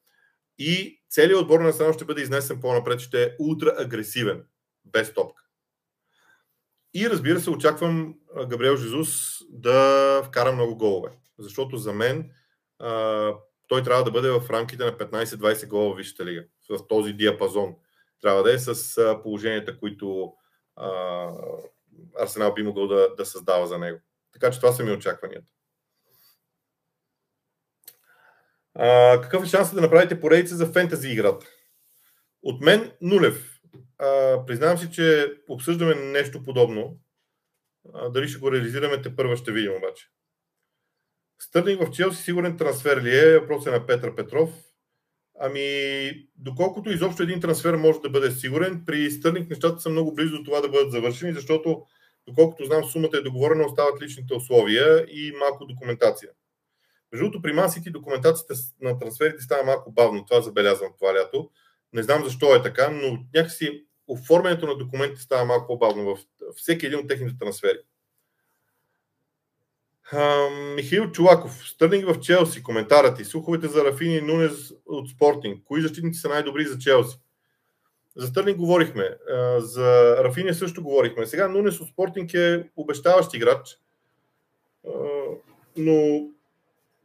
И 0.63 1.03
целият 1.09 1.41
отбор 1.41 1.61
на 1.61 1.69
Арсенал 1.69 1.93
ще 1.93 2.05
бъде 2.05 2.23
изнесен 2.23 2.61
по-напред, 2.61 3.01
ще 3.01 3.23
е 3.23 3.31
ултра 3.39 3.75
агресивен, 3.79 4.45
без 4.85 5.15
топка. 5.15 5.43
И 6.95 7.11
разбира 7.11 7.41
се, 7.41 7.51
очаквам 7.51 8.15
Габриел 8.49 8.77
Жезус 8.77 9.39
да 9.51 10.23
вкара 10.25 10.53
много 10.53 10.77
голове. 10.77 11.11
Защото 11.39 11.77
за 11.77 11.93
мен 11.93 12.31
а, 12.79 13.33
той 13.69 13.83
трябва 13.83 14.05
да 14.05 14.11
бъде 14.11 14.31
в 14.31 14.51
рамките 14.51 14.85
на 14.85 14.93
15-20 14.93 15.69
гола 15.69 15.95
в 15.95 15.97
Висшата 15.97 16.25
лига. 16.25 16.45
В 16.71 16.87
този 16.89 17.13
диапазон. 17.13 17.75
Трябва 18.21 18.43
да 18.43 18.55
е 18.55 18.59
с 18.59 18.97
положенията, 19.23 19.79
които 19.79 20.33
а, 20.77 21.29
Арсенал 22.21 22.55
би 22.55 22.63
могъл 22.63 22.87
да, 22.89 23.15
да 23.15 23.27
създава 23.27 23.67
за 23.67 23.79
него. 23.79 23.99
Така 24.33 24.51
че 24.51 24.61
това 24.61 24.73
са 24.73 24.85
ми 24.85 24.93
очакванията. 24.93 25.47
А, 28.75 29.21
какъв 29.21 29.45
е 29.45 29.49
шансът 29.49 29.75
да 29.75 29.81
направите 29.81 30.21
поредица 30.21 30.57
за 30.57 30.67
фентази 30.67 31.09
играта? 31.09 31.47
От 32.43 32.61
мен 32.61 32.93
нулев. 33.01 33.61
А, 33.99 34.39
признавам 34.47 34.79
си, 34.79 34.91
че 34.93 35.33
обсъждаме 35.49 35.95
нещо 35.95 36.43
подобно. 36.43 36.99
А, 37.95 38.09
дали 38.09 38.29
ще 38.29 38.41
го 38.41 38.53
реализираме, 38.53 39.03
те 39.03 39.17
първа 39.17 39.37
ще 39.37 39.53
видим 39.53 39.73
обаче. 39.73 40.07
Стърнинг 41.39 41.83
в 41.83 41.91
Челси 41.91 42.23
сигурен 42.23 42.57
трансфер 42.57 43.03
ли 43.03 43.19
е? 43.19 43.39
Въпрос 43.39 43.67
е 43.67 43.71
на 43.71 43.87
Петър 43.87 44.15
Петров. 44.15 44.51
Ами, 45.43 46.11
доколкото 46.37 46.91
изобщо 46.91 47.23
един 47.23 47.41
трансфер 47.41 47.75
може 47.75 48.01
да 48.01 48.11
бъде 48.11 48.31
сигурен, 48.31 48.83
при 48.87 49.11
Стърнинг 49.11 49.51
нещата 49.51 49.81
са 49.81 49.91
много 49.91 50.15
близо 50.15 50.37
до 50.37 50.45
това 50.45 50.61
да 50.61 50.69
бъдат 50.69 50.93
завършени, 50.93 51.33
защото, 51.33 51.83
доколкото 52.27 52.65
знам, 52.65 52.85
сумата 52.85 53.11
е 53.15 53.21
договорена, 53.21 53.67
остават 53.67 54.03
личните 54.03 54.35
условия 54.35 55.07
и 55.09 55.33
малко 55.41 55.67
документация. 55.67 56.31
Между 57.13 57.25
другото, 57.25 57.43
при 57.43 57.53
Ман 57.53 57.71
документацията 57.87 58.55
на 58.81 58.99
трансферите 58.99 59.43
става 59.43 59.65
малко 59.65 59.93
бавно. 59.93 60.27
Това 60.27 60.41
забелязвам 60.41 60.93
това 60.99 61.15
лято. 61.15 61.51
Не 61.93 62.03
знам 62.03 62.25
защо 62.25 62.55
е 62.55 62.63
така, 62.63 62.91
но 62.91 63.19
някакси 63.35 63.85
оформянето 64.09 64.67
на 64.67 64.77
документите 64.77 65.23
става 65.23 65.45
малко 65.45 65.67
по-бавно 65.67 66.17
в 66.17 66.19
всеки 66.57 66.87
един 66.87 66.99
от 66.99 67.09
техните 67.09 67.39
трансфери. 67.39 67.79
Михаил 70.75 71.11
Чулаков, 71.11 71.69
Стърнинг 71.69 72.09
в 72.09 72.21
Челси, 72.21 72.63
коментарът 72.63 73.21
и 73.21 73.25
слуховете 73.25 73.69
за 73.69 73.85
Рафини 73.85 74.17
и 74.17 74.21
Нунес 74.21 74.73
от 74.87 75.11
Спортинг. 75.11 75.65
Кои 75.65 75.83
защитници 75.83 76.21
са 76.21 76.29
най-добри 76.29 76.65
за 76.65 76.79
Челси? 76.79 77.19
За 78.17 78.27
Стърнинг 78.27 78.59
говорихме, 78.59 79.17
за 79.59 80.17
Рафини 80.25 80.55
също 80.55 80.83
говорихме. 80.83 81.27
Сега 81.27 81.49
Нунес 81.49 81.81
от 81.81 81.89
Спортинг 81.89 82.35
е 82.35 82.69
обещаващ 82.77 83.35
играч, 83.35 83.79
но 85.77 86.29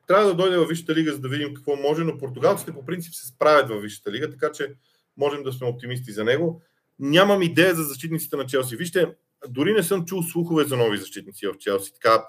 трябва 0.07 0.25
да 0.25 0.33
дойде 0.33 0.57
във 0.57 0.69
Висшата 0.69 0.95
лига, 0.95 1.11
за 1.11 1.19
да 1.19 1.29
видим 1.29 1.53
какво 1.53 1.75
може, 1.75 2.03
но 2.03 2.17
португалците 2.17 2.73
по 2.73 2.85
принцип 2.85 3.13
се 3.13 3.27
справят 3.27 3.69
във 3.69 3.81
Висшата 3.81 4.11
лига, 4.11 4.29
така 4.29 4.51
че 4.51 4.73
можем 5.17 5.43
да 5.43 5.53
сме 5.53 5.67
оптимисти 5.67 6.11
за 6.11 6.23
него. 6.23 6.61
Нямам 6.99 7.41
идея 7.41 7.75
за 7.75 7.83
защитниците 7.83 8.35
на 8.35 8.45
Челси. 8.45 8.75
Вижте, 8.75 9.15
дори 9.47 9.73
не 9.73 9.83
съм 9.83 10.05
чул 10.05 10.23
слухове 10.23 10.63
за 10.63 10.77
нови 10.77 10.97
защитници 10.97 11.47
в 11.47 11.57
Челси. 11.57 11.93
Така, 11.93 12.25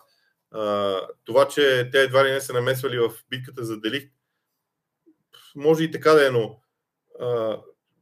това, 1.24 1.48
че 1.48 1.88
те 1.92 2.02
едва 2.02 2.24
ли 2.24 2.32
не 2.32 2.40
са 2.40 2.52
намесвали 2.52 2.98
в 2.98 3.10
битката 3.30 3.64
за 3.64 3.80
Делих, 3.80 4.08
може 5.56 5.84
и 5.84 5.90
така 5.90 6.12
да 6.12 6.26
е, 6.26 6.30
но 6.30 6.60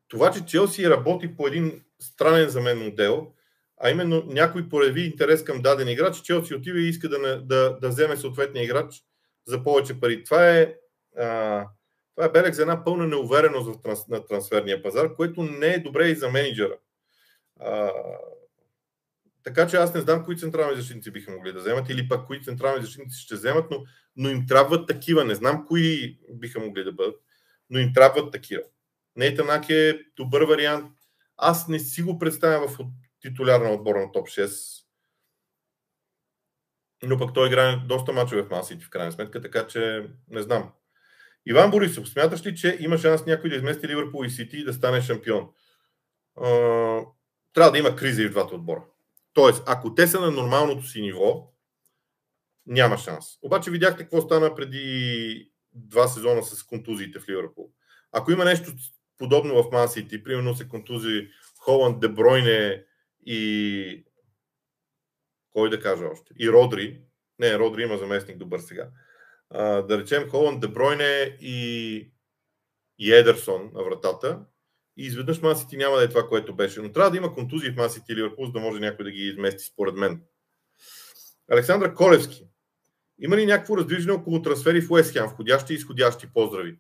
това, 0.08 0.30
че 0.30 0.46
Челси 0.46 0.90
работи 0.90 1.36
по 1.36 1.46
един 1.46 1.82
странен 2.00 2.48
за 2.48 2.60
мен 2.60 2.78
модел, 2.78 3.32
а 3.80 3.90
именно 3.90 4.24
някой 4.26 4.68
прояви 4.68 5.02
интерес 5.02 5.44
към 5.44 5.62
даден 5.62 5.88
играч, 5.88 6.20
Челси 6.20 6.54
отива 6.54 6.78
и 6.78 6.88
иска 6.88 7.08
да, 7.08 7.42
да, 7.42 7.78
да 7.80 7.88
вземе 7.88 8.16
съответния 8.16 8.64
играч 8.64 9.02
за 9.46 9.64
повече 9.64 10.00
пари. 10.00 10.24
Това 10.24 10.50
е, 10.50 10.74
а, 11.18 11.66
това 12.16 12.26
е 12.26 12.32
белег 12.32 12.54
за 12.54 12.62
една 12.62 12.84
пълна 12.84 13.06
неувереност 13.06 13.68
в 13.68 13.82
транс, 13.82 14.08
на 14.08 14.26
трансферния 14.26 14.82
пазар, 14.82 15.14
което 15.14 15.42
не 15.42 15.66
е 15.66 15.78
добре 15.78 16.08
и 16.08 16.14
за 16.14 16.30
менеджера. 16.30 16.76
А, 17.60 17.90
така 19.44 19.66
че 19.66 19.76
аз 19.76 19.94
не 19.94 20.00
знам 20.00 20.24
кои 20.24 20.38
централни 20.38 20.76
защитници 20.76 21.10
биха 21.10 21.32
могли 21.32 21.52
да 21.52 21.60
вземат 21.60 21.90
или 21.90 22.08
пък 22.08 22.26
кои 22.26 22.42
централни 22.42 22.84
защитници 22.84 23.20
ще 23.20 23.34
вземат, 23.34 23.70
но, 23.70 23.84
но 24.16 24.28
им 24.28 24.46
трябват 24.46 24.88
такива. 24.88 25.24
Не 25.24 25.34
знам 25.34 25.64
кои 25.66 26.18
биха 26.30 26.60
могли 26.60 26.84
да 26.84 26.92
бъдат, 26.92 27.16
но 27.70 27.78
им 27.78 27.92
трябват 27.92 28.32
такива. 28.32 28.62
Нейтанак 29.16 29.70
е 29.70 30.00
добър 30.16 30.42
вариант. 30.42 30.92
Аз 31.36 31.68
не 31.68 31.78
си 31.78 32.02
го 32.02 32.18
представям 32.18 32.68
в 32.68 32.78
титуляр 33.20 33.60
на 33.60 33.70
отбора 33.70 34.00
на 34.00 34.12
топ 34.12 34.28
6. 34.28 34.83
Но 37.06 37.18
пък 37.18 37.34
той 37.34 37.46
играе 37.46 37.76
доста 37.76 38.12
мачове 38.12 38.42
в 38.42 38.50
Масити 38.50 38.84
в 38.84 38.90
крайна 38.90 39.12
сметка, 39.12 39.40
така 39.40 39.66
че 39.66 40.06
не 40.30 40.42
знам. 40.42 40.70
Иван 41.46 41.70
Борисов, 41.70 42.08
смяташ 42.08 42.46
ли, 42.46 42.56
че 42.56 42.76
има 42.80 42.98
шанс 42.98 43.26
някой 43.26 43.50
да 43.50 43.56
измести 43.56 43.88
Ливърпул 43.88 44.24
и 44.24 44.30
Сити 44.30 44.56
и 44.56 44.64
да 44.64 44.72
стане 44.72 45.00
шампион? 45.00 45.48
трябва 47.52 47.70
да 47.72 47.78
има 47.78 47.96
криза 47.96 48.22
и 48.22 48.26
в 48.26 48.30
двата 48.30 48.54
отбора. 48.54 48.84
Тоест, 49.32 49.62
ако 49.66 49.94
те 49.94 50.06
са 50.06 50.20
на 50.20 50.30
нормалното 50.30 50.86
си 50.86 51.00
ниво, 51.00 51.52
няма 52.66 52.98
шанс. 52.98 53.26
Обаче 53.42 53.70
видяхте 53.70 54.02
какво 54.02 54.20
стана 54.20 54.54
преди 54.54 55.52
два 55.72 56.08
сезона 56.08 56.42
с 56.42 56.62
контузиите 56.62 57.20
в 57.20 57.28
Ливърпул. 57.28 57.70
Ако 58.12 58.32
има 58.32 58.44
нещо 58.44 58.72
подобно 59.18 59.62
в 59.62 59.72
Мансити, 59.72 60.22
примерно 60.22 60.54
се 60.54 60.68
контузи 60.68 61.28
Холанд, 61.58 62.00
Дебройне 62.00 62.84
и 63.26 64.04
кой 65.54 65.70
да 65.70 65.80
кажа 65.80 66.06
още, 66.06 66.34
и 66.38 66.50
Родри, 66.50 67.02
не, 67.38 67.58
Родри 67.58 67.82
има 67.82 67.98
заместник 67.98 68.38
добър 68.38 68.58
сега, 68.58 68.88
а, 69.50 69.82
да 69.82 69.98
речем 69.98 70.28
Холанд, 70.28 70.60
Дебройне 70.60 71.36
и, 71.40 71.96
и 72.98 73.12
Едерсон 73.12 73.70
на 73.74 73.84
вратата, 73.84 74.40
и 74.96 75.06
изведнъж 75.06 75.40
Масити 75.40 75.76
няма 75.76 75.96
да 75.96 76.04
е 76.04 76.08
това, 76.08 76.28
което 76.28 76.56
беше. 76.56 76.80
Но 76.80 76.92
трябва 76.92 77.10
да 77.10 77.16
има 77.16 77.34
контузии 77.34 77.70
в 77.70 77.76
Масити 77.76 78.12
или 78.12 78.18
Ливърпул, 78.18 78.50
да 78.50 78.60
може 78.60 78.80
някой 78.80 79.04
да 79.04 79.10
ги 79.10 79.20
измести, 79.20 79.64
според 79.64 79.94
мен. 79.94 80.22
Александър 81.50 81.94
Колевски. 81.94 82.48
Има 83.18 83.36
ли 83.36 83.46
някакво 83.46 83.76
раздвижване 83.76 84.18
около 84.18 84.42
трансфери 84.42 84.80
в 84.80 84.90
Уестхем, 84.90 85.26
входящи 85.26 85.72
и 85.72 85.76
изходящи? 85.76 86.32
Поздрави. 86.32 86.78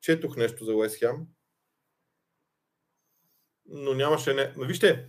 четох 0.00 0.36
нещо 0.36 0.64
за 0.64 0.74
Уестхем. 0.74 1.16
но 3.66 3.94
нямаше 3.94 4.34
не... 4.34 4.52
Но 4.56 4.64
вижте, 4.64 5.08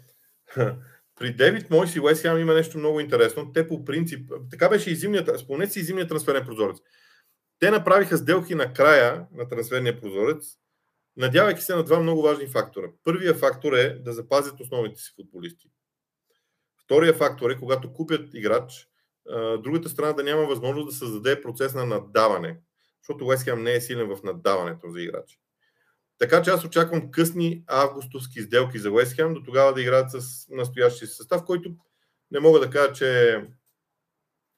при 1.20 1.34
Девид 1.34 1.70
Мойс 1.70 1.96
и 1.96 2.00
Уест 2.00 2.26
има 2.26 2.54
нещо 2.54 2.78
много 2.78 3.00
интересно. 3.00 3.54
Те 3.54 3.68
по 3.68 3.86
принцип, 3.86 4.32
така 4.52 4.70
беше 4.70 4.92
и 4.92 4.96
зимният, 4.96 5.40
спомнете 5.40 5.72
си 5.74 5.80
и 5.80 5.84
зимният 5.84 6.10
трансферен 6.10 6.46
прозорец. 6.46 6.78
Те 7.60 7.72
направиха 7.72 8.18
сделки 8.18 8.56
на 8.56 8.74
края 8.74 9.28
на 9.32 9.50
трансферния 9.50 10.02
прозорец, 10.02 10.46
надявайки 11.18 11.62
се 11.62 11.76
на 11.76 11.84
два 11.84 12.00
много 12.00 12.22
важни 12.22 12.48
фактора. 12.48 12.88
Първият 13.04 13.40
фактор 13.40 13.74
е 13.74 14.00
да 14.00 14.14
запазят 14.14 14.60
основните 14.60 15.02
си 15.02 15.14
футболисти. 15.16 15.70
Втория 16.84 17.14
фактор 17.14 17.50
е, 17.50 17.58
когато 17.58 17.94
купят 17.94 18.34
играч, 18.34 18.88
другата 19.60 19.90
страна 19.90 20.14
да 20.14 20.24
няма 20.24 20.46
възможност 20.46 20.90
да 20.90 20.96
създаде 20.96 21.42
процес 21.42 21.74
на 21.74 21.86
наддаване, 21.86 22.60
защото 23.02 23.26
Уест 23.26 23.48
не 23.58 23.74
е 23.74 23.82
силен 23.82 24.16
в 24.16 24.24
наддаването 24.24 24.90
за 24.90 25.02
играчи. 25.02 25.40
Така 26.18 26.42
че 26.42 26.50
аз 26.50 26.66
очаквам 26.66 27.12
късни 27.12 27.64
августовски 27.68 28.42
сделки 28.42 28.80
за 28.80 28.92
Уест 28.92 29.16
Хем, 29.16 29.34
до 29.34 29.44
тогава 29.44 29.74
да 29.74 29.82
играят 29.82 30.12
с 30.12 30.48
настоящия 30.50 31.08
състав, 31.08 31.46
който 31.46 31.76
не 32.32 32.40
мога 32.40 32.60
да 32.60 32.70
кажа, 32.70 32.94
че 32.94 33.42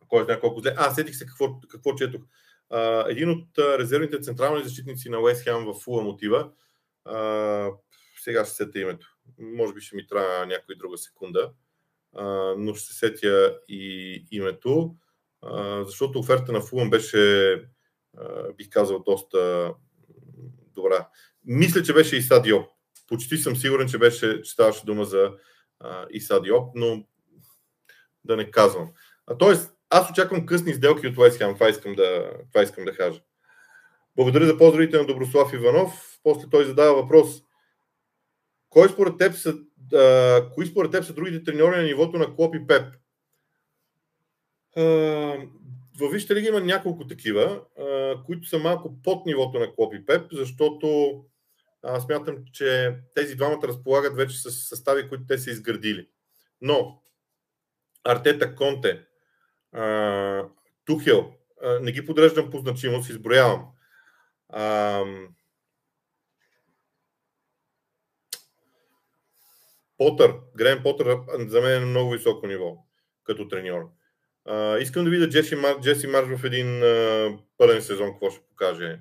кой 0.07 0.23
знае 0.23 0.39
колко 0.39 0.59
зле. 0.59 0.73
А, 0.77 0.91
сетих 0.91 1.15
се 1.15 1.25
какво, 1.25 1.59
какво 1.59 1.95
четох. 1.95 2.21
А, 2.69 3.05
един 3.09 3.29
от 3.29 3.47
резервните 3.57 4.19
централни 4.19 4.63
защитници 4.63 5.09
на 5.09 5.19
Уест 5.19 5.43
Хем 5.43 5.65
в 5.65 5.73
Фула 5.73 6.03
мотива, 6.03 6.51
а, 7.05 7.69
сега 8.23 8.45
ще 8.45 8.53
сета 8.53 8.79
името. 8.79 9.17
Може 9.39 9.73
би 9.73 9.81
ще 9.81 9.95
ми 9.95 10.07
трябва 10.07 10.45
някоя 10.45 10.77
друга 10.77 10.97
секунда, 10.97 11.51
а, 12.15 12.25
но 12.57 12.73
ще 12.73 12.93
се 12.93 12.99
сетя 12.99 13.59
и 13.67 14.25
името, 14.31 14.95
а, 15.41 15.83
защото 15.83 16.19
оферта 16.19 16.51
на 16.51 16.61
Фулъм 16.61 16.89
беше, 16.89 17.53
а, 18.17 18.53
бих 18.53 18.69
казал, 18.69 18.99
доста 18.99 19.73
добра. 20.75 21.09
Мисля, 21.45 21.83
че 21.83 21.93
беше 21.93 22.17
Иса 22.17 22.41
Диоп. 22.41 22.69
Почти 23.07 23.37
съм 23.37 23.55
сигурен, 23.55 23.87
че, 23.87 23.97
беше, 23.97 24.41
че 24.41 24.51
ставаше 24.51 24.85
дума 24.85 25.05
за 25.05 25.31
а, 25.79 26.05
Иса 26.11 26.41
Диоп, 26.41 26.71
но 26.75 27.03
да 28.23 28.37
не 28.37 28.51
казвам. 28.51 28.91
А, 29.27 29.37
тоест, 29.37 29.75
аз 29.89 30.09
очаквам 30.09 30.45
късни 30.45 30.73
сделки 30.73 31.07
от 31.07 31.17
Уест 31.17 31.39
Това 31.39 31.69
искам 31.69 31.95
да, 31.95 32.31
това 32.51 32.63
искам 32.63 32.85
да 32.85 32.95
кажа. 32.95 33.21
Благодаря 34.15 34.45
за 34.45 34.57
поздравите 34.57 34.97
на 34.97 35.05
Доброслав 35.05 35.53
Иванов. 35.53 36.19
После 36.23 36.49
той 36.49 36.65
задава 36.65 37.01
въпрос. 37.01 37.41
Кой 38.69 38.89
според 38.89 39.17
теб 39.17 39.33
са, 39.33 39.55
а, 39.93 40.49
кои 40.53 40.65
според 40.65 40.91
теб 40.91 41.03
са 41.03 41.13
другите 41.13 41.43
треньори 41.43 41.77
на 41.77 41.83
нивото 41.83 42.17
на 42.17 42.35
Клоп 42.35 42.55
и 42.55 42.67
Пеп? 42.67 42.95
А, 44.77 44.81
във 45.99 46.11
Висшата 46.11 46.35
лига 46.35 46.47
има 46.47 46.61
няколко 46.61 47.07
такива, 47.07 47.61
а, 47.79 48.15
които 48.25 48.47
са 48.47 48.59
малко 48.59 49.01
под 49.03 49.25
нивото 49.25 49.59
на 49.59 49.75
Клоп 49.75 49.93
и 49.93 50.05
Пеп, 50.05 50.31
защото 50.31 51.15
а, 51.85 51.99
смятам, 51.99 52.37
че 52.53 52.97
тези 53.15 53.35
двамата 53.35 53.67
разполагат 53.67 54.15
вече 54.15 54.37
с 54.37 54.51
състави, 54.51 55.09
които 55.09 55.25
те 55.27 55.37
са 55.37 55.49
изградили. 55.49 56.09
Но 56.61 57.01
Артета 58.03 58.55
Конте, 58.55 59.05
а, 59.71 60.45
Тухел, 60.85 61.33
не 61.81 61.91
ги 61.91 62.05
подреждам 62.05 62.51
по 62.51 62.59
значимост, 62.59 63.09
изброявам. 63.09 63.67
А, 64.49 65.03
Потър, 69.97 70.33
Грен 70.55 70.83
Потър 70.83 71.17
за 71.47 71.61
мен 71.61 71.77
е 71.77 71.79
на 71.79 71.85
много 71.85 72.11
високо 72.11 72.47
ниво 72.47 72.77
като 73.23 73.47
треньор. 73.47 73.91
Искам 74.79 75.03
да 75.03 75.09
видя 75.09 75.29
Джеси, 75.29 75.55
Мар, 75.55 75.81
Джеси 75.81 76.07
Марш 76.07 76.27
в 76.27 76.45
един 76.45 76.81
пълен 77.57 77.81
сезон, 77.81 78.11
какво 78.11 78.29
ще 78.29 78.41
покаже. 78.49 78.99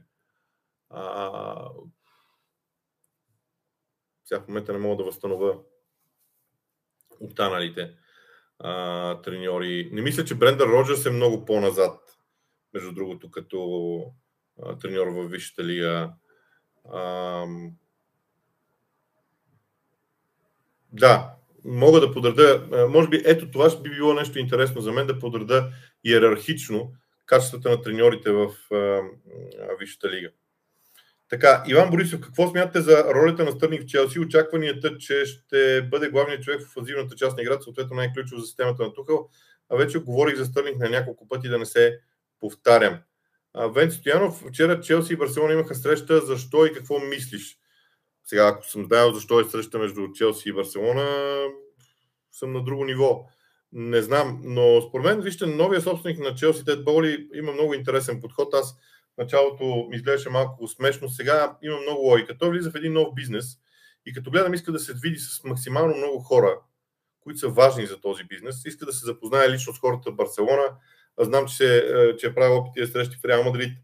Сега 4.35 4.45
в 4.45 4.49
момента 4.49 4.73
не 4.73 4.79
мога 4.79 4.97
да 4.97 5.05
възстановя 5.05 5.59
останалите 7.21 7.91
а, 8.59 9.21
треньори. 9.23 9.89
Не 9.93 10.03
мисля, 10.03 10.25
че 10.25 10.35
Брендър 10.35 10.67
Роджерс 10.67 11.07
е 11.07 11.11
много 11.11 11.45
по-назад, 11.45 12.01
между 12.75 12.93
другото, 12.93 13.31
като 13.31 14.01
а, 14.63 14.79
треньор 14.79 15.07
в 15.07 15.29
Висшата 15.29 15.65
лига. 15.65 16.13
А, 16.93 17.47
да, 20.93 21.35
мога 21.65 22.01
да 22.01 22.13
подреда, 22.13 22.87
може 22.91 23.09
би 23.09 23.23
ето 23.25 23.51
това 23.51 23.81
би 23.83 23.91
било 23.91 24.15
нещо 24.15 24.39
интересно 24.39 24.81
за 24.81 24.93
мен, 24.93 25.07
да 25.07 25.19
подреда 25.19 25.71
иерархично 26.05 26.93
качествата 27.27 27.71
на 27.71 27.83
треньорите 27.83 28.33
в 28.33 28.55
Висшата 29.81 30.11
лига. 30.11 30.31
Така, 31.35 31.65
Иван 31.67 31.91
Борисов, 31.91 32.21
какво 32.21 32.49
смятате 32.49 32.81
за 32.81 33.05
ролята 33.15 33.45
на 33.45 33.53
Стърник 33.53 33.83
в 33.83 33.87
Челси? 33.87 34.21
Очакванията, 34.21 34.99
че 34.99 35.25
ще 35.25 35.83
бъде 35.83 36.09
главният 36.09 36.43
човек 36.43 36.61
в 36.61 36.73
фазивната 36.73 37.17
част 37.17 37.37
на 37.37 37.43
играта, 37.43 37.63
съответно 37.63 37.97
най-ключов 37.97 38.41
за 38.41 38.47
системата 38.47 38.83
на 38.83 38.93
Тухъл. 38.93 39.29
А 39.71 39.77
вече 39.77 39.99
говорих 39.99 40.37
за 40.37 40.45
Стърник 40.45 40.79
на 40.79 40.89
няколко 40.89 41.29
пъти 41.29 41.49
да 41.49 41.59
не 41.59 41.67
се 41.67 41.99
повтарям. 42.41 42.99
Вен 43.75 43.91
Стоянов, 43.91 44.45
вчера 44.49 44.81
Челси 44.81 45.13
и 45.13 45.17
Барселона 45.17 45.53
имаха 45.53 45.75
среща. 45.75 46.21
Защо 46.21 46.67
и 46.67 46.73
какво 46.73 46.99
мислиш? 46.99 47.59
Сега, 48.25 48.47
ако 48.49 48.67
съм 48.67 48.85
знаел 48.85 49.13
защо 49.13 49.41
е 49.41 49.45
среща 49.45 49.79
между 49.79 50.13
Челси 50.13 50.49
и 50.49 50.53
Барселона, 50.53 51.09
съм 52.33 52.53
на 52.53 52.65
друго 52.65 52.85
ниво. 52.85 53.27
Не 53.73 54.03
знам, 54.03 54.41
но 54.45 54.83
според 54.89 55.07
мен, 55.07 55.21
вижте, 55.21 55.47
новия 55.47 55.81
собственик 55.81 56.19
на 56.19 56.35
Челси, 56.35 56.65
Тед 56.65 56.85
Боли, 56.85 57.29
има 57.35 57.53
много 57.53 57.75
интересен 57.75 58.21
подход. 58.21 58.55
Аз 58.55 58.77
началото 59.19 59.87
ми 59.91 59.97
изглеждаше 59.97 60.31
малко 60.31 60.69
смешно, 60.69 61.09
сега 61.09 61.57
има 61.63 61.81
много 61.81 62.01
логика. 62.01 62.39
Той 62.39 62.51
влиза 62.51 62.71
в 62.71 62.77
един 62.77 62.93
нов 62.93 63.15
бизнес 63.15 63.47
и 64.07 64.13
като 64.13 64.31
гледам 64.31 64.55
иска 64.55 64.73
да 64.73 64.79
се 64.79 64.95
види 65.03 65.19
с 65.19 65.45
максимално 65.45 65.97
много 65.97 66.19
хора, 66.19 66.61
които 67.21 67.39
са 67.39 67.49
важни 67.49 67.87
за 67.87 68.01
този 68.01 68.25
бизнес. 68.25 68.65
Иска 68.65 68.87
да 68.87 68.93
се 68.93 69.07
запознае 69.07 69.51
лично 69.51 69.73
с 69.73 69.79
хората 69.79 70.11
в 70.11 70.15
Барселона. 70.15 70.65
Аз 71.17 71.27
знам, 71.27 71.47
че, 71.47 71.55
се, 71.57 71.79
е, 71.79 72.17
че 72.17 72.27
е 72.27 72.35
правил 72.35 72.57
опити 72.57 72.81
да 72.81 72.87
срещи 72.87 73.17
в 73.17 73.25
Реал 73.25 73.45
Мадрид, 73.45 73.79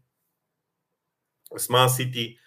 с 1.57 1.69
Ман 1.69 1.89
Сити. 1.89 2.37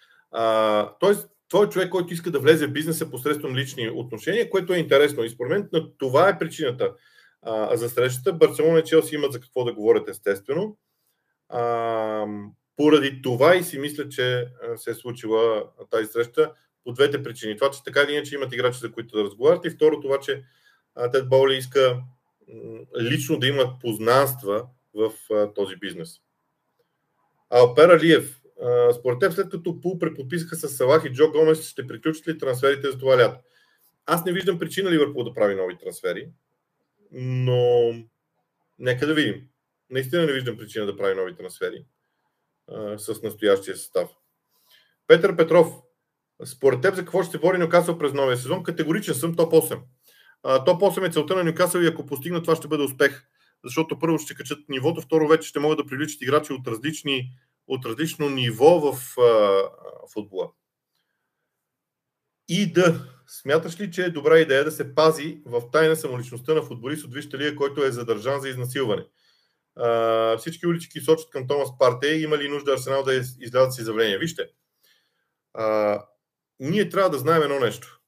Тоест, 0.99 1.29
той 1.47 1.65
е 1.65 1.69
човек, 1.69 1.89
който 1.89 2.13
иска 2.13 2.31
да 2.31 2.39
влезе 2.39 2.67
в 2.67 2.71
бизнеса 2.71 3.11
посредством 3.11 3.55
лични 3.55 3.89
отношения, 3.89 4.49
което 4.49 4.73
е 4.73 4.77
интересно. 4.77 5.23
И 5.23 5.29
според 5.29 5.49
мен 5.51 5.69
това 5.97 6.29
е 6.29 6.39
причината 6.39 6.93
а, 7.41 7.77
за 7.77 7.89
срещата. 7.89 8.33
Барселона 8.33 8.79
и 8.79 8.83
Челси 8.83 9.15
имат 9.15 9.31
за 9.31 9.39
какво 9.39 9.63
да 9.63 9.73
говорят 9.73 10.09
естествено. 10.09 10.77
А, 11.49 12.25
поради 12.77 13.21
това 13.21 13.55
и 13.55 13.63
си 13.63 13.79
мисля, 13.79 14.09
че 14.09 14.47
се 14.75 14.89
е 14.89 14.93
случила 14.93 15.69
тази 15.89 16.05
среща 16.05 16.53
по 16.83 16.93
двете 16.93 17.23
причини. 17.23 17.57
Това, 17.57 17.71
че 17.71 17.83
така 17.83 18.01
или 18.01 18.13
иначе 18.13 18.35
имат 18.35 18.53
играчи, 18.53 18.79
за 18.79 18.91
които 18.91 19.17
да 19.17 19.23
разговарят 19.23 19.65
и 19.65 19.69
второ 19.69 20.01
това, 20.01 20.19
че 20.19 20.43
Тед 21.11 21.29
Боли 21.29 21.57
иска 21.57 22.01
лично 23.01 23.39
да 23.39 23.47
имат 23.47 23.81
познанства 23.81 24.67
в 24.93 25.11
този 25.55 25.75
бизнес. 25.75 26.21
Алпер 27.49 27.89
Алиев, 27.89 28.41
според 28.99 29.19
теб, 29.19 29.33
след 29.33 29.49
като 29.49 29.81
Пул 29.81 29.99
преподписаха 29.99 30.55
с 30.55 30.69
Салах 30.69 31.05
и 31.05 31.13
Джо 31.13 31.31
Гомес, 31.31 31.69
ще 31.69 31.87
приключат 31.87 32.27
ли 32.27 32.37
трансферите 32.37 32.91
за 32.91 32.99
това 32.99 33.17
лято? 33.17 33.39
Аз 34.05 34.25
не 34.25 34.33
виждам 34.33 34.59
причина 34.59 34.91
Ливърпул 34.91 35.23
да 35.23 35.33
прави 35.33 35.55
нови 35.55 35.77
трансфери, 35.77 36.29
но 37.11 37.93
нека 38.79 39.07
да 39.07 39.13
видим. 39.13 39.47
Наистина 39.89 40.25
не 40.25 40.33
виждам 40.33 40.57
причина 40.57 40.85
да 40.85 40.97
прави 40.97 41.15
нови 41.15 41.35
трансфери 41.35 41.85
а, 42.71 42.97
с 42.97 43.21
настоящия 43.21 43.77
състав. 43.77 44.09
Петър 45.07 45.35
Петров, 45.35 45.67
според 46.45 46.81
теб 46.81 46.95
за 46.95 47.01
какво 47.01 47.23
ще 47.23 47.31
се 47.31 47.39
бори 47.39 47.57
Нюкасъл 47.57 47.97
през 47.97 48.13
новия 48.13 48.37
сезон? 48.37 48.63
Категоричен 48.63 49.15
съм 49.15 49.35
топ 49.35 49.53
8. 49.53 49.79
А, 50.43 50.63
топ 50.63 50.81
8 50.81 51.07
е 51.07 51.11
целта 51.11 51.35
на 51.35 51.43
Нюкасъл 51.43 51.79
и 51.79 51.87
ако 51.87 52.05
постигнат 52.05 52.43
това 52.43 52.55
ще 52.55 52.67
бъде 52.67 52.83
успех. 52.83 53.27
Защото 53.63 53.99
първо 53.99 54.19
ще 54.19 54.35
качат 54.35 54.69
нивото, 54.69 55.01
второ 55.01 55.27
вече 55.27 55.47
ще 55.47 55.59
могат 55.59 55.77
да 55.77 55.85
привличат 55.85 56.21
играчи 56.21 56.53
от, 56.53 56.67
различни, 56.67 57.31
от 57.67 57.85
различно 57.85 58.29
ниво 58.29 58.79
в 58.79 59.17
а, 59.21 59.61
футбола. 60.13 60.51
И 62.47 62.73
да, 62.73 63.07
смяташ 63.27 63.79
ли, 63.79 63.91
че 63.91 64.03
е 64.03 64.09
добра 64.09 64.39
идея 64.39 64.63
да 64.63 64.71
се 64.71 64.95
пази 64.95 65.41
в 65.45 65.61
тайна 65.71 65.95
самоличността 65.95 66.53
на 66.53 66.61
футболист 66.61 67.05
от 67.05 67.15
лига, 67.15 67.55
който 67.55 67.83
е 67.83 67.91
задържан 67.91 68.41
за 68.41 68.49
изнасилване? 68.49 69.05
Всички 70.39 70.67
улички 70.67 70.99
сочат 70.99 71.29
към 71.29 71.47
Томас 71.47 71.77
Парте. 71.79 72.07
Има 72.07 72.37
ли 72.37 72.49
нужда 72.49 72.73
Арсенал 72.73 73.03
да 73.03 73.15
излязат 73.15 73.73
с 73.73 73.79
изявление? 73.79 74.17
Вижте, 74.17 74.49
а, 75.53 76.01
ние 76.59 76.89
трябва 76.89 77.09
да 77.09 77.17
знаем 77.17 77.43
едно 77.43 77.59
нещо. 77.59 78.01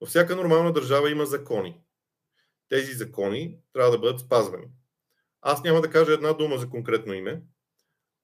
Във 0.00 0.08
всяка 0.08 0.36
нормална 0.36 0.72
държава 0.72 1.10
има 1.10 1.26
закони. 1.26 1.80
Тези 2.68 2.92
закони 2.92 3.58
трябва 3.72 3.90
да 3.90 3.98
бъдат 3.98 4.20
спазвани. 4.20 4.66
Аз 5.42 5.62
няма 5.62 5.80
да 5.80 5.90
кажа 5.90 6.12
една 6.12 6.32
дума 6.32 6.58
за 6.58 6.70
конкретно 6.70 7.14
име, 7.14 7.42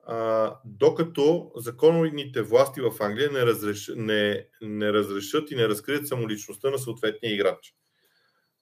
а, 0.06 0.56
докато 0.64 1.52
законовите 1.56 2.42
власти 2.42 2.80
в 2.80 2.92
Англия 3.00 3.30
не, 3.30 3.46
разреш, 3.46 3.90
не, 3.96 4.48
не 4.60 4.92
разрешат 4.92 5.50
и 5.50 5.56
не 5.56 5.68
разкрият 5.68 6.08
самоличността 6.08 6.70
на 6.70 6.78
съответния 6.78 7.34
играч. 7.34 7.74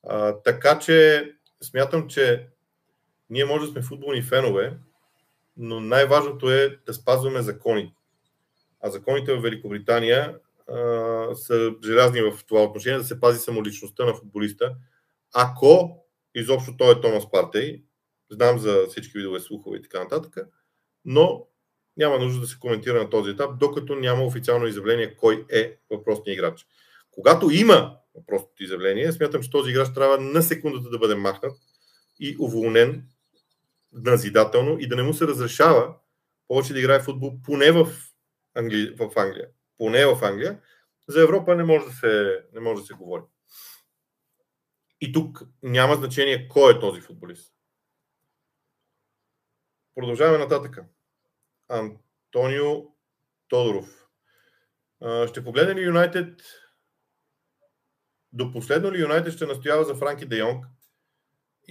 А, 0.02 0.42
така 0.42 0.78
че 0.78 1.28
смятам, 1.62 2.08
че 2.08 2.48
ние 3.32 3.44
може 3.44 3.66
да 3.66 3.72
сме 3.72 3.82
футболни 3.82 4.22
фенове, 4.22 4.76
но 5.56 5.80
най-важното 5.80 6.50
е 6.50 6.78
да 6.86 6.94
спазваме 6.94 7.42
закони. 7.42 7.94
А 8.80 8.90
законите 8.90 9.34
в 9.34 9.42
Великобритания 9.42 10.36
а, 10.68 10.74
са 11.34 11.74
желязни 11.84 12.20
в 12.20 12.32
това 12.48 12.62
отношение, 12.62 12.98
да 12.98 13.04
се 13.04 13.20
пази 13.20 13.38
самоличността 13.38 14.04
на 14.04 14.14
футболиста. 14.14 14.74
Ако 15.34 15.98
изобщо 16.34 16.76
той 16.76 16.92
е 16.92 17.00
Томас 17.00 17.30
Партей, 17.30 17.82
знам 18.30 18.58
за 18.58 18.86
всички 18.88 19.18
видове 19.18 19.40
слухове 19.40 19.78
и 19.78 19.82
така 19.82 20.02
нататък, 20.02 20.36
но 21.04 21.46
няма 21.96 22.18
нужда 22.18 22.40
да 22.40 22.46
се 22.46 22.58
коментира 22.58 23.02
на 23.02 23.10
този 23.10 23.30
етап, 23.30 23.58
докато 23.58 23.94
няма 23.94 24.24
официално 24.24 24.66
изявление 24.66 25.16
кой 25.16 25.46
е 25.50 25.78
въпросният 25.90 26.38
играч. 26.38 26.66
Когато 27.10 27.50
има 27.50 27.96
въпросното 28.14 28.62
изявление, 28.62 29.12
смятам, 29.12 29.42
че 29.42 29.50
този 29.50 29.70
играч 29.70 29.94
трябва 29.94 30.18
на 30.18 30.42
секундата 30.42 30.90
да 30.90 30.98
бъде 30.98 31.14
махнат 31.14 31.56
и 32.20 32.36
уволнен 32.38 33.08
назидателно 33.92 34.78
и 34.78 34.88
да 34.88 34.96
не 34.96 35.02
му 35.02 35.14
се 35.14 35.26
разрешава 35.26 35.94
повече 36.48 36.72
да 36.72 36.78
играе 36.78 37.00
футбол, 37.00 37.40
поне 37.44 37.72
в, 37.72 37.86
Англи... 38.54 38.94
в 38.98 39.10
Англия. 39.16 39.48
Поне 39.78 40.06
в 40.06 40.24
Англия. 40.24 40.60
За 41.08 41.22
Европа 41.22 41.54
не 41.54 41.64
може 41.64 41.86
да 41.86 41.92
се, 41.92 42.44
не 42.52 42.60
може 42.60 42.80
да 42.80 42.86
се 42.86 42.94
говори. 42.94 43.22
И 45.00 45.12
тук 45.12 45.42
няма 45.62 45.94
значение 45.94 46.48
кой 46.48 46.72
е 46.72 46.80
този 46.80 47.00
футболист. 47.00 47.54
Продължаваме 49.94 50.38
нататък. 50.38 50.78
Антонио 51.68 52.84
Тодоров. 53.48 54.06
Ще 55.28 55.44
погледне 55.44 55.74
ли 55.74 55.84
Юнайтед 55.84 56.40
до 58.32 58.52
последно 58.52 58.92
ли 58.92 59.00
Юнайтед 59.00 59.32
ще 59.32 59.46
настоява 59.46 59.84
за 59.84 59.94
Франки 59.94 60.26
Де 60.26 60.38
Йонг 60.38 60.66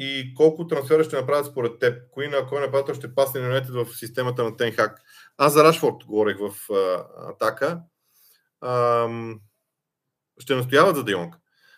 и 0.04 0.34
колко 0.34 0.68
трансфера 0.68 1.04
ще 1.04 1.16
направят 1.16 1.46
според 1.46 1.80
теб? 1.80 2.12
Кои 2.12 2.28
на 2.28 2.48
кой 2.48 2.62
нападател 2.62 2.96
ще 2.96 3.16
пасне 3.16 3.42
Юнайтед 3.42 3.74
в 3.76 3.88
системата 3.96 4.44
на 4.44 4.58
Тенхак? 4.58 5.02
Аз 5.38 5.54
за 5.54 5.64
Рашфорд 5.64 5.96
говорех 6.06 6.38
в 6.40 6.74
а, 6.74 7.06
атака. 7.30 7.82
Ам, 8.62 9.40
ще 10.40 10.56
настояват 10.56 10.96
за 10.96 11.04
Де 11.04 11.12
Йонг. 11.12 11.36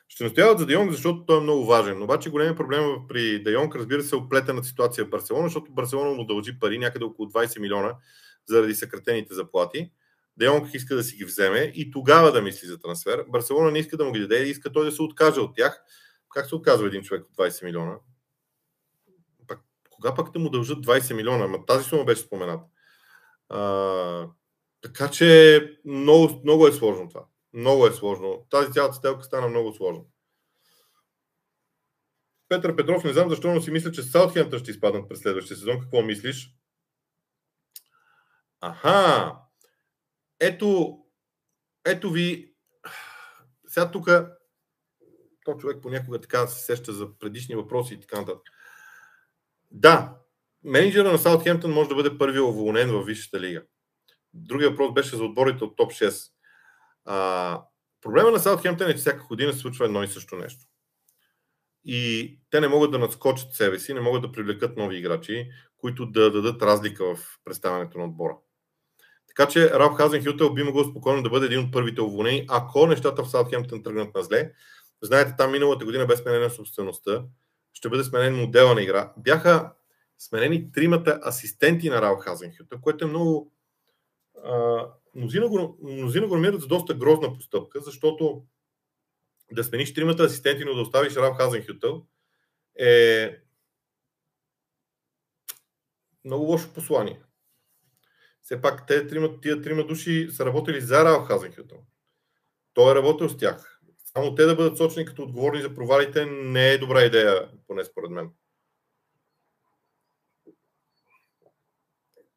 Ще 0.08 0.24
настояват 0.24 0.60
за 0.60 0.66
Де 0.66 0.74
Йонг, 0.74 0.92
защото 0.92 1.26
той 1.26 1.38
е 1.38 1.42
много 1.42 1.66
важен. 1.66 2.02
Обаче 2.02 2.30
големият 2.30 2.58
проблем 2.58 2.84
при 3.08 3.44
Де 3.44 3.52
Йонг, 3.52 3.76
разбира 3.76 4.04
се, 4.04 4.16
е 4.16 4.20
оплетена 4.20 4.64
ситуация 4.64 5.06
в 5.06 5.10
Барселона, 5.10 5.48
защото 5.48 5.72
Барселона 5.72 6.12
му 6.12 6.26
дължи 6.26 6.60
пари 6.60 6.78
някъде 6.78 7.06
около 7.06 7.30
20 7.30 7.60
милиона 7.60 7.96
заради 8.50 8.76
съкратените 8.76 9.34
заплати. 9.34 9.92
Де 10.38 10.46
Йонг 10.46 10.74
иска 10.74 10.96
да 10.96 11.04
си 11.04 11.16
ги 11.16 11.26
вземе 11.26 11.72
и 11.76 11.92
тогава 11.92 12.32
да 12.32 12.42
мисли 12.42 12.68
за 12.68 12.80
трансфер. 12.80 13.26
Барселона 13.30 13.72
не 13.72 13.80
иска 13.80 13.98
да 13.98 14.06
му 14.06 14.12
ги 14.12 14.20
даде 14.20 14.44
иска 14.44 14.72
той 14.72 14.86
да 14.86 14.92
се 14.92 15.02
откаже 15.02 15.40
от 15.40 15.56
тях. 15.56 15.84
Как 16.34 16.46
се 16.46 16.56
отказва 16.56 16.88
един 16.88 17.04
човек 17.04 17.24
от 17.26 17.38
20 17.38 17.64
милиона? 17.64 17.96
Кога 20.04 20.16
пък 20.16 20.32
да 20.32 20.40
му 20.40 20.50
дължат 20.50 20.86
20 20.86 21.14
милиона? 21.14 21.44
Ама 21.44 21.66
тази 21.66 21.84
сума 21.84 22.04
беше 22.04 22.22
спомената. 22.22 22.64
А, 23.50 24.28
така 24.82 25.12
че 25.12 25.80
много, 25.86 26.42
много 26.44 26.68
е 26.68 26.72
сложно 26.72 27.10
това. 27.10 27.26
Много 27.54 27.88
е 27.88 27.92
сложно. 27.92 28.48
Тази 28.50 28.72
цялата 28.72 28.94
сделка 28.94 29.24
стана 29.24 29.48
много 29.48 29.74
сложна. 29.74 30.04
Петър 32.50 32.76
Петров, 32.76 33.04
не 33.04 33.14
знам 33.14 33.30
защо, 33.30 33.54
но 33.54 33.62
си 33.62 33.72
мисля, 33.72 33.92
че 33.92 34.04
Саутхемптън 34.04 34.60
ще 34.60 34.72
изпаднат 34.72 35.10
през 35.10 35.20
следващия 35.20 35.58
сезон. 35.58 35.80
Какво 35.80 36.02
мислиш? 36.02 36.56
Аха! 38.62 39.36
Ето, 40.40 41.00
ето 41.86 42.12
ви. 42.12 42.54
Сега 43.68 43.92
тук 43.92 44.10
то 45.46 45.58
човек 45.58 45.78
понякога 45.82 46.22
така 46.22 46.48
се 46.48 46.66
сеща 46.66 46.94
за 46.94 47.18
предишни 47.20 47.56
въпроси 47.56 47.94
и 47.94 48.00
така 48.00 48.20
нататък. 48.20 48.44
Да, 49.74 50.16
менеджера 50.64 51.12
на 51.12 51.18
Саутхемптън 51.18 51.72
може 51.72 51.90
да 51.90 51.96
бъде 51.96 52.18
първи 52.18 52.40
уволнен 52.40 52.92
в 52.92 53.04
Висшата 53.04 53.40
лига. 53.40 53.64
Другия 54.34 54.70
въпрос 54.70 54.94
беше 54.94 55.16
за 55.16 55.24
отборите 55.24 55.64
от 55.64 55.76
топ 55.78 55.92
6. 55.92 56.32
А, 57.06 57.62
проблема 58.02 58.32
на 58.32 58.40
Саутхемптън 58.40 58.90
е, 58.90 58.94
че 58.94 58.98
всяка 58.98 59.28
година 59.28 59.54
се 59.54 59.60
случва 59.60 59.86
едно 59.86 60.04
и 60.04 60.08
също 60.08 60.36
нещо. 60.36 60.66
И 61.86 62.40
те 62.50 62.62
не 62.62 62.68
могат 62.68 62.92
да 62.92 63.00
надскочат 63.00 63.54
себе 63.54 63.80
си, 63.80 63.94
не 63.94 64.02
могат 64.02 64.22
да 64.22 64.32
привлекат 64.32 64.78
нови 64.78 64.98
играчи, 64.98 65.50
които 65.78 66.06
да 66.06 66.32
дадат 66.32 66.62
разлика 66.62 67.16
в 67.16 67.40
представянето 67.46 67.98
на 67.98 68.06
отбора. 68.06 68.38
Така 69.28 69.48
че 69.48 69.70
Ралф 69.70 69.98
Хазенхютел 69.98 70.54
би 70.54 70.64
могъл 70.64 70.84
спокойно 70.84 71.24
да 71.24 71.30
бъде 71.30 71.46
един 71.46 71.60
от 71.60 71.72
първите 71.72 72.02
уволнени, 72.02 72.46
ако 72.50 72.88
нещата 72.88 73.24
в 73.24 73.30
Саутхемптън 73.30 73.84
тръгнат 73.84 74.16
на 74.16 74.24
зле. 74.24 74.52
Знаете, 75.02 75.34
там 75.38 75.52
миналата 75.52 75.86
година 75.86 76.06
бе 76.06 76.18
сменена 76.18 76.50
собствеността, 76.50 77.24
ще 77.74 77.90
бъде 77.90 78.04
сменен 78.04 78.36
модела 78.36 78.76
на 78.76 78.82
игра. 78.82 79.14
Бяха 79.18 79.74
сменени 80.18 80.72
тримата 80.72 81.20
асистенти 81.26 81.90
на 81.90 82.02
Ралф 82.02 82.20
Хазенхютел, 82.24 82.82
което 82.82 83.06
е 83.06 83.08
много 83.08 83.54
го, 85.50 85.78
мнозина 85.84 86.28
го 86.28 86.36
намират 86.36 86.62
за 86.62 86.68
доста 86.68 86.94
грозна 86.94 87.34
постъпка, 87.34 87.80
защото 87.82 88.44
да 89.52 89.64
смениш 89.64 89.94
тримата 89.94 90.24
асистенти, 90.24 90.66
но 90.66 90.74
да 90.74 90.82
оставиш 90.82 91.16
Рав 91.16 91.38
Хазенхютел 91.38 92.06
е 92.80 93.30
много 96.26 96.46
лошо 96.46 96.74
послание. 96.74 97.22
Все 98.42 98.62
пак 98.62 98.88
те 98.88 99.08
тия 99.42 99.62
трима 99.62 99.84
души 99.84 100.30
са 100.32 100.46
работили 100.46 100.82
за 100.82 101.06
Рав 101.06 101.28
Хазенхютел. 101.28 101.84
Той 102.74 102.92
е 102.92 102.96
работил 102.96 103.30
с 103.30 103.38
тях. 103.38 103.73
Само 104.18 104.36
те 104.36 104.46
да 104.46 104.56
бъдат 104.56 104.78
сочени 104.78 105.06
като 105.06 105.24
отговорни 105.24 105.62
за 105.62 105.76
провалите 105.76 106.26
не 106.26 106.72
е 106.72 106.78
добра 106.78 107.02
идея, 107.02 107.50
поне 107.68 107.84
според 107.84 108.12
мен. 108.12 108.30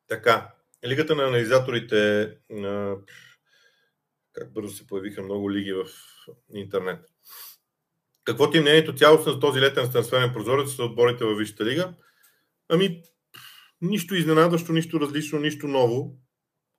Така, 0.09 0.57
Лигата 0.87 1.15
на 1.15 1.23
анализаторите, 1.23 2.31
как 4.33 4.53
бързо 4.53 4.77
се 4.77 4.87
появиха 4.87 5.23
много 5.23 5.53
лиги 5.53 5.73
в 5.73 5.87
интернет. 6.55 7.05
Какво 8.25 8.51
ти 8.51 8.59
е 8.59 8.61
мнението 8.61 8.95
цялостно 8.95 9.33
за 9.33 9.41
този 9.41 9.61
летен 9.61 9.91
трансферен 9.93 10.33
прозорец 10.33 10.71
с 10.71 10.79
отборите 10.79 11.25
във 11.25 11.39
Висшата 11.39 11.65
лига? 11.65 11.95
Ами, 12.69 13.03
нищо 13.81 14.15
изненадващо, 14.15 14.73
нищо 14.73 15.01
различно, 15.01 15.39
нищо 15.39 15.69
ново, 15.69 16.19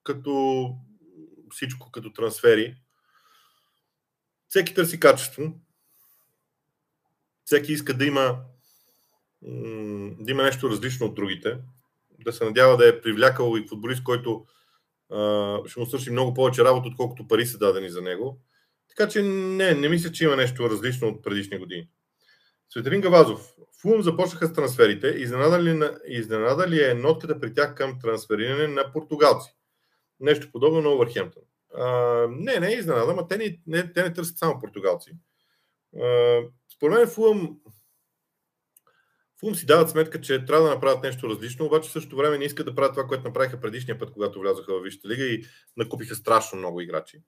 като 0.04 0.70
всичко 1.52 1.91
като 1.91 2.14
трансфери. 2.14 2.76
Всеки 4.50 4.74
търси 4.74 5.00
качество. 5.00 5.54
Всеки 7.45 7.72
иска 7.72 7.93
да 7.93 8.06
има, 8.06 8.39
да 10.20 10.32
има 10.32 10.43
нещо 10.43 10.70
различно 10.70 11.06
от 11.06 11.16
другите 11.16 11.58
да 12.20 12.34
се 12.34 12.45
надява 12.45 12.78
да 12.78 12.88
е 12.88 13.02
привлякал 13.02 13.58
и 13.58 13.68
футболист, 13.68 14.04
който 14.04 14.45
а, 15.12 15.60
ще 15.68 15.80
му 15.80 15.86
свърши 15.86 16.12
много 16.12 16.34
повече 16.34 16.64
работа, 16.64 16.88
отколкото 16.88 17.28
пари 17.28 17.45
са 17.45 17.58
дадени 17.58 17.89
за 17.89 18.02
него. 18.02 18.41
Така 18.89 19.10
че 19.10 19.22
не, 19.22 19.74
не 19.74 19.89
мисля, 19.89 20.12
че 20.12 20.24
има 20.24 20.36
нещо 20.36 20.70
различно 20.70 21.08
от 21.08 21.24
предишни 21.24 21.58
години. 21.58 21.89
Светелин 22.70 23.02
Гавазов. 23.02 23.54
Фулм 23.82 24.02
започнаха 24.02 24.48
с 24.48 24.54
трансферите. 24.54 25.08
Изненада 25.08 25.64
ли, 25.64 25.89
изненада 26.08 26.68
ли 26.68 26.84
е 26.84 26.93
нотката 26.93 27.39
при 27.39 27.54
тях 27.54 27.76
към 27.76 28.00
трансфериране 28.00 28.68
на 28.68 28.91
португалци? 28.93 29.56
Нещо 30.20 30.52
подобно 30.52 30.82
на 30.82 30.89
Овърхемптън. 30.89 31.43
Не, 32.30 32.60
не 32.60 32.68
е 32.68 32.78
изненада, 32.78 33.14
но 33.14 33.28
те 33.28 33.38
не, 33.38 33.60
не, 33.68 33.94
те 33.94 34.04
не 34.04 34.14
търсят 34.14 34.38
само 34.38 34.60
португалци. 34.60 35.12
А, 36.04 36.40
според 36.76 36.98
мен 36.98 37.08
Фулъм 37.08 37.60
Фулм 39.40 39.56
си 39.56 39.66
дават 39.66 39.90
сметка, 39.90 40.22
че 40.22 40.46
трябва 40.46 40.68
да 40.68 40.74
направят 40.74 41.04
нещо 41.04 41.30
различно, 41.30 41.66
обаче 41.66 41.90
в 41.90 41.92
същото 41.92 42.18
време 42.18 42.38
не 42.38 42.46
искат 42.46 42.66
да 42.66 42.76
правят 42.76 42.94
това, 42.94 43.08
което 43.08 43.24
направиха 43.24 43.60
предишния 43.60 44.00
път, 44.00 44.12
когато 44.12 44.40
влязоха 44.40 44.74
в 44.74 44.84
Висшата 44.84 45.08
лига 45.08 45.24
и 45.24 45.46
накупиха 45.78 46.16
страшно 46.16 46.58
много 46.58 46.82
играчи. 46.82 47.22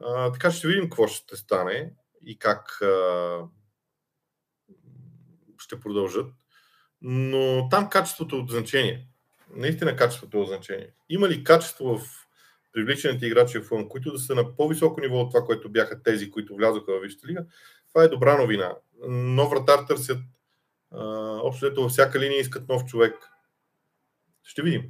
А, 0.00 0.32
така 0.32 0.50
ще 0.50 0.68
видим 0.68 0.84
какво 0.84 1.06
ще 1.06 1.36
стане 1.36 1.92
и 2.26 2.38
как 2.38 2.82
а, 2.82 3.40
ще 5.58 5.80
продължат. 5.80 6.32
Но 7.00 7.68
там 7.68 7.90
качеството 7.90 8.36
от 8.36 8.50
значение. 8.50 9.08
Наистина 9.50 9.96
качеството 9.96 10.36
е 10.36 10.40
от 10.40 10.48
значение. 10.48 10.92
Има 11.08 11.28
ли 11.28 11.44
качество 11.44 11.98
в 11.98 12.27
привличаните 12.78 13.26
играчи 13.26 13.58
в 13.58 13.68
филм, 13.68 13.88
които 13.88 14.12
да 14.12 14.18
са 14.18 14.34
на 14.34 14.56
по-високо 14.56 15.00
ниво 15.00 15.20
от 15.20 15.30
това, 15.30 15.44
което 15.44 15.68
бяха 15.68 16.02
тези, 16.02 16.30
които 16.30 16.56
влязоха 16.56 16.92
в 16.92 17.00
Висшата 17.02 17.28
лига? 17.28 17.44
Това 17.88 18.04
е 18.04 18.08
добра 18.08 18.38
новина. 18.38 18.76
Нов 19.08 19.50
вратар 19.50 19.78
търсят 19.88 20.18
общо 21.42 21.66
ето 21.66 21.82
във 21.82 21.90
всяка 21.90 22.20
линия 22.20 22.40
искат 22.40 22.68
нов 22.68 22.84
човек. 22.84 23.14
Ще 24.42 24.62
видим. 24.62 24.82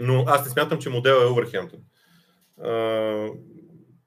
Но 0.00 0.24
аз 0.26 0.44
не 0.44 0.50
смятам, 0.50 0.78
че 0.78 0.90
модел 0.90 1.12
е 1.12 1.26
Overhampton. 1.26 1.80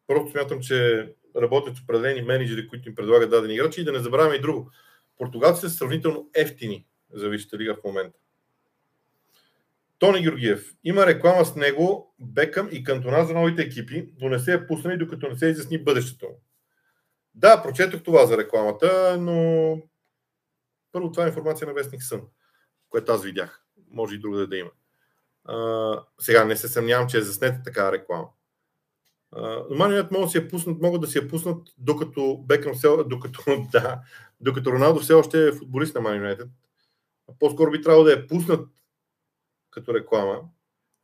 Просто 0.07 0.31
смятам, 0.31 0.61
че 0.61 1.09
работят 1.35 1.77
с 1.77 1.81
определени 1.81 2.21
менеджери, 2.21 2.67
които 2.67 2.89
им 2.89 2.95
предлагат 2.95 3.29
дадени 3.29 3.53
играчи 3.53 3.81
и 3.81 3.83
да 3.83 3.91
не 3.91 3.99
забравяме 3.99 4.35
и 4.35 4.41
друго. 4.41 4.71
Португалците 5.17 5.69
са 5.69 5.75
сравнително 5.75 6.29
ефтини 6.35 6.87
за 7.13 7.29
Висшата 7.29 7.57
лига 7.57 7.75
в 7.75 7.83
момента. 7.83 8.19
Тони 9.99 10.21
Георгиев. 10.21 10.73
Има 10.83 11.05
реклама 11.05 11.45
с 11.45 11.55
него, 11.55 12.15
Бекъм 12.19 12.69
и 12.71 12.83
Кантона 12.83 13.25
за 13.25 13.33
новите 13.33 13.61
екипи, 13.61 14.13
но 14.21 14.29
не 14.29 14.39
се 14.39 14.53
е 14.53 14.67
пуснали, 14.67 14.97
докато 14.97 15.29
не 15.29 15.37
се 15.37 15.45
изясни 15.47 15.83
бъдещето. 15.83 16.27
Да, 17.35 17.63
прочетох 17.63 18.03
това 18.03 18.25
за 18.25 18.37
рекламата, 18.37 19.17
но 19.19 19.81
първо, 20.91 21.11
това 21.11 21.23
е 21.23 21.27
информация 21.27 21.67
на 21.67 21.73
Вестник 21.73 22.03
Сън, 22.03 22.21
което 22.89 23.11
аз 23.11 23.23
видях. 23.23 23.65
Може 23.91 24.15
и 24.15 24.19
друга 24.19 24.47
да 24.47 24.57
има. 24.57 24.71
А, 25.45 26.03
сега 26.19 26.45
не 26.45 26.55
се 26.55 26.67
съмнявам, 26.67 27.07
че 27.07 27.17
е 27.17 27.21
заснета 27.21 27.63
такава 27.63 27.91
реклама. 27.91 28.27
Манионет 29.69 30.11
могат 30.11 30.27
да 30.27 30.31
си 30.31 30.37
я 30.37 30.47
пуснат, 30.47 30.81
могат 30.81 31.01
да 31.01 31.07
си 31.07 31.17
я 31.17 31.27
пуснат, 31.27 31.67
докато 31.77 32.37
Бекъм 32.37 32.73
все, 32.73 32.87
докато, 33.05 33.41
да, 33.71 33.99
докато 34.39 34.71
Роналдо 34.71 34.99
все 34.99 35.13
още 35.13 35.47
е 35.47 35.51
футболист 35.51 35.95
на 35.95 36.01
Манионет. 36.01 36.41
По-скоро 37.39 37.71
би 37.71 37.81
трябвало 37.81 38.05
да 38.05 38.11
я 38.11 38.27
пуснат 38.27 38.69
като 39.77 39.93
реклама 39.93 40.41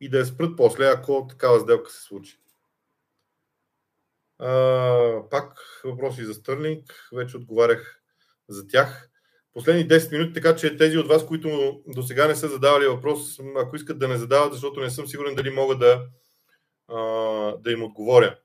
и 0.01 0.09
да 0.09 0.17
я 0.17 0.25
спрат 0.25 0.57
после, 0.57 0.85
ако 0.85 1.27
такава 1.29 1.59
сделка 1.59 1.91
се 1.91 2.01
случи. 2.01 2.39
А, 4.39 5.29
пак 5.29 5.59
въпроси 5.83 6.25
за 6.25 6.33
Стърлинг. 6.33 7.09
Вече 7.15 7.37
отговарях 7.37 8.01
за 8.49 8.67
тях. 8.67 9.09
Последни 9.53 9.87
10 9.87 10.11
минути, 10.11 10.33
така 10.33 10.55
че 10.55 10.77
тези 10.77 10.97
от 10.97 11.07
вас, 11.07 11.25
които 11.25 11.81
до 11.87 12.03
сега 12.03 12.27
не 12.27 12.35
са 12.35 12.47
задавали 12.47 12.87
въпрос, 12.87 13.39
ако 13.57 13.75
искат 13.75 13.99
да 13.99 14.07
не 14.07 14.17
задават, 14.17 14.53
защото 14.53 14.79
не 14.79 14.89
съм 14.89 15.07
сигурен 15.07 15.35
дали 15.35 15.49
мога 15.49 15.77
да, 15.77 16.05
а, 16.87 16.97
да 17.57 17.71
им 17.71 17.83
отговоря. 17.83 18.39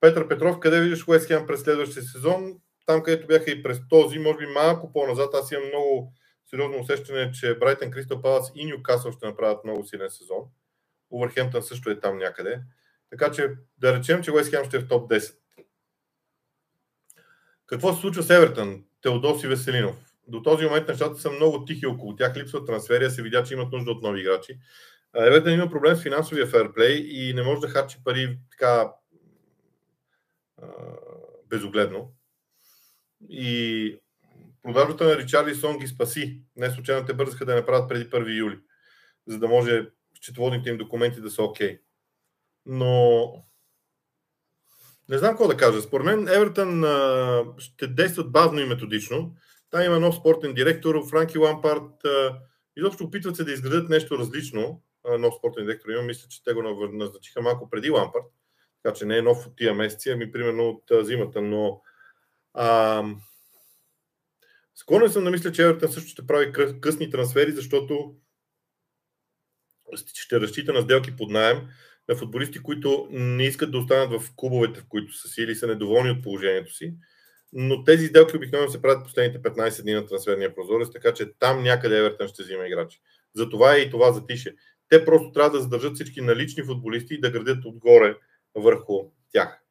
Петър 0.00 0.28
Петров, 0.28 0.58
къде 0.58 0.80
виждаш 0.80 1.08
Уест 1.08 1.28
през 1.46 1.60
следващия 1.60 2.02
сезон? 2.02 2.60
Там, 2.86 3.02
където 3.02 3.26
бяха 3.26 3.50
и 3.50 3.62
през 3.62 3.88
този, 3.88 4.18
може 4.18 4.38
би 4.38 4.46
малко 4.46 4.92
по-назад, 4.92 5.34
аз 5.34 5.52
имам 5.52 5.68
много 5.68 6.12
сериозно 6.50 6.80
усещане, 6.80 7.32
че 7.32 7.58
Брайтън, 7.58 7.90
Кристал 7.90 8.22
Палас 8.22 8.52
и 8.54 8.66
Ньюкасъл 8.66 9.12
ще 9.12 9.26
направят 9.26 9.64
много 9.64 9.86
силен 9.86 10.10
сезон. 10.10 10.44
Увърхемптън 11.10 11.62
също 11.62 11.90
е 11.90 12.00
там 12.00 12.18
някъде. 12.18 12.60
Така 13.10 13.30
че 13.30 13.50
да 13.78 13.98
речем, 13.98 14.22
че 14.22 14.32
Уест 14.32 14.48
ще 14.66 14.76
е 14.76 14.80
в 14.80 14.88
топ 14.88 15.10
10. 15.10 15.36
Какво 17.66 17.94
се 17.94 18.00
случва 18.00 18.22
с 18.22 18.30
Евертън? 18.30 18.84
Теодоси 19.02 19.48
Веселинов. 19.48 19.96
До 20.28 20.42
този 20.42 20.64
момент 20.64 20.88
нещата 20.88 21.20
са 21.20 21.30
много 21.30 21.64
тихи 21.64 21.86
около 21.86 22.16
тях, 22.16 22.36
липсват 22.36 22.66
трансфери, 22.66 23.10
се 23.10 23.22
видя, 23.22 23.42
че 23.44 23.54
имат 23.54 23.72
нужда 23.72 23.90
от 23.90 24.02
нови 24.02 24.20
играчи. 24.20 24.58
Евертън 25.16 25.52
има 25.52 25.70
проблем 25.70 25.96
с 25.96 26.02
финансовия 26.02 26.46
ферплей 26.46 26.96
и 26.96 27.34
не 27.34 27.42
може 27.42 27.60
да 27.60 27.68
харчи 27.68 27.98
пари 28.04 28.38
така 28.50 28.92
безогледно. 31.48 32.12
И 33.28 34.00
продажбата 34.66 35.04
на 35.04 35.16
Ричарли 35.16 35.54
Сон 35.54 35.78
ги 35.78 35.86
спаси. 35.86 36.42
Не 36.56 36.70
случайно 36.70 37.06
те 37.06 37.14
бързаха 37.14 37.44
да 37.44 37.54
направят 37.54 37.88
преди 37.88 38.10
1 38.10 38.38
юли, 38.38 38.58
за 39.26 39.38
да 39.38 39.48
може 39.48 39.86
счетоводните 40.22 40.70
им 40.70 40.78
документи 40.78 41.20
да 41.20 41.30
са 41.30 41.42
окей. 41.42 41.68
Okay. 41.68 41.80
Но 42.66 43.32
не 45.08 45.18
знам 45.18 45.30
какво 45.30 45.48
да 45.48 45.56
кажа. 45.56 45.82
Според 45.82 46.06
мен 46.06 46.28
Евертън 46.28 46.84
ще 47.58 47.86
действат 47.86 48.32
бавно 48.32 48.60
и 48.60 48.64
методично. 48.64 49.34
Там 49.70 49.82
има 49.82 50.00
нов 50.00 50.16
спортен 50.16 50.54
директор, 50.54 51.08
Франки 51.10 51.38
Лампард. 51.38 51.92
Изобщо 52.76 53.04
опитват 53.04 53.36
се 53.36 53.44
да 53.44 53.52
изградат 53.52 53.88
нещо 53.88 54.18
различно. 54.18 54.82
Нов 55.18 55.34
спортен 55.34 55.64
директор 55.64 55.88
има. 55.88 56.02
Мисля, 56.02 56.28
че 56.28 56.44
те 56.44 56.52
го 56.52 56.62
назначиха 56.92 57.42
малко 57.42 57.70
преди 57.70 57.90
Лампард. 57.90 58.24
Така 58.82 58.94
че 58.94 59.06
не 59.06 59.18
е 59.18 59.22
нов 59.22 59.46
от 59.46 59.56
тия 59.56 59.74
месеци, 59.74 60.10
ами 60.10 60.32
примерно 60.32 60.68
от 60.68 61.06
зимата. 61.06 61.42
Но 61.42 61.82
а, 62.54 63.02
склонен 64.76 65.10
съм 65.10 65.24
да 65.24 65.30
мисля, 65.30 65.52
че 65.52 65.62
Евертън 65.62 65.92
също 65.92 66.10
ще 66.10 66.26
прави 66.26 66.52
късни 66.80 67.10
трансфери, 67.10 67.52
защото 67.52 68.14
ще 70.14 70.40
разчита 70.40 70.72
на 70.72 70.82
сделки 70.82 71.16
под 71.16 71.30
найем 71.30 71.68
на 72.08 72.16
футболисти, 72.16 72.62
които 72.62 73.08
не 73.10 73.44
искат 73.44 73.70
да 73.70 73.78
останат 73.78 74.20
в 74.20 74.30
клубовете, 74.36 74.80
в 74.80 74.88
които 74.88 75.12
са 75.12 75.28
си 75.28 75.42
или 75.42 75.54
са 75.54 75.66
недоволни 75.66 76.10
от 76.10 76.22
положението 76.22 76.74
си. 76.74 76.94
Но 77.52 77.84
тези 77.84 78.06
сделки 78.06 78.36
обикновено 78.36 78.70
се 78.70 78.82
правят 78.82 79.04
последните 79.04 79.42
15 79.42 79.82
дни 79.82 79.92
на 79.92 80.06
трансферния 80.06 80.54
прозорец, 80.54 80.90
така 80.92 81.14
че 81.14 81.32
там 81.38 81.62
някъде 81.62 81.98
Евертън 81.98 82.28
ще 82.28 82.42
взима 82.42 82.66
играчи. 82.66 83.00
Затова 83.34 83.74
е 83.74 83.78
и 83.78 83.90
това 83.90 84.12
затише. 84.12 84.54
Те 84.88 85.04
просто 85.04 85.32
трябва 85.32 85.50
да 85.50 85.62
задържат 85.62 85.94
всички 85.94 86.20
налични 86.20 86.62
футболисти 86.62 87.14
и 87.14 87.20
да 87.20 87.30
градят 87.30 87.64
отгоре 87.64 88.16
върху 88.54 88.94
тях. 89.32 89.65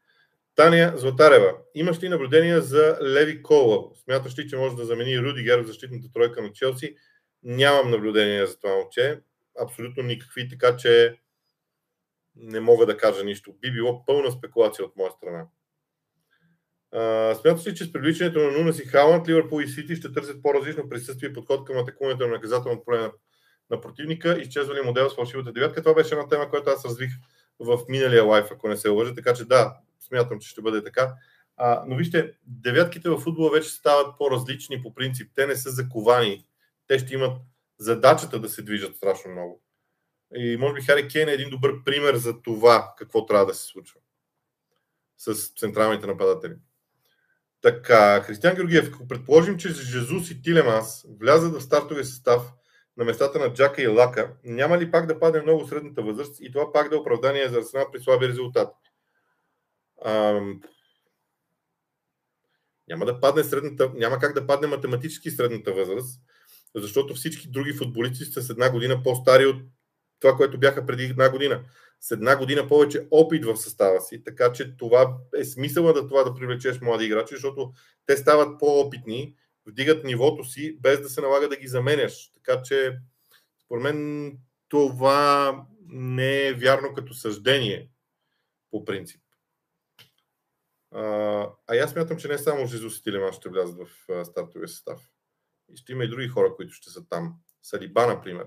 Таня 0.66 0.94
Златарева, 0.96 1.54
имаш 1.76 2.04
ли 2.04 2.10
наблюдения 2.10 2.62
за 2.62 2.98
Леви 3.02 3.44
Кола? 3.44 3.90
Смяташ 4.04 4.40
ли, 4.40 4.48
че 4.48 4.58
може 4.58 4.76
да 4.76 4.86
замени 4.86 5.20
Рудигер 5.20 5.60
в 5.60 5.68
защитната 5.68 6.12
тройка 6.14 6.42
на 6.42 6.52
Челси? 6.52 6.96
Нямам 7.44 7.92
наблюдения 7.92 8.48
за 8.48 8.60
това 8.60 8.76
момче. 8.76 9.20
Абсолютно 9.62 10.04
никакви, 10.04 10.50
така 10.50 10.78
че 10.78 11.20
не 12.36 12.60
мога 12.60 12.86
да 12.86 12.98
кажа 12.98 13.24
нищо. 13.24 13.54
Би 13.62 13.72
било 13.72 14.06
пълна 14.06 14.32
спекулация 14.32 14.86
от 14.86 14.96
моя 14.96 15.12
страна. 15.12 15.48
смяташ 17.36 17.68
ли, 17.68 17.76
че 17.76 17.86
с 17.86 17.92
привличането 17.92 18.40
на 18.40 18.52
Нунес 18.52 18.80
и 18.80 18.86
Халанд, 18.86 19.28
Ливърпул 19.28 19.62
и 19.62 19.68
Сити 19.68 19.96
ще 19.96 20.14
търсят 20.14 20.42
по-различно 20.42 20.90
присъствие 20.90 21.30
и 21.30 21.34
подход 21.34 21.66
към 21.66 21.78
атакуването 21.78 22.28
на 22.28 22.34
наказателно 22.34 22.84
поле 22.84 22.98
на, 22.98 23.12
на 23.70 23.82
противника, 23.82 24.38
изчезва 24.42 24.76
ли 24.76 24.82
модел 24.82 25.10
с 25.10 25.16
фалшивата 25.16 25.52
девятка? 25.52 25.82
Това 25.82 25.96
беше 25.96 26.16
една 26.16 26.28
тема, 26.28 26.50
която 26.50 26.70
аз 26.70 26.86
развих 26.86 27.12
в 27.60 27.80
миналия 27.90 28.24
лайф, 28.24 28.48
ако 28.52 28.68
не 28.68 28.78
се 28.78 28.90
лъжа, 28.90 29.16
така 29.16 29.34
че 29.34 29.46
да, 29.46 29.78
смятам, 30.08 30.40
че 30.40 30.50
ще 30.50 30.62
бъде 30.62 30.84
така. 30.84 31.14
А, 31.58 31.84
но 31.88 31.96
вижте, 31.96 32.34
девятките 32.44 33.10
в 33.10 33.18
футбола 33.18 33.52
вече 33.52 33.70
стават 33.70 34.18
по-различни 34.18 34.82
по 34.82 34.94
принцип. 34.94 35.32
Те 35.36 35.48
не 35.48 35.56
са 35.56 35.70
заковани. 35.70 36.46
Те 36.88 37.00
ще 37.00 37.14
имат 37.14 37.38
задачата 37.78 38.40
да 38.40 38.50
се 38.50 38.62
движат 38.62 38.96
страшно 38.96 39.32
много. 39.32 39.62
И 40.36 40.58
може 40.58 40.74
би 40.74 40.82
Хари 40.82 41.08
Кейн 41.08 41.30
е 41.30 41.34
един 41.34 41.50
добър 41.50 41.84
пример 41.84 42.16
за 42.16 42.42
това 42.42 42.94
какво 42.98 43.26
трябва 43.26 43.46
да 43.46 43.54
се 43.54 43.64
случва 43.64 44.00
с 45.18 45.54
централните 45.60 46.08
нападатели. 46.08 46.54
Така, 47.62 48.22
Християн 48.22 48.56
Георгиев, 48.56 48.90
ако 48.94 49.08
предположим, 49.08 49.58
че 49.58 49.70
Жезус 49.70 50.32
и 50.32 50.42
Тилемас 50.42 51.06
влязат 51.20 51.54
в 51.54 51.62
стартовия 51.62 52.06
състав 52.06 52.54
на 52.98 53.06
местата 53.06 53.40
на 53.40 53.54
Джака 53.54 53.82
и 53.82 53.88
Лака, 53.88 54.34
няма 54.44 54.78
ли 54.78 54.92
пак 54.92 55.06
да 55.06 55.20
падне 55.20 55.42
много 55.42 55.68
средната 55.68 56.02
възраст 56.02 56.38
и 56.42 56.52
това 56.52 56.72
пак 56.74 56.90
да 56.90 56.96
е 56.96 57.00
оправдание 57.00 57.50
за 57.50 57.58
Арсенал 57.58 57.92
при 57.92 58.00
слаби 58.00 58.28
резултати? 58.28 58.74
Ам... 60.06 60.62
Няма 62.88 63.06
да 63.06 63.20
падне 63.20 63.44
средната, 63.44 63.92
няма 63.96 64.20
как 64.20 64.34
да 64.34 64.48
падне 64.48 64.68
математически 64.68 65.32
средната 65.32 65.74
възраст, 65.74 66.22
защото 66.76 67.14
всички 67.14 67.48
други 67.48 67.74
футболисти 67.74 68.26
са 68.26 68.42
с 68.42 68.50
една 68.50 68.72
година 68.72 69.04
по-стари 69.04 69.46
от 69.46 69.62
това, 70.20 70.36
което 70.36 70.60
бяха 70.60 70.86
преди 70.86 71.04
една 71.04 71.30
година. 71.30 71.64
С 72.00 72.12
една 72.12 72.38
година 72.38 72.68
повече 72.68 73.08
опит 73.12 73.46
в 73.46 73.58
състава 73.58 74.02
си, 74.02 74.24
така 74.24 74.52
че 74.52 74.78
това 74.78 75.18
е 75.38 75.44
смисъла 75.44 75.94
да 75.94 76.08
това 76.08 76.24
да 76.24 76.34
привлечеш 76.34 76.82
млади 76.82 77.06
играчи, 77.06 77.36
защото 77.36 77.74
те 78.06 78.18
стават 78.18 78.60
по-опитни, 78.60 79.36
вдигат 79.66 80.04
нивото 80.04 80.44
си, 80.44 80.78
без 80.82 81.02
да 81.02 81.10
се 81.10 81.22
налага 81.22 81.50
да 81.50 81.56
ги 81.56 81.68
заменяш. 81.68 82.32
Така 82.34 82.62
че, 82.64 82.98
според 83.66 83.84
мен, 83.84 84.32
това 84.68 85.66
не 85.88 86.48
е 86.48 86.54
вярно 86.54 86.94
като 86.94 87.14
съждение, 87.14 87.90
по 88.72 88.86
принцип. 88.86 89.22
А, 90.96 91.04
а 91.68 91.76
аз 91.78 91.92
смятам, 91.92 92.18
че 92.18 92.28
не 92.28 92.38
само 92.38 92.66
Жезус 92.66 92.98
и 92.98 93.04
Тилеман 93.04 93.32
ще 93.32 93.50
влязат 93.50 93.78
в 93.78 94.26
стартовия 94.26 94.68
състав. 94.68 95.00
И 95.74 95.78
ще 95.78 95.92
има 95.92 96.04
и 96.04 96.10
други 96.10 96.28
хора, 96.28 96.56
които 96.56 96.74
ще 96.74 96.90
са 96.90 97.10
там. 97.10 97.34
Салиба, 97.64 98.08
например, 98.08 98.46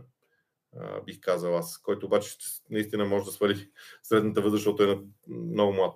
бих 1.07 1.21
казал 1.21 1.57
аз, 1.57 1.79
който 1.79 2.07
обаче 2.07 2.31
наистина 2.71 3.05
може 3.05 3.25
да 3.25 3.31
свали 3.31 3.71
средната 4.03 4.41
възраст, 4.41 4.59
защото 4.59 4.83
е 4.83 5.01
много 5.29 5.73
млад. 5.73 5.95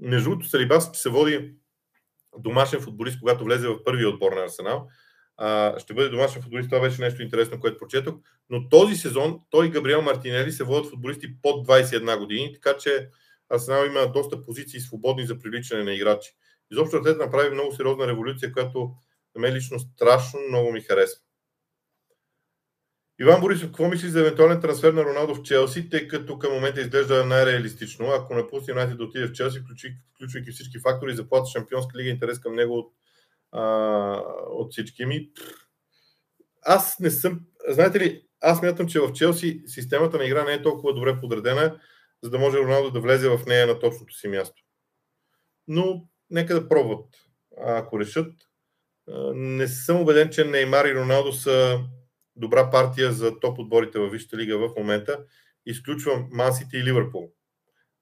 Между 0.00 0.30
другото, 0.30 0.48
Салибас 0.48 0.88
ще 0.88 0.98
се 0.98 1.08
води 1.08 1.54
домашен 2.38 2.80
футболист, 2.80 3.20
когато 3.20 3.44
влезе 3.44 3.68
в 3.68 3.84
първия 3.84 4.08
отбор 4.08 4.32
на 4.32 4.42
Арсенал. 4.42 4.88
А, 5.36 5.78
ще 5.78 5.94
бъде 5.94 6.08
домашен 6.08 6.42
футболист, 6.42 6.68
това 6.68 6.80
беше 6.80 7.02
нещо 7.02 7.22
интересно, 7.22 7.60
което 7.60 7.78
прочетох. 7.78 8.14
Но 8.50 8.68
този 8.68 8.96
сезон 8.96 9.40
той 9.50 9.66
и 9.66 9.70
Габриел 9.70 10.02
Мартинели 10.02 10.52
се 10.52 10.64
водят 10.64 10.90
футболисти 10.90 11.42
под 11.42 11.66
21 11.68 12.18
години, 12.18 12.52
така 12.54 12.78
че 12.78 13.10
Арсенал 13.50 13.86
има 13.86 14.12
доста 14.12 14.42
позиции 14.42 14.80
свободни 14.80 15.26
за 15.26 15.38
привличане 15.38 15.84
на 15.84 15.94
играчи. 15.94 16.30
Изобщо 16.70 17.02
те 17.02 17.14
направи 17.14 17.50
много 17.50 17.72
сериозна 17.72 18.06
революция, 18.06 18.52
която 18.52 18.94
на 19.34 19.40
мен 19.40 19.54
лично 19.54 19.78
страшно 19.78 20.40
много 20.48 20.72
ми 20.72 20.80
харесва. 20.80 21.22
Иван 23.20 23.40
Борисов, 23.40 23.66
какво 23.66 23.88
мислиш 23.88 24.10
за 24.10 24.20
евентуален 24.20 24.60
трансфер 24.60 24.92
на 24.92 25.04
Роналдо 25.04 25.34
в 25.34 25.42
Челси, 25.42 25.90
тъй 25.90 26.08
като 26.08 26.38
към 26.38 26.52
момента 26.52 26.80
изглежда 26.80 27.26
най-реалистично. 27.26 28.06
Ако 28.06 28.34
напусне 28.34 28.72
Юнайтед 28.72 28.98
да 28.98 29.04
отиде 29.04 29.26
в 29.26 29.32
Челси, 29.32 29.60
включвайки 30.14 30.50
всички 30.50 30.78
фактори, 30.78 31.14
заплата 31.14 31.50
Шампионска 31.50 31.98
лига, 31.98 32.10
интерес 32.10 32.40
към 32.40 32.54
него 32.54 32.74
от, 32.78 32.92
а, 33.52 33.62
от 34.50 34.72
всички 34.72 35.04
ми. 35.04 35.30
Аз 36.62 36.98
не 36.98 37.10
съм. 37.10 37.40
Знаете 37.68 38.00
ли, 38.00 38.22
аз 38.40 38.62
мятам, 38.62 38.88
че 38.88 39.00
в 39.00 39.12
Челси 39.12 39.62
системата 39.66 40.18
на 40.18 40.24
игра 40.24 40.44
не 40.44 40.52
е 40.52 40.62
толкова 40.62 40.94
добре 40.94 41.20
подредена, 41.20 41.80
за 42.22 42.30
да 42.30 42.38
може 42.38 42.58
Роналдо 42.58 42.90
да 42.90 43.00
влезе 43.00 43.28
в 43.28 43.46
нея 43.46 43.66
на 43.66 43.78
точното 43.78 44.14
си 44.14 44.28
място. 44.28 44.62
Но 45.68 46.08
нека 46.30 46.54
да 46.54 46.68
пробват. 46.68 47.06
Ако 47.60 48.00
решат, 48.00 48.32
не 49.34 49.68
съм 49.68 50.00
убеден, 50.00 50.30
че 50.30 50.44
Неймар 50.44 50.84
и 50.84 50.94
Роналдо 50.94 51.32
са 51.32 51.80
добра 52.36 52.70
партия 52.70 53.12
за 53.12 53.40
топ 53.40 53.58
отборите 53.58 53.98
във 53.98 54.12
Висшата 54.12 54.36
лига 54.36 54.58
в 54.58 54.74
момента. 54.76 55.24
Изключвам 55.66 56.28
Мансити 56.30 56.76
и 56.76 56.84
Ливърпул. 56.84 57.32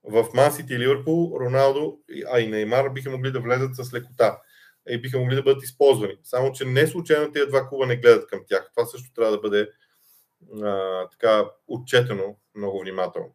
В 0.05 0.27
Мансити 0.35 0.75
и 0.75 0.79
Ливърпул 0.79 1.37
Роналдо, 1.41 1.99
а 2.33 2.41
и 2.41 2.47
Неймар 2.47 2.89
биха 2.89 3.11
могли 3.11 3.33
да 3.33 3.41
влезат 3.41 3.77
с 3.77 3.95
лекота 3.95 4.41
и 4.89 5.01
биха 5.01 5.19
могли 5.19 5.35
да 5.35 5.43
бъдат 5.43 5.63
използвани. 5.63 6.19
Само, 6.23 6.53
че 6.53 6.65
не 6.65 6.87
случайно 6.87 7.33
тези 7.33 7.47
два 7.47 7.69
клуба 7.69 7.87
не 7.87 7.97
гледат 7.97 8.27
към 8.27 8.41
тях. 8.47 8.71
Това 8.75 8.87
също 8.87 9.13
трябва 9.13 9.33
да 9.33 9.41
бъде 9.41 9.71
а, 10.63 11.09
така 11.09 11.45
отчетено 11.67 12.37
много 12.55 12.81
внимателно. 12.81 13.35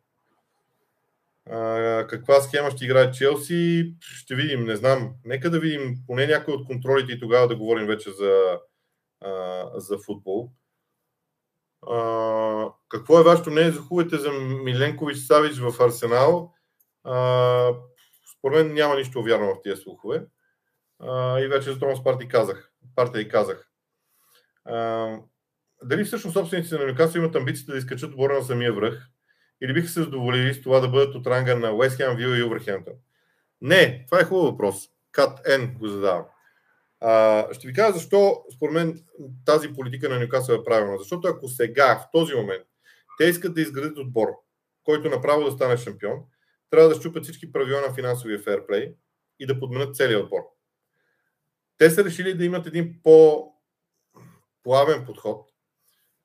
Каква 2.10 2.42
схема 2.42 2.72
ще 2.72 2.86
играе 2.86 3.12
Челси? 3.12 3.94
Ще 4.00 4.36
видим, 4.36 4.64
не 4.64 4.76
знам. 4.76 5.14
Нека 5.26 5.50
да 5.50 5.60
видим 5.60 5.96
поне 6.08 6.28
някой 6.28 6.54
от 6.54 6.68
контролите 6.68 7.12
и 7.12 7.20
тогава 7.20 7.48
да 7.48 7.56
говорим 7.56 7.88
вече 7.88 8.12
за, 8.12 8.60
а, 9.22 9.66
за 9.80 9.98
футбол. 9.98 10.52
А, 11.88 12.70
какво 12.90 13.20
е 13.20 13.24
вашето 13.24 13.52
мнение 13.52 13.72
за 13.72 13.80
хубавите 13.80 14.18
за 14.18 14.32
Миленкович 14.64 15.18
Савич 15.18 15.58
в 15.60 15.84
Арсенал? 15.84 16.54
А, 17.04 17.74
според 18.38 18.66
мен 18.66 18.74
няма 18.74 18.96
нищо 18.96 19.24
вярно 19.24 19.56
в 19.56 19.62
тия 19.64 19.78
слухове. 19.78 20.26
А, 21.00 21.40
и 21.40 21.48
вече 21.48 21.72
за 21.72 21.80
Томас 21.80 22.04
Парти 22.04 22.28
казах. 22.28 22.72
Партия 22.96 23.22
и 23.22 23.30
казах. 23.30 23.72
А, 24.66 25.18
дали 25.84 26.04
всъщност 26.04 26.34
собствениците 26.34 26.78
на 26.78 26.88
Нюкасъл 26.88 27.20
имат 27.20 27.36
амбицията 27.36 27.72
да 27.72 27.78
изкачат 27.78 28.10
отбора 28.10 28.34
на 28.34 28.44
самия 28.44 28.74
връх? 28.74 29.08
Или 29.64 29.74
биха 29.74 29.88
се 29.88 30.04
задоволили 30.04 30.54
с 30.54 30.62
това 30.62 30.80
да 30.80 30.88
бъдат 30.88 31.16
от 31.16 31.28
ранга 31.28 31.56
на 31.56 31.72
Уест 31.72 31.98
Хем, 31.98 32.18
Вил 32.18 32.28
и 32.28 32.44
Увърхемптън? 32.44 32.94
Не, 33.62 34.06
това 34.06 34.20
е 34.20 34.24
хубав 34.24 34.44
въпрос. 34.44 34.90
Кат 35.12 35.48
Н 35.48 35.68
го 35.80 35.88
задавам. 35.88 36.26
А, 37.00 37.48
ще 37.54 37.68
ви 37.68 37.74
кажа 37.74 37.94
защо, 37.94 38.44
според 38.56 38.74
мен, 38.74 39.04
тази 39.46 39.74
политика 39.74 40.10
на 40.10 40.20
Нюкасъл 40.20 40.56
е 40.56 40.64
правилна. 40.64 40.98
Защото 40.98 41.28
ако 41.28 41.48
сега, 41.48 41.96
в 41.96 42.12
този 42.12 42.34
момент, 42.34 42.64
те 43.18 43.26
искат 43.26 43.54
да 43.54 43.62
изградят 43.62 43.98
отбор, 43.98 44.28
който 44.84 45.10
направо 45.10 45.44
да 45.44 45.52
стане 45.52 45.78
шампион, 45.78 46.20
трябва 46.70 46.90
да 46.90 46.96
щупят 46.96 47.24
всички 47.24 47.52
правила 47.52 47.82
на 47.82 47.94
финансовия 47.94 48.40
ферплей 48.40 48.94
и 49.40 49.46
да 49.46 49.60
подменят 49.60 49.96
целият 49.96 50.24
отбор. 50.24 50.42
Те 51.78 51.90
са 51.90 52.04
решили 52.04 52.34
да 52.34 52.46
имат 52.46 52.68
един 52.68 53.00
по-плавен 53.04 55.06
подход, 55.06 55.50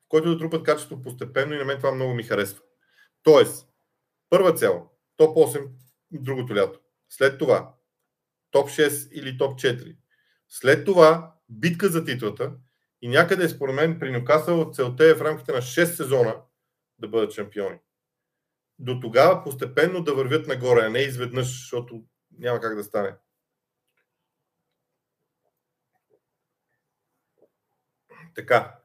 в 0.05 0.09
който 0.09 0.29
да 0.29 0.39
трупат 0.39 0.63
качество 0.63 1.03
постепенно 1.03 1.55
и 1.55 1.59
на 1.59 1.65
мен 1.65 1.77
това 1.77 1.93
много 1.93 2.15
ми 2.15 2.23
харесва. 2.23 2.61
Тоест, 3.27 3.69
първа 4.31 4.55
цел, 4.55 4.91
топ 5.17 5.37
8 5.37 5.71
другото 6.11 6.55
лято. 6.55 6.81
След 7.09 7.39
това, 7.39 7.75
топ 8.51 8.69
6 8.69 9.13
или 9.13 9.39
топ 9.39 9.59
4. 9.59 9.97
След 10.49 10.85
това, 10.85 11.35
битка 11.49 11.89
за 11.89 12.05
титлата 12.05 12.53
и 13.03 13.09
някъде, 13.09 13.49
според 13.49 13.75
мен, 13.75 13.99
при 13.99 14.13
Нюкасъл 14.13 14.71
целта 14.71 15.05
е 15.05 15.15
в 15.15 15.23
рамките 15.23 15.53
на 15.53 15.59
6 15.59 15.85
сезона 15.85 16.37
да 16.99 17.09
бъдат 17.09 17.33
шампиони. 17.33 17.79
До 18.79 19.01
тогава 19.01 19.45
постепенно 19.45 20.05
да 20.05 20.15
вървят 20.15 20.47
нагоре, 20.47 20.81
а 20.81 20.91
не 20.91 20.99
изведнъж, 20.99 21.47
защото 21.47 22.05
няма 22.39 22.61
как 22.61 22.77
да 22.77 22.85
стане. 22.85 23.15
Така, 28.35 28.79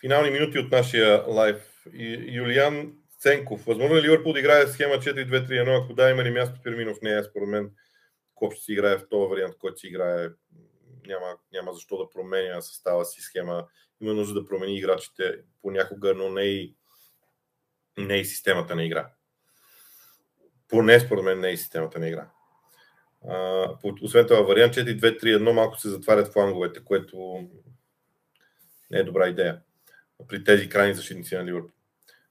финални 0.00 0.30
минути 0.30 0.58
от 0.58 0.70
нашия 0.70 1.24
лайв. 1.26 1.86
Юлиан 2.32 3.03
Ценков. 3.24 3.64
Възможно 3.64 3.96
ли 3.96 4.02
Ливърпул 4.02 4.32
да 4.32 4.38
играе 4.38 4.66
схема 4.66 4.94
4-2-3-1? 4.94 5.84
Ако 5.84 5.94
да, 5.94 6.10
има 6.10 6.24
ли 6.24 6.30
място 6.30 6.60
Фирминов? 6.62 6.98
Не, 7.02 7.22
според 7.22 7.48
мен, 7.48 7.70
ще 8.52 8.64
си 8.64 8.72
играе 8.72 8.98
в 8.98 9.08
този 9.08 9.30
вариант, 9.30 9.58
който 9.58 9.80
си 9.80 9.86
играе, 9.86 10.28
няма, 11.06 11.36
няма 11.52 11.72
защо 11.72 11.96
да 11.96 12.10
променя 12.10 12.60
състава 12.60 13.04
си 13.04 13.20
схема. 13.20 13.66
Има 14.00 14.14
нужда 14.14 14.40
да 14.40 14.46
промени 14.46 14.78
играчите 14.78 15.38
понякога, 15.62 16.14
но 16.14 16.30
не 16.30 16.42
и, 16.42 16.74
не 17.98 18.16
и 18.16 18.24
системата 18.24 18.74
на 18.74 18.84
игра. 18.84 19.10
Поне 20.68 21.00
според 21.00 21.24
мен 21.24 21.40
не 21.40 21.48
и 21.48 21.56
системата 21.56 21.98
на 21.98 22.08
игра. 22.08 22.30
А, 23.28 23.68
освен 24.02 24.26
това, 24.26 24.40
вариант 24.40 24.74
4-2-3-1 24.74 25.52
малко 25.52 25.80
се 25.80 25.88
затварят 25.88 26.32
фланговете, 26.32 26.84
което 26.84 27.48
не 28.90 28.98
е 28.98 29.04
добра 29.04 29.28
идея 29.28 29.60
при 30.28 30.44
тези 30.44 30.68
крайни 30.68 30.94
защитници 30.94 31.34
на 31.34 31.44
Ливърпул. 31.44 31.83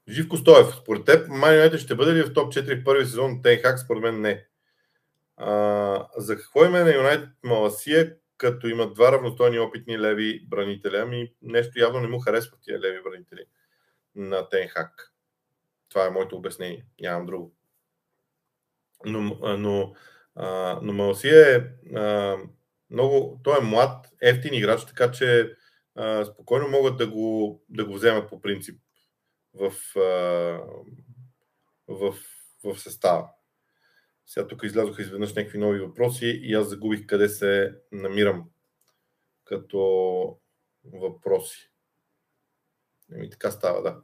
Живко 0.10 0.38
Стоев, 0.38 0.76
според 0.76 1.06
теб 1.06 1.28
Ман 1.30 1.78
ще 1.78 1.96
бъде 1.96 2.14
ли 2.14 2.24
в 2.24 2.34
топ 2.34 2.54
4 2.54 2.82
в 2.82 2.84
първи 2.84 3.06
сезон 3.06 3.42
Тенхак? 3.42 3.80
Според 3.80 4.04
мен 4.04 4.22
не. 4.22 4.46
А, 5.38 6.08
за 6.18 6.36
какво 6.38 6.66
име 6.66 6.84
на 6.84 6.96
Юнайтед 6.96 7.30
Маласия, 7.44 8.16
като 8.38 8.68
имат 8.68 8.94
два 8.94 9.12
равностойни 9.12 9.60
опитни 9.60 10.00
леви 10.00 10.46
бранители? 10.48 10.98
Ами 10.98 11.34
нещо 11.42 11.80
явно 11.80 12.00
не 12.00 12.08
му 12.08 12.20
харесват 12.20 12.60
тия 12.62 12.80
леви 12.80 13.04
бранители 13.04 13.46
на 14.16 14.50
Тенхак. 14.50 15.14
Това 15.90 16.06
е 16.06 16.10
моето 16.10 16.36
обяснение. 16.36 16.86
Нямам 17.02 17.26
друго. 17.26 17.56
Но, 19.06 19.38
но, 19.58 19.94
а, 20.36 20.80
но 20.82 20.94
Маласия 20.94 21.56
е 21.56 21.62
а, 21.96 22.38
много... 22.90 23.40
Той 23.44 23.58
е 23.58 23.66
млад, 23.66 24.08
ефтин 24.22 24.54
играч, 24.54 24.86
така 24.86 25.12
че 25.12 25.54
а, 25.96 26.26
спокойно 26.26 26.68
могат 26.68 26.98
да 26.98 27.08
го, 27.08 27.62
да 27.70 27.86
го 27.86 27.94
вземат 27.94 28.30
по 28.30 28.42
принцип 28.42 28.83
в, 29.54 29.74
в, 31.88 32.16
в 32.64 32.80
състава. 32.80 33.30
Сега 34.26 34.48
тук 34.48 34.64
излязоха 34.64 35.02
изведнъж 35.02 35.34
някакви 35.34 35.58
нови 35.58 35.80
въпроси 35.80 36.40
и 36.44 36.54
аз 36.54 36.70
загубих 36.70 37.06
къде 37.06 37.30
се 37.30 37.76
намирам 37.92 38.50
като 39.44 39.80
въпроси. 40.84 41.72
Еми 43.12 43.30
така 43.30 43.52
става, 43.52 43.82
да. 43.82 44.02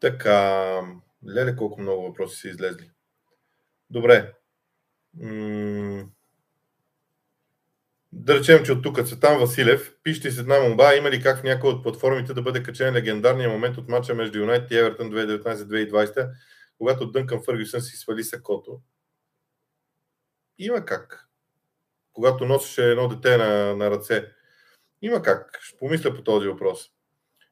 Така, 0.00 0.80
леле 1.28 1.56
колко 1.56 1.80
много 1.80 2.02
въпроси 2.02 2.36
са 2.36 2.48
излезли. 2.48 2.90
Добре. 3.90 4.34
М- 5.14 6.08
да 8.28 8.34
речем, 8.34 8.64
че 8.64 8.72
от 8.72 8.82
тук 8.82 9.06
Цветан 9.06 9.38
Василев 9.38 9.94
пишете 10.02 10.30
с 10.30 10.38
една 10.38 10.60
молба, 10.60 10.94
има 10.94 11.10
ли 11.10 11.22
как 11.22 11.38
в 11.38 11.42
някои 11.42 11.70
от 11.70 11.82
платформите 11.82 12.34
да 12.34 12.42
бъде 12.42 12.62
качен 12.62 12.94
легендарния 12.94 13.48
момент 13.48 13.78
от 13.78 13.88
мача 13.88 14.14
между 14.14 14.38
Юнайтед 14.38 14.70
и 14.70 14.78
Евертън 14.78 15.10
2019-2020, 15.10 16.30
когато 16.78 17.10
Дънкан 17.10 17.42
Фъргюсън 17.44 17.80
си 17.80 17.96
свали 17.96 18.24
сакото? 18.24 18.80
Има 20.58 20.84
как. 20.84 21.28
Когато 22.12 22.44
носеше 22.44 22.90
едно 22.90 23.08
дете 23.08 23.36
на, 23.36 23.76
на 23.76 23.90
ръце. 23.90 24.32
Има 25.02 25.22
как. 25.22 25.58
Ще 25.60 25.78
помисля 25.78 26.14
по 26.14 26.22
този 26.22 26.48
въпрос. 26.48 26.90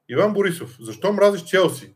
Иван 0.09 0.33
Борисов, 0.33 0.77
защо 0.81 1.13
мразиш 1.13 1.45
Челси? 1.45 1.96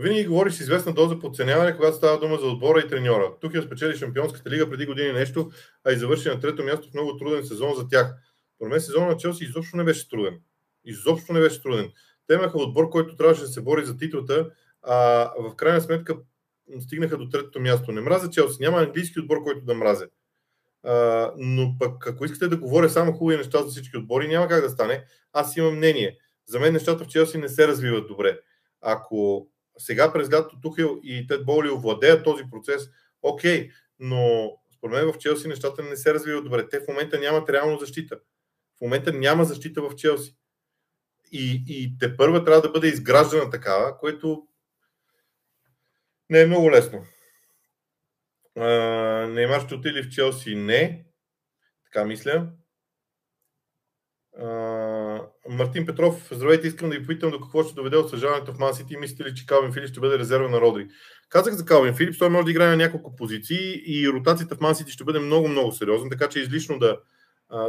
Винаги 0.00 0.26
говориш 0.26 0.54
с 0.54 0.60
известна 0.60 0.92
доза 0.92 1.18
подценяване, 1.18 1.76
когато 1.76 1.96
става 1.96 2.18
дума 2.18 2.38
за 2.38 2.46
отбора 2.46 2.80
и 2.80 2.88
треньора. 2.88 3.32
Тук 3.40 3.54
я 3.54 3.62
спечели 3.62 3.96
Шампионската 3.96 4.50
лига 4.50 4.70
преди 4.70 4.86
години 4.86 5.12
нещо, 5.12 5.50
а 5.84 5.92
и 5.92 5.96
завърши 5.96 6.28
на 6.28 6.40
трето 6.40 6.64
място 6.64 6.88
в 6.90 6.94
много 6.94 7.16
труден 7.16 7.44
сезон 7.44 7.74
за 7.76 7.88
тях. 7.88 8.14
Според 8.56 8.70
мен 8.70 8.80
сезон 8.80 9.08
на 9.08 9.16
Челси 9.16 9.44
изобщо 9.44 9.76
не 9.76 9.84
беше 9.84 10.08
труден. 10.08 10.40
Изобщо 10.84 11.32
не 11.32 11.40
беше 11.40 11.62
труден. 11.62 11.92
Те 12.26 12.34
имаха 12.34 12.58
отбор, 12.58 12.88
който 12.90 13.16
трябваше 13.16 13.40
да 13.40 13.48
се 13.48 13.60
бори 13.60 13.84
за 13.84 13.96
титлата, 13.96 14.50
а 14.82 14.96
в 15.38 15.56
крайна 15.56 15.80
сметка 15.80 16.16
стигнаха 16.80 17.16
до 17.16 17.28
третото 17.28 17.60
място. 17.60 17.92
Не 17.92 18.00
мразя 18.00 18.30
Челси, 18.30 18.62
няма 18.62 18.78
английски 18.78 19.20
отбор, 19.20 19.42
който 19.42 19.64
да 19.64 19.74
мразя. 19.74 20.08
А, 20.82 21.32
но 21.36 21.76
пък 21.78 22.06
ако 22.06 22.24
искате 22.24 22.48
да 22.48 22.56
говоря 22.56 22.90
само 22.90 23.12
хубави 23.12 23.36
неща 23.36 23.62
за 23.62 23.70
всички 23.70 23.96
отбори, 23.96 24.28
няма 24.28 24.48
как 24.48 24.62
да 24.62 24.70
стане. 24.70 25.04
Аз 25.32 25.56
имам 25.56 25.76
мнение. 25.76 26.18
За 26.46 26.60
мен 26.60 26.72
нещата 26.72 27.04
в 27.04 27.08
Челси 27.08 27.38
не 27.38 27.48
се 27.48 27.68
развиват 27.68 28.08
добре. 28.08 28.38
Ако 28.80 29.48
сега 29.78 30.12
през 30.12 30.32
лято 30.32 30.60
Тухил 30.60 31.00
и 31.02 31.26
Тед 31.26 31.46
Боли 31.46 31.70
овладеят 31.70 32.24
този 32.24 32.44
процес, 32.50 32.90
окей, 33.22 33.70
но 33.98 34.52
според 34.76 34.94
мен 34.94 35.12
в 35.12 35.18
Челси 35.18 35.48
нещата 35.48 35.82
не 35.82 35.96
се 35.96 36.14
развиват 36.14 36.44
добре. 36.44 36.68
Те 36.68 36.80
в 36.80 36.88
момента 36.88 37.18
нямат 37.18 37.50
реално 37.50 37.78
защита. 37.78 38.20
В 38.78 38.80
момента 38.80 39.12
няма 39.12 39.44
защита 39.44 39.82
в 39.82 39.96
Челси. 39.96 40.36
И, 41.32 41.64
и 41.68 41.98
те 41.98 42.16
първа 42.16 42.44
трябва 42.44 42.62
да 42.62 42.70
бъде 42.70 42.88
изграждана 42.88 43.50
такава, 43.50 43.98
което 43.98 44.46
не 46.30 46.40
е 46.40 46.46
много 46.46 46.70
лесно. 46.70 47.04
Неймар 49.34 49.60
ще 49.66 49.74
отиде 49.74 50.02
в 50.02 50.08
Челси? 50.08 50.54
Не. 50.54 51.04
Така 51.84 52.04
мисля. 52.04 52.48
Мартин 55.48 55.86
Петров, 55.86 56.28
здравейте, 56.32 56.66
искам 56.66 56.90
да 56.90 56.96
ви 56.96 57.02
попитам 57.02 57.30
до 57.30 57.40
какво 57.40 57.64
ще 57.64 57.74
доведе 57.74 57.96
осъжаването 57.96 58.52
в 58.52 58.58
Мансити 58.58 58.96
мислите 58.96 59.24
ли, 59.24 59.34
че 59.34 59.46
Калвин 59.46 59.72
Филип 59.72 59.88
ще 59.88 60.00
бъде 60.00 60.18
резерва 60.18 60.48
на 60.48 60.60
Родри? 60.60 60.88
Казах 61.28 61.54
за 61.54 61.64
Калвин 61.64 61.94
Филип, 61.94 62.18
той 62.18 62.30
може 62.30 62.44
да 62.44 62.50
играе 62.50 62.68
на 62.68 62.76
няколко 62.76 63.16
позиции 63.16 63.82
и 63.86 64.08
ротацията 64.08 64.56
в 64.56 64.60
Мансити 64.60 64.92
ще 64.92 65.04
бъде 65.04 65.18
много, 65.18 65.48
много 65.48 65.72
сериозна, 65.72 66.10
така 66.10 66.28
че 66.28 66.38
е 66.38 66.42
излишно 66.42 66.78
да, 66.78 66.98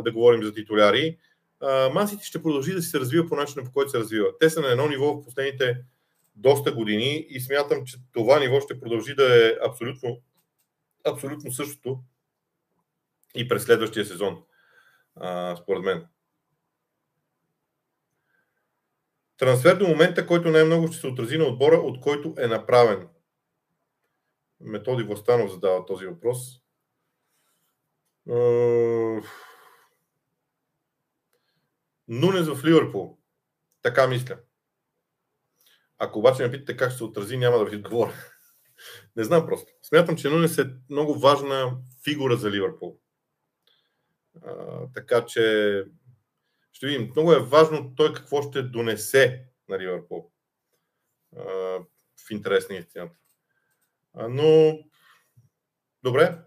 да 0.03 0.11
говорим 0.11 0.43
за 0.43 0.53
титуляри. 0.53 1.17
Мансити 1.93 2.25
ще 2.25 2.43
продължи 2.43 2.73
да 2.73 2.81
се 2.81 2.99
развива 2.99 3.27
по 3.27 3.35
начина, 3.35 3.63
по 3.63 3.71
който 3.71 3.91
се 3.91 3.99
развива. 3.99 4.27
Те 4.39 4.49
са 4.49 4.61
на 4.61 4.71
едно 4.71 4.87
ниво 4.87 5.13
в 5.13 5.23
последните 5.23 5.77
доста 6.35 6.71
години 6.71 7.25
и 7.29 7.39
смятам, 7.39 7.85
че 7.85 7.97
това 8.13 8.39
ниво 8.39 8.61
ще 8.61 8.79
продължи 8.79 9.15
да 9.15 9.47
е 9.47 9.53
абсолютно, 9.67 10.21
абсолютно 11.07 11.51
същото 11.51 11.99
и 13.35 13.47
през 13.47 13.63
следващия 13.63 14.05
сезон, 14.05 14.37
според 15.63 15.83
мен. 15.83 16.05
Трансфер 19.41 19.75
до 19.77 19.87
момента, 19.87 20.27
който 20.27 20.49
най-много 20.49 20.87
ще 20.87 20.97
се 20.97 21.07
отрази 21.07 21.37
на 21.37 21.45
отбора, 21.45 21.75
от 21.75 22.01
който 22.01 22.35
е 22.37 22.47
направен. 22.47 23.07
Методи 24.59 25.03
Властанов 25.03 25.51
задава 25.51 25.85
този 25.85 26.05
въпрос. 26.05 26.61
Нунес 32.07 32.47
в 32.47 32.65
Ливърпул. 32.65 33.17
Така 33.81 34.07
мисля. 34.07 34.37
Ако 35.97 36.19
обаче 36.19 36.43
ме 36.43 36.51
питате 36.51 36.77
как 36.77 36.89
ще 36.89 36.97
се 36.97 37.03
отрази, 37.03 37.37
няма 37.37 37.57
да 37.57 37.65
ви 37.65 37.75
отговоря. 37.75 38.13
Не 39.15 39.23
знам 39.23 39.45
просто. 39.45 39.73
Смятам, 39.81 40.17
че 40.17 40.29
Нунес 40.29 40.57
е 40.57 40.73
много 40.89 41.19
важна 41.19 41.77
фигура 42.03 42.35
за 42.35 42.51
Ливърпул. 42.51 42.99
А, 44.45 44.55
така 44.93 45.25
че 45.25 45.85
ще 46.73 46.87
видим. 46.87 47.11
Много 47.15 47.33
е 47.33 47.39
важно 47.39 47.95
той 47.95 48.13
какво 48.13 48.41
ще 48.41 48.63
донесе 48.63 49.45
на 49.69 49.79
Ливърпул. 49.79 50.31
А, 51.37 51.43
в 52.27 52.31
интерес 52.31 52.69
на 52.69 52.75
истината. 52.75 53.15
А, 54.13 54.27
но, 54.27 54.79
добре. 56.03 56.37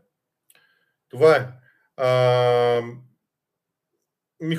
Това 1.09 1.37
е. 1.37 1.49
А, 1.97 2.83
ми 4.41 4.59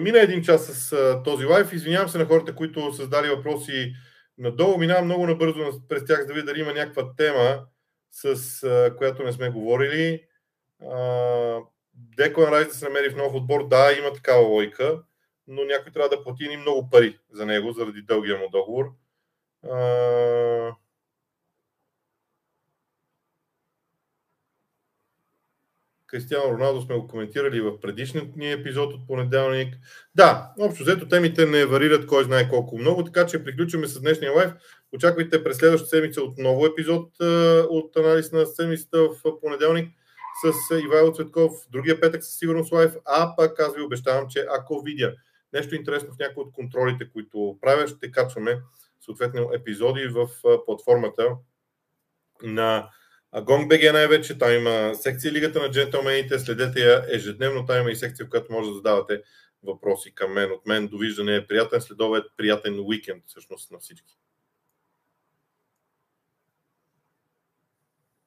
мина 0.00 0.18
един 0.18 0.42
час 0.42 0.66
с 0.66 0.92
а, 0.92 1.22
този 1.22 1.44
лайф. 1.44 1.72
Извинявам 1.72 2.08
се 2.08 2.18
на 2.18 2.26
хората, 2.26 2.54
които 2.54 2.92
са 2.92 3.02
задали 3.02 3.28
въпроси 3.28 3.94
надолу. 4.38 4.78
Минавам 4.78 5.04
много 5.04 5.26
набързо 5.26 5.88
през 5.88 6.04
тях, 6.04 6.26
да 6.26 6.34
видя 6.34 6.46
дали 6.46 6.60
има 6.60 6.72
някаква 6.72 7.14
тема, 7.16 7.66
с 8.10 8.62
а, 8.62 8.96
която 8.96 9.22
не 9.22 9.32
сме 9.32 9.50
говорили. 9.50 10.26
Деклан 11.94 12.52
Райс 12.52 12.68
да 12.68 12.74
се 12.74 12.84
намери 12.84 13.10
в 13.10 13.16
нов 13.16 13.34
отбор, 13.34 13.68
да, 13.68 13.92
има 13.98 14.12
такава 14.12 14.42
лойка, 14.42 15.02
но 15.46 15.64
някой 15.64 15.92
трябва 15.92 16.08
да 16.08 16.22
плати 16.24 16.48
ни 16.48 16.56
много 16.56 16.90
пари 16.90 17.18
за 17.32 17.46
него, 17.46 17.72
заради 17.72 18.02
дългия 18.02 18.38
му 18.38 18.48
договор. 18.52 18.92
А, 19.70 20.74
Кристиано 26.06 26.52
Роналдо 26.52 26.82
сме 26.82 26.94
го 26.94 27.08
коментирали 27.08 27.60
в 27.60 27.80
предишния 27.80 28.24
ни 28.36 28.52
епизод 28.52 28.94
от 28.94 29.06
понеделник. 29.06 29.74
Да, 30.14 30.52
общо 30.60 30.82
взето 30.82 31.08
темите 31.08 31.46
не 31.46 31.66
варират 31.66 32.06
кой 32.06 32.24
знае 32.24 32.48
колко 32.48 32.78
много, 32.78 33.04
така 33.04 33.26
че 33.26 33.44
приключваме 33.44 33.86
с 33.86 34.00
днешния 34.00 34.32
лайв. 34.32 34.52
Очаквайте 34.92 35.44
през 35.44 35.56
следващата 35.56 35.90
седмица 35.90 36.22
отново 36.22 36.66
епизод 36.66 37.10
от 37.70 37.96
анализ 37.96 38.32
на 38.32 38.46
седмицата 38.46 38.98
в 38.98 39.40
понеделник 39.40 39.88
с 40.52 40.80
Ивайло 40.80 41.12
Цветков, 41.14 41.52
другия 41.70 42.00
петък 42.00 42.24
със 42.24 42.38
сигурност 42.38 42.72
лайв, 42.72 42.92
а 43.04 43.36
пак 43.36 43.60
аз 43.60 43.74
ви 43.76 43.82
обещавам, 43.82 44.28
че 44.28 44.46
ако 44.50 44.82
видя 44.82 45.14
нещо 45.52 45.74
интересно 45.74 46.14
в 46.14 46.18
някои 46.18 46.42
от 46.42 46.52
контролите, 46.52 47.10
които 47.12 47.58
правя, 47.60 47.88
ще 47.88 48.10
качваме 48.10 48.60
съответно 49.00 49.50
епизоди 49.52 50.06
в 50.06 50.28
платформата 50.66 51.36
на 52.42 52.90
GongBG 53.34 53.92
най-вече, 53.92 54.38
там 54.38 54.52
има 54.52 54.94
секция 54.94 55.32
Лигата 55.32 55.62
на 55.62 55.70
джентълмените, 55.70 56.38
следете 56.38 56.80
я 56.80 57.04
ежедневно, 57.08 57.66
там 57.66 57.80
има 57.80 57.90
и 57.90 57.96
секция, 57.96 58.26
в 58.26 58.28
която 58.28 58.52
може 58.52 58.68
да 58.68 58.74
задавате 58.74 59.22
въпроси 59.62 60.14
към 60.14 60.32
мен. 60.32 60.52
От 60.52 60.66
мен 60.66 60.88
довиждане, 60.88 61.46
приятен 61.46 61.80
следовет, 61.80 62.24
приятен 62.36 62.80
уикенд 62.80 63.24
всъщност 63.26 63.70
на 63.70 63.78
всички. 63.78 64.18